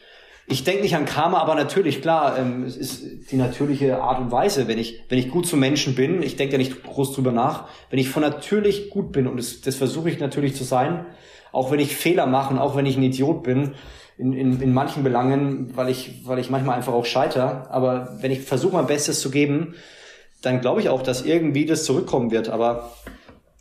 [0.49, 4.31] ich denke nicht an Karma, aber natürlich, klar, ähm, es ist die natürliche Art und
[4.31, 7.33] Weise, wenn ich, wenn ich gut zu Menschen bin, ich denke ja nicht groß drüber
[7.33, 11.05] nach, wenn ich von natürlich gut bin, und das, das versuche ich natürlich zu sein,
[11.51, 13.75] auch wenn ich Fehler mache und auch wenn ich ein Idiot bin,
[14.17, 18.31] in, in, in manchen Belangen, weil ich, weil ich manchmal einfach auch scheiter, aber wenn
[18.31, 19.75] ich versuche, mein Bestes zu geben,
[20.41, 22.93] dann glaube ich auch, dass irgendwie das zurückkommen wird, aber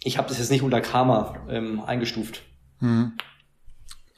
[0.05, 2.43] ich habe das jetzt nicht unter Karma ähm, eingestuft.
[2.78, 3.14] Hm.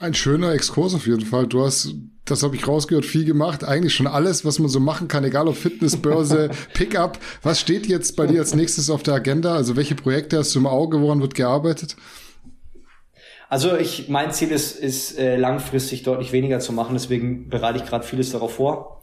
[0.01, 1.49] Ein schöner Exkurs auf jeden Fall.
[1.49, 1.93] Du hast,
[2.25, 3.65] das habe ich rausgehört, viel gemacht.
[3.65, 7.19] Eigentlich schon alles, was man so machen kann, egal ob Fitnessbörse, Pickup.
[7.43, 9.57] Was steht jetzt bei dir als nächstes auf der Agenda?
[9.57, 11.97] Also welche Projekte hast du im Auge, woran wird gearbeitet?
[13.49, 16.95] Also ich, mein Ziel ist, ist äh, langfristig deutlich weniger zu machen.
[16.95, 19.03] Deswegen bereite ich gerade vieles darauf vor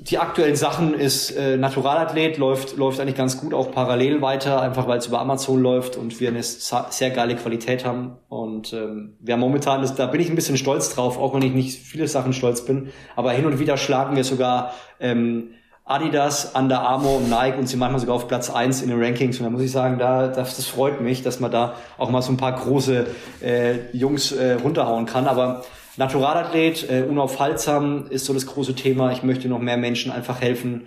[0.00, 4.88] die aktuellen Sachen ist äh, Naturalathlet läuft läuft eigentlich ganz gut auch parallel weiter, einfach
[4.88, 9.36] weil es über Amazon läuft und wir eine sehr geile Qualität haben und ähm, wir
[9.36, 12.32] momentan das, da bin ich ein bisschen stolz drauf, auch wenn ich nicht viele Sachen
[12.32, 15.50] stolz bin, aber hin und wieder schlagen wir sogar ähm,
[15.86, 19.38] Adidas, Under Armour und Nike und sie manchmal sogar auf Platz eins in den Rankings.
[19.38, 22.22] Und da muss ich sagen, da, das, das freut mich, dass man da auch mal
[22.22, 23.06] so ein paar große
[23.42, 25.26] äh, Jungs äh, runterhauen kann.
[25.26, 25.62] Aber
[25.96, 29.12] Naturalathlet, äh, unaufhaltsam ist so das große Thema.
[29.12, 30.86] Ich möchte noch mehr Menschen einfach helfen,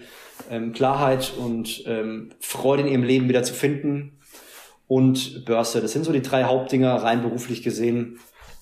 [0.51, 4.19] ähm, Klarheit und ähm, Freude in ihrem Leben wieder zu finden.
[4.87, 8.19] Und Börse, das sind so die drei Hauptdinger rein beruflich gesehen.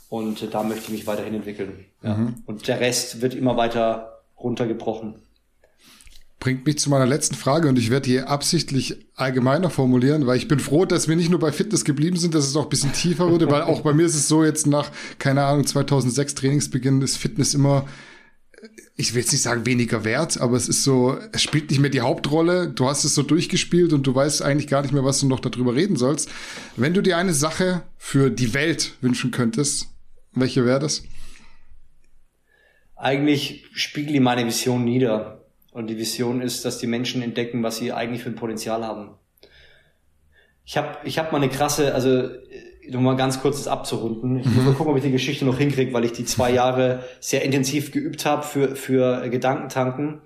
[0.09, 1.85] Und äh, da möchte ich mich weiterhin entwickeln.
[2.01, 2.35] Mhm.
[2.45, 5.15] Und der Rest wird immer weiter runtergebrochen.
[6.45, 10.47] Bringt mich zu meiner letzten Frage und ich werde die absichtlich allgemeiner formulieren, weil ich
[10.47, 12.93] bin froh, dass wir nicht nur bei Fitness geblieben sind, dass es auch ein bisschen
[12.93, 17.01] tiefer wurde, weil auch bei mir ist es so jetzt nach, keine Ahnung, 2006 Trainingsbeginn
[17.01, 17.85] ist Fitness immer
[18.95, 21.89] ich will jetzt nicht sagen weniger wert, aber es ist so, es spielt nicht mehr
[21.89, 22.69] die Hauptrolle.
[22.69, 25.39] Du hast es so durchgespielt und du weißt eigentlich gar nicht mehr, was du noch
[25.39, 26.29] darüber reden sollst.
[26.77, 29.87] Wenn du dir eine Sache für die Welt wünschen könntest,
[30.31, 31.03] welche wäre das?
[32.95, 35.44] Eigentlich spiegelt meine Vision nieder.
[35.75, 39.09] Und die Vision ist, dass die Menschen entdecken, was sie eigentlich für ein Potenzial haben.
[40.63, 42.29] Ich habe ich hab mal eine krasse, also
[42.89, 44.39] nur mal ganz kurz das abzurunden.
[44.39, 47.03] Ich muss mal gucken, ob ich die Geschichte noch hinkriege, weil ich die zwei Jahre
[47.19, 50.21] sehr intensiv geübt habe für, für Gedankentanken.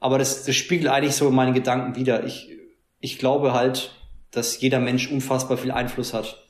[0.00, 2.24] Aber das, das spiegelt eigentlich so meine Gedanken wieder.
[2.24, 2.50] Ich,
[2.98, 3.94] ich glaube halt,
[4.32, 6.44] dass jeder Mensch unfassbar viel Einfluss hat.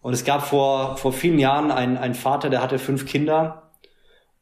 [0.00, 3.61] Und es gab vor, vor vielen Jahren einen, einen Vater, der hatte fünf Kinder.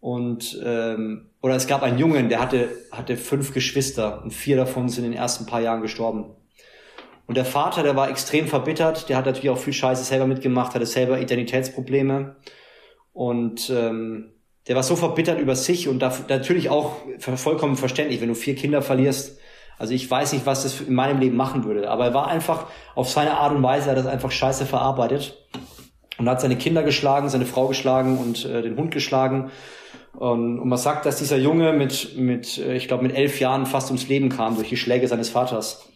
[0.01, 4.88] Und ähm, oder es gab einen Jungen, der hatte, hatte fünf Geschwister und vier davon
[4.88, 6.34] sind in den ersten paar Jahren gestorben.
[7.26, 10.74] Und der Vater, der war extrem verbittert, der hat natürlich auch viel Scheiße selber mitgemacht,
[10.74, 12.36] hatte selber Identitätsprobleme.
[13.12, 14.32] Und ähm,
[14.66, 18.55] der war so verbittert über sich und da, natürlich auch vollkommen verständlich, wenn du vier
[18.55, 19.38] Kinder verlierst.
[19.78, 21.88] Also ich weiß nicht, was das in meinem Leben machen würde.
[21.90, 25.38] Aber er war einfach auf seine Art und Weise, er hat das einfach scheiße verarbeitet
[26.18, 29.51] und hat seine Kinder geschlagen, seine Frau geschlagen und äh, den Hund geschlagen.
[30.12, 33.66] Und, und man sagt, dass dieser Junge mit, mit äh, ich glaube, mit elf Jahren
[33.66, 35.88] fast ums Leben kam durch die Schläge seines Vaters.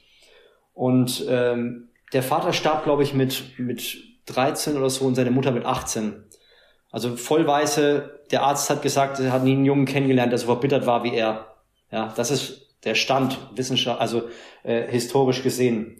[0.72, 3.96] Und ähm, der Vater starb, glaube ich, mit, mit
[4.26, 6.24] 13 oder so und seine Mutter mit 18.
[6.90, 10.86] Also vollweise, der Arzt hat gesagt, er hat nie einen Jungen kennengelernt, der so verbittert
[10.86, 11.56] war wie er.
[11.90, 14.28] Ja, das ist der Stand, Wissenschaft, also
[14.62, 15.96] äh, historisch gesehen.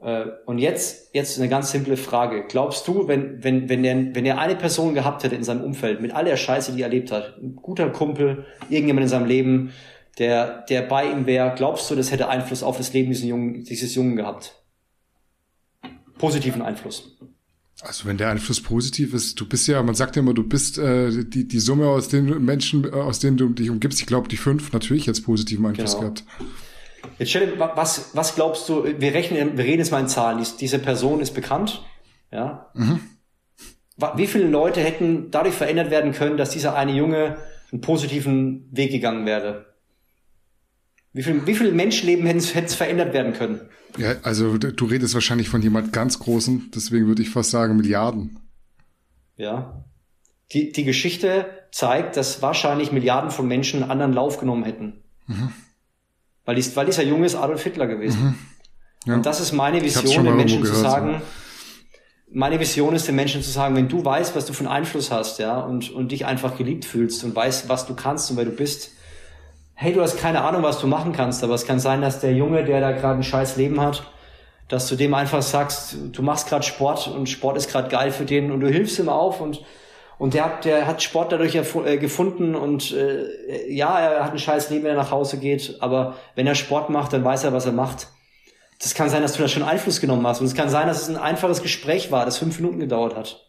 [0.00, 2.44] Äh, und jetzt, jetzt eine ganz simple Frage.
[2.48, 6.00] Glaubst du, wenn, wenn, wenn, er, wenn er eine Person gehabt hätte in seinem Umfeld,
[6.00, 9.72] mit all der Scheiße, die er erlebt hat, ein guter Kumpel, irgendjemand in seinem Leben,
[10.18, 13.64] der, der bei ihm wäre, glaubst du, das hätte Einfluss auf das Leben dieses Jungen,
[13.64, 14.54] dieses Jungen gehabt?
[16.18, 17.16] Positiven Einfluss.
[17.80, 20.78] Also wenn der Einfluss positiv ist, du bist ja, man sagt ja immer, du bist
[20.78, 24.00] äh, die, die Summe aus den Menschen, äh, aus denen du dich umgibst.
[24.00, 26.00] Ich glaube, die fünf natürlich jetzt positiven Einfluss genau.
[26.00, 26.24] gehabt.
[27.18, 30.44] Jetzt stell dir, was, was glaubst du, wir rechnen, wir reden jetzt mal in Zahlen,
[30.60, 31.84] diese Person ist bekannt,
[32.30, 32.70] ja.
[32.74, 33.00] Mhm.
[34.14, 37.36] Wie viele Leute hätten dadurch verändert werden können, dass dieser eine Junge
[37.72, 39.74] einen positiven Weg gegangen wäre?
[41.12, 43.60] Wie viel, wie viel Menschenleben hätte es verändert werden können?
[43.96, 48.38] Ja, also du redest wahrscheinlich von jemand ganz Großen, deswegen würde ich fast sagen Milliarden.
[49.36, 49.84] Ja.
[50.52, 55.02] Die, die Geschichte zeigt, dass wahrscheinlich Milliarden von Menschen einen anderen Lauf genommen hätten.
[55.26, 55.52] Mhm.
[56.48, 58.24] Weil, dies, weil dieser Junge ist Adolf Hitler gewesen.
[58.24, 58.34] Mhm.
[59.04, 59.14] Ja.
[59.16, 61.20] Und das ist meine Vision, den Menschen gehört, zu sagen,
[62.32, 65.10] meine Vision ist den Menschen zu sagen, wenn du weißt, was du für einen Einfluss
[65.10, 68.46] hast, ja, und, und dich einfach geliebt fühlst und weißt, was du kannst und wer
[68.46, 68.92] du bist,
[69.74, 72.32] hey, du hast keine Ahnung, was du machen kannst, aber es kann sein, dass der
[72.32, 74.10] Junge, der da gerade ein scheiß Leben hat,
[74.68, 78.24] dass du dem einfach sagst, du machst gerade Sport und Sport ist gerade geil für
[78.24, 79.60] den und du hilfst ihm auf und
[80.18, 84.38] und der hat, der hat Sport dadurch äh, gefunden und äh, ja, er hat ein
[84.38, 87.52] scheiß Leben, wenn er nach Hause geht, aber wenn er Sport macht, dann weiß er,
[87.52, 88.08] was er macht.
[88.80, 91.02] Das kann sein, dass du da schon Einfluss genommen hast und es kann sein, dass
[91.02, 93.44] es ein einfaches Gespräch war, das fünf Minuten gedauert hat.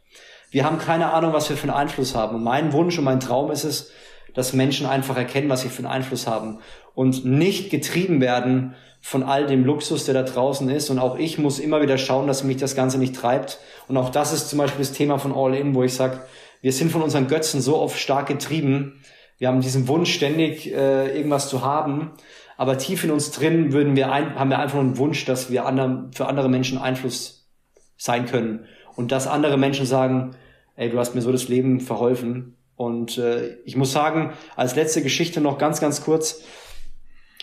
[0.51, 3.20] Wir haben keine Ahnung, was wir für einen Einfluss haben und mein Wunsch und mein
[3.20, 3.91] Traum ist es,
[4.34, 6.59] dass Menschen einfach erkennen, was sie für einen Einfluss haben
[6.93, 10.89] und nicht getrieben werden von all dem Luxus, der da draußen ist.
[10.89, 13.59] Und auch ich muss immer wieder schauen, dass mich das Ganze nicht treibt.
[13.88, 16.22] Und auch das ist zum Beispiel das Thema von All In, wo ich sage,
[16.62, 19.01] wir sind von unseren Götzen so oft stark getrieben.
[19.38, 22.12] Wir haben diesen Wunsch, ständig äh, irgendwas zu haben.
[22.57, 25.66] Aber tief in uns drin würden wir ein, haben wir einfach einen Wunsch, dass wir
[25.66, 27.49] anderen, für andere Menschen Einfluss
[27.95, 28.66] sein können.
[28.95, 30.36] Und dass andere Menschen sagen,
[30.76, 32.57] ey, du hast mir so das Leben verholfen.
[32.76, 36.43] Und äh, ich muss sagen, als letzte Geschichte noch ganz, ganz kurz.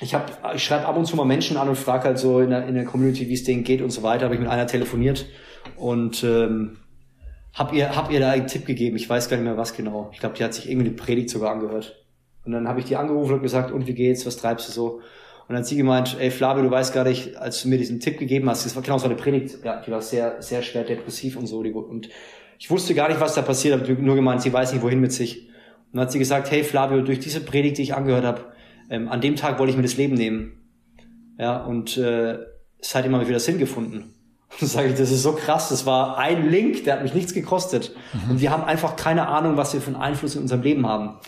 [0.02, 2.50] Ich, hab, ich schreibe ab und zu mal Menschen an und frage halt so in
[2.50, 4.26] der, in der Community, wie es denen geht und so weiter.
[4.26, 5.24] Habe ich mit einer telefoniert
[5.76, 6.76] und ähm,
[7.56, 8.96] hab ihr, hab ihr da einen Tipp gegeben.
[8.96, 10.10] Ich weiß gar nicht mehr, was genau.
[10.12, 12.04] Ich glaube, die hat sich irgendwie eine Predigt sogar angehört.
[12.44, 15.00] Und dann habe ich die angerufen und gesagt, und wie geht's, was treibst du so?
[15.48, 17.98] Und dann hat sie gemeint, ey Flavio, du weißt gar nicht, als du mir diesen
[17.98, 20.84] Tipp gegeben hast, das war genau so eine Predigt, ja, die war sehr, sehr schwer
[20.84, 21.58] depressiv und so.
[21.60, 22.08] Und
[22.58, 25.12] ich wusste gar nicht, was da passiert, habe nur gemeint, sie weiß nicht, wohin mit
[25.12, 25.48] sich.
[25.48, 28.44] Und dann hat sie gesagt, hey Flavio, durch diese Predigt, die ich angehört habe,
[28.90, 30.60] ähm, an dem Tag wollte ich mir das Leben nehmen.
[31.38, 32.38] Ja, und äh,
[32.80, 34.15] seitdem habe ich wieder Sinn gefunden.
[34.60, 37.34] Und sage ich, das ist so krass, das war ein Link, der hat mich nichts
[37.34, 37.94] gekostet.
[38.12, 38.30] Mhm.
[38.32, 41.18] Und wir haben einfach keine Ahnung, was wir für einen Einfluss in unserem Leben haben.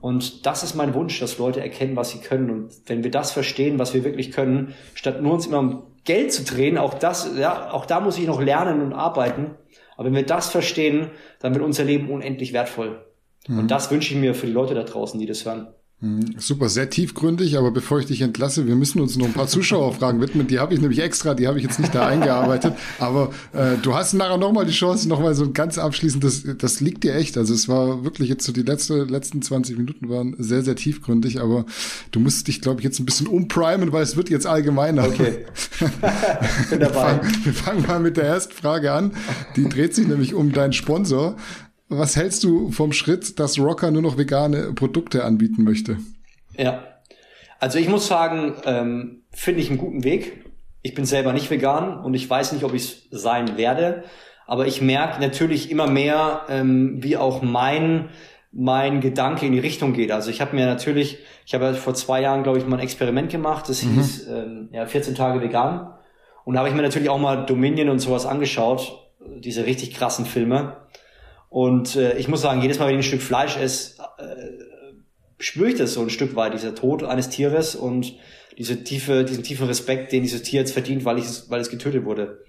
[0.00, 2.50] Und das ist mein Wunsch, dass Leute erkennen, was sie können.
[2.50, 6.32] Und wenn wir das verstehen, was wir wirklich können, statt nur uns immer um Geld
[6.32, 9.52] zu drehen, auch das, ja, auch da muss ich noch lernen und arbeiten.
[9.96, 11.10] Aber wenn wir das verstehen,
[11.40, 13.04] dann wird unser Leben unendlich wertvoll.
[13.48, 13.60] Mhm.
[13.60, 15.68] Und das wünsche ich mir für die Leute da draußen, die das hören.
[16.04, 19.46] Hm, super, sehr tiefgründig, aber bevor ich dich entlasse, wir müssen uns noch ein paar
[19.46, 20.46] Zuschauerfragen widmen.
[20.46, 22.74] Die habe ich nämlich extra, die habe ich jetzt nicht da eingearbeitet.
[22.98, 27.04] Aber äh, du hast nachher nochmal die Chance, nochmal so ein ganz abschließendes, das liegt
[27.04, 27.38] dir echt.
[27.38, 31.40] Also es war wirklich jetzt so die letzte, letzten 20 Minuten waren sehr, sehr tiefgründig,
[31.40, 31.64] aber
[32.10, 35.06] du musst dich, glaube ich, jetzt ein bisschen umprimen, weil es wird jetzt allgemeiner.
[35.06, 35.46] Okay.
[36.68, 36.82] Bin dabei.
[36.82, 39.12] Wir fangen, wir fangen mal mit der ersten Frage an.
[39.56, 41.36] Die dreht sich nämlich um deinen Sponsor.
[41.88, 45.98] Was hältst du vom Schritt, dass Rocker nur noch vegane Produkte anbieten möchte?
[46.56, 46.84] Ja,
[47.60, 50.44] also ich muss sagen, ähm, finde ich einen guten Weg.
[50.82, 54.04] Ich bin selber nicht vegan und ich weiß nicht, ob ich es sein werde.
[54.46, 58.10] Aber ich merke natürlich immer mehr, ähm, wie auch mein
[58.56, 60.12] mein Gedanke in die Richtung geht.
[60.12, 63.30] Also ich habe mir natürlich, ich habe vor zwei Jahren, glaube ich, mal ein Experiment
[63.30, 63.68] gemacht.
[63.68, 63.94] Das mhm.
[63.94, 65.92] hieß ähm, ja 14 Tage vegan.
[66.44, 70.24] Und da habe ich mir natürlich auch mal Dominion und sowas angeschaut, diese richtig krassen
[70.24, 70.76] Filme.
[71.54, 74.34] Und äh, ich muss sagen, jedes Mal, wenn ich ein Stück Fleisch esse, äh,
[75.38, 78.16] spüre ich das so ein Stück weit, dieser Tod eines Tieres und
[78.58, 81.70] diese tiefe, diesen tiefen Respekt, den dieses Tier jetzt verdient, weil, ich es, weil es
[81.70, 82.42] getötet wurde.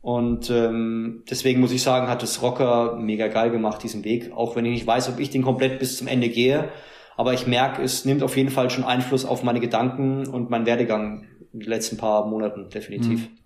[0.00, 4.32] Und ähm, deswegen muss ich sagen, hat das Rocker mega geil gemacht, diesen Weg.
[4.32, 6.70] Auch wenn ich nicht weiß, ob ich den komplett bis zum Ende gehe.
[7.18, 10.64] Aber ich merke, es nimmt auf jeden Fall schon Einfluss auf meine Gedanken und meinen
[10.64, 13.20] Werdegang in den letzten paar Monaten, definitiv.
[13.20, 13.39] Mhm.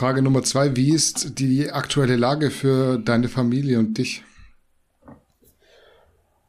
[0.00, 4.22] Frage Nummer zwei, wie ist die aktuelle Lage für deine Familie und dich?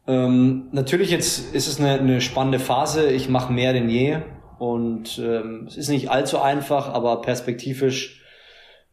[0.07, 3.11] Ähm, natürlich jetzt ist es eine, eine spannende Phase.
[3.11, 4.19] Ich mache mehr denn je
[4.57, 8.23] und ähm, es ist nicht allzu einfach, aber perspektivisch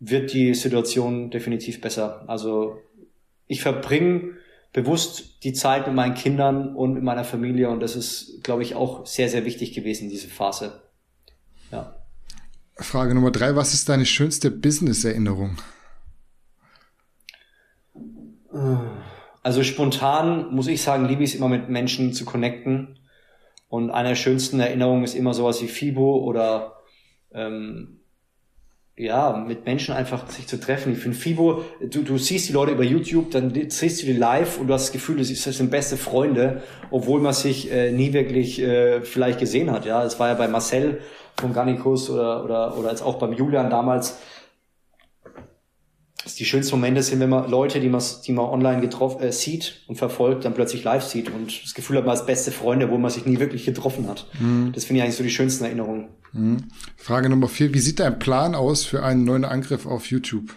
[0.01, 2.25] wird die Situation definitiv besser.
[2.27, 2.79] Also
[3.47, 4.39] ich verbringe
[4.73, 8.75] bewusst die Zeit mit meinen Kindern und mit meiner Familie und das ist, glaube ich,
[8.75, 10.83] auch sehr, sehr wichtig gewesen, diese Phase.
[11.71, 11.98] Ja.
[12.81, 15.59] Frage Nummer drei, was ist deine schönste Business-Erinnerung?
[19.43, 22.99] Also spontan muss ich sagen, liebe ich es immer mit Menschen zu connecten.
[23.69, 26.77] Und eine der schönsten Erinnerungen ist immer sowas wie FIBO oder
[27.33, 27.98] ähm,
[28.99, 30.93] ja, mit Menschen einfach sich zu treffen.
[30.93, 34.59] Ich finde FIBO, du, du siehst die Leute über YouTube, dann siehst du die live
[34.59, 38.61] und du hast das Gefühl, das sind beste Freunde, obwohl man sich äh, nie wirklich
[38.61, 39.87] äh, vielleicht gesehen hat.
[39.87, 41.01] Ja, es war ja bei Marcel
[41.39, 44.19] von Garnicus oder, oder, oder als auch beim Julian damals.
[46.37, 49.83] Die schönsten Momente sind, wenn man Leute, die man, die man online getroffen äh, sieht
[49.87, 52.99] und verfolgt, dann plötzlich live sieht und das Gefühl hat, man als beste Freunde, wo
[52.99, 54.27] man sich nie wirklich getroffen hat.
[54.39, 54.73] Mhm.
[54.75, 56.09] Das finde ich eigentlich so die schönsten Erinnerungen.
[56.33, 56.65] Mhm.
[56.97, 57.73] Frage Nummer vier.
[57.75, 60.55] Wie sieht dein Plan aus für einen neuen Angriff auf YouTube?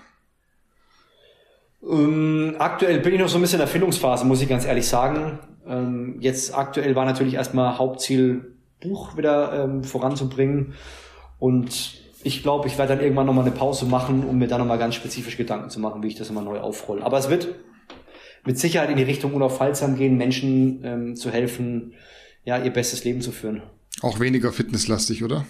[1.84, 4.88] Ähm, aktuell bin ich noch so ein bisschen in der Erfindungsphase, muss ich ganz ehrlich
[4.88, 5.40] sagen.
[5.66, 10.74] Ähm, jetzt aktuell war natürlich erstmal Hauptziel Buch wieder ähm, voranzubringen.
[11.40, 14.78] Und ich glaube, ich werde dann irgendwann nochmal eine Pause machen, um mir dann nochmal
[14.78, 17.04] ganz spezifisch Gedanken zu machen, wie ich das immer neu aufrolle.
[17.04, 17.48] Aber es wird
[18.46, 21.94] mit Sicherheit in die Richtung unaufhaltsam gehen, Menschen ähm, zu helfen,
[22.44, 23.64] ja, ihr bestes Leben zu führen.
[24.02, 25.46] Auch weniger fitnesslastig, oder?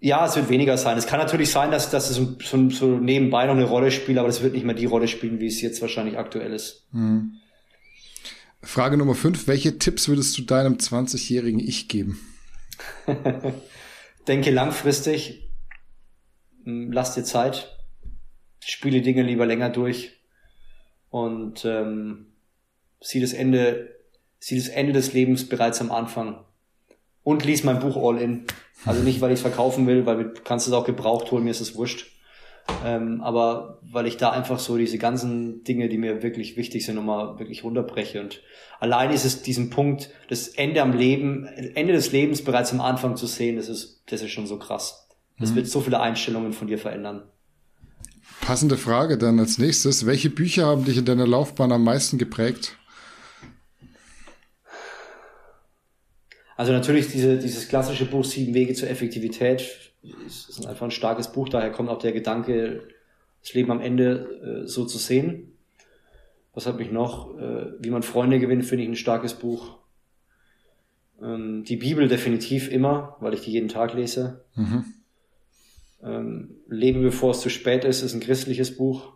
[0.00, 0.98] Ja, es wird weniger sein.
[0.98, 4.28] Es kann natürlich sein, dass, dass es so, so, nebenbei noch eine Rolle spielt, aber
[4.28, 6.86] es wird nicht mehr die Rolle spielen, wie es jetzt wahrscheinlich aktuell ist.
[6.92, 7.40] Mhm.
[8.62, 9.48] Frage Nummer 5.
[9.48, 12.20] Welche Tipps würdest du deinem 20-jährigen Ich geben?
[14.28, 15.50] Denke langfristig.
[16.64, 17.76] Hm, lass dir Zeit.
[18.60, 20.12] Spiele Dinge lieber länger durch.
[21.10, 22.26] Und ähm,
[23.00, 23.96] sieh das Ende,
[24.38, 26.44] sieh das Ende des Lebens bereits am Anfang.
[27.24, 28.44] Und lies mein Buch All In.
[28.84, 31.50] Also nicht, weil ich es verkaufen will, weil du kannst es auch gebraucht holen, mir
[31.50, 32.06] ist es wurscht.
[32.84, 36.94] Ähm, aber weil ich da einfach so diese ganzen Dinge, die mir wirklich wichtig sind,
[36.94, 38.20] nochmal wirklich runterbreche.
[38.20, 38.40] Und
[38.80, 43.16] allein ist es diesen Punkt, das Ende am Leben, Ende des Lebens bereits am Anfang
[43.16, 45.08] zu sehen, das ist, das ist schon so krass.
[45.38, 45.56] Das mhm.
[45.56, 47.24] wird so viele Einstellungen von dir verändern.
[48.40, 50.06] Passende Frage dann als nächstes.
[50.06, 52.76] Welche Bücher haben dich in deiner Laufbahn am meisten geprägt?
[56.56, 59.92] Also natürlich diese, dieses klassische Buch Sieben Wege zur Effektivität
[60.26, 62.88] ist, ist einfach ein starkes Buch, daher kommt auch der Gedanke,
[63.40, 65.52] das Leben am Ende äh, so zu sehen.
[66.54, 67.36] Was hat mich noch?
[67.38, 69.78] Äh, Wie man Freunde gewinnt, finde ich ein starkes Buch.
[71.20, 74.44] Ähm, die Bibel definitiv immer, weil ich die jeden Tag lese.
[74.54, 74.84] Mhm.
[76.02, 79.12] Ähm, Leben bevor es zu spät ist, ist ein christliches Buch.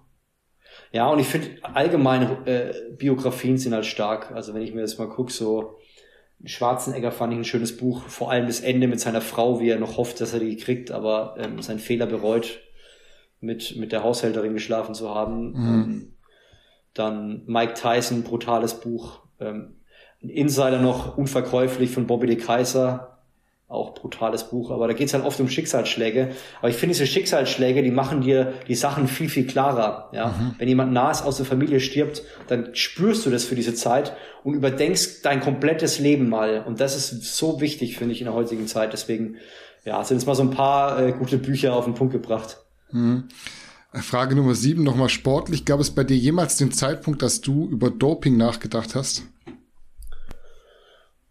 [0.93, 4.33] Ja, und ich finde allgemeine äh, Biografien sind halt stark.
[4.33, 5.79] Also wenn ich mir das mal gucke, so
[6.45, 9.79] Schwarzenegger fand ich ein schönes Buch, vor allem das Ende mit seiner Frau, wie er
[9.79, 12.61] noch hofft, dass er die kriegt, aber ähm, seinen Fehler bereut,
[13.41, 15.51] mit, mit der Haushälterin geschlafen zu haben.
[15.51, 15.67] Mhm.
[15.67, 16.13] Ähm,
[16.95, 19.21] dann Mike Tyson, brutales Buch.
[19.41, 19.77] Ähm,
[20.23, 23.18] ein Insider noch unverkäuflich von Bobby de Kaiser.
[23.69, 26.31] Auch brutales Buch, aber da geht's halt oft um Schicksalsschläge.
[26.61, 30.09] Aber ich finde, diese Schicksalsschläge, die machen dir die Sachen viel, viel klarer.
[30.13, 30.29] Ja?
[30.29, 30.55] Mhm.
[30.57, 34.55] Wenn jemand nahes aus der Familie stirbt, dann spürst du das für diese Zeit und
[34.55, 36.65] überdenkst dein komplettes Leben mal.
[36.67, 38.95] Und das ist so wichtig, finde ich, in der heutigen Zeit.
[38.95, 39.37] Deswegen,
[39.85, 42.57] ja, sind es mal so ein paar äh, gute Bücher auf den Punkt gebracht.
[42.91, 43.25] Mhm.
[43.93, 45.67] Frage Nummer sieben, nochmal sportlich.
[45.67, 49.25] Gab es bei dir jemals den Zeitpunkt, dass du über Doping nachgedacht hast?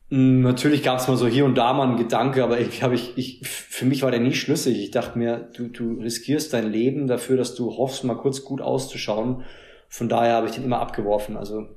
[0.09, 2.93] Hm, natürlich gab es mal so hier und da mal einen Gedanke, aber ich, hab
[2.93, 4.79] ich, ich, für mich war der nie schlüssig.
[4.79, 8.61] Ich dachte mir, du, du riskierst dein Leben dafür, dass du hoffst, mal kurz gut
[8.61, 9.43] auszuschauen.
[9.89, 11.35] Von daher habe ich den immer abgeworfen.
[11.35, 11.67] Also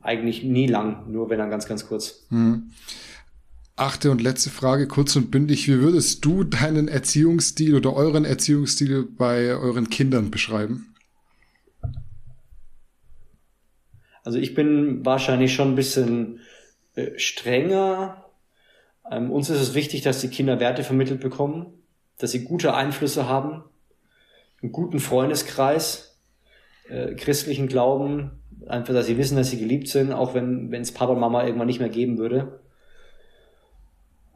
[0.00, 2.26] eigentlich nie lang, nur wenn dann ganz, ganz kurz.
[2.28, 2.70] Hm.
[3.74, 5.66] Achte und letzte Frage, kurz und bündig.
[5.66, 10.94] Wie würdest du deinen Erziehungsstil oder euren Erziehungsstil bei euren Kindern beschreiben?
[14.24, 16.38] Also ich bin wahrscheinlich schon ein bisschen
[16.94, 18.24] äh, strenger.
[19.10, 21.66] Ähm, uns ist es wichtig, dass die Kinder Werte vermittelt bekommen,
[22.18, 23.64] dass sie gute Einflüsse haben,
[24.62, 26.18] einen guten Freundeskreis,
[26.88, 31.12] äh, christlichen Glauben, einfach, dass sie wissen, dass sie geliebt sind, auch wenn es Papa
[31.12, 32.60] und Mama irgendwann nicht mehr geben würde.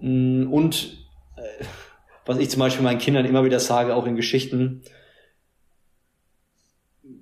[0.01, 0.99] Mm, und
[1.37, 1.65] äh,
[2.25, 4.83] was ich zum Beispiel meinen Kindern immer wieder sage, auch in Geschichten,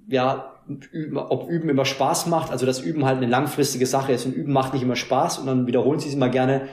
[0.09, 4.27] ja, üben, ob Üben immer Spaß macht, also dass Üben halt eine langfristige Sache ist
[4.27, 6.69] und Üben macht nicht immer Spaß und dann wiederholen sie es immer gerne.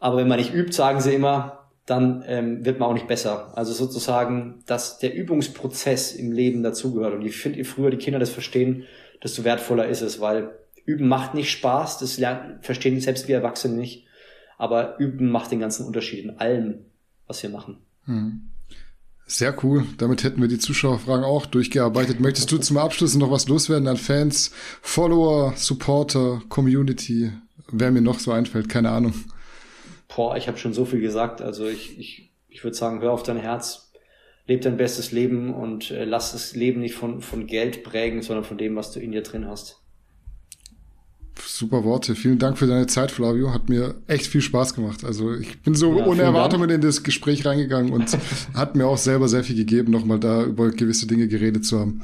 [0.00, 3.52] Aber wenn man nicht übt, sagen sie immer, dann ähm, wird man auch nicht besser.
[3.56, 7.14] Also sozusagen, dass der Übungsprozess im Leben dazugehört.
[7.14, 8.84] Und ich finde, je früher die Kinder das verstehen,
[9.22, 10.50] desto wertvoller ist es, weil
[10.86, 14.06] Üben macht nicht Spaß, das lernen, verstehen selbst wir Erwachsene nicht.
[14.56, 16.86] Aber Üben macht den ganzen Unterschied in allem,
[17.26, 17.78] was wir machen.
[18.04, 18.50] Hm.
[19.26, 19.86] Sehr cool.
[19.98, 22.20] Damit hätten wir die Zuschauerfragen auch durchgearbeitet.
[22.20, 24.50] Möchtest du zum Abschluss noch was loswerden an Fans,
[24.82, 27.32] Follower, Supporter, Community?
[27.70, 29.14] Wer mir noch so einfällt, keine Ahnung.
[30.14, 31.40] Boah, ich habe schon so viel gesagt.
[31.40, 33.92] Also ich, ich, ich würde sagen, hör auf dein Herz,
[34.46, 38.44] leb dein bestes Leben und äh, lass das Leben nicht von, von Geld prägen, sondern
[38.44, 39.80] von dem, was du in dir drin hast.
[41.38, 42.14] Super Worte.
[42.14, 43.52] Vielen Dank für deine Zeit, Flavio.
[43.52, 45.04] Hat mir echt viel Spaß gemacht.
[45.04, 46.82] Also ich bin so ja, ohne Erwartungen Dank.
[46.82, 48.16] in das Gespräch reingegangen und
[48.54, 52.02] hat mir auch selber sehr viel gegeben, nochmal da über gewisse Dinge geredet zu haben.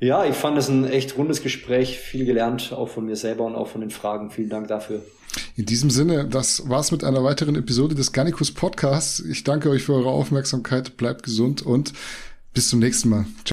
[0.00, 3.56] Ja, ich fand es ein echt rundes Gespräch, viel gelernt, auch von mir selber und
[3.56, 4.30] auch von den Fragen.
[4.30, 5.02] Vielen Dank dafür.
[5.56, 9.20] In diesem Sinne, das war's mit einer weiteren Episode des Garnicus Podcasts.
[9.20, 11.92] Ich danke euch für eure Aufmerksamkeit, bleibt gesund und
[12.54, 13.24] bis zum nächsten Mal.
[13.24, 13.46] Ciao.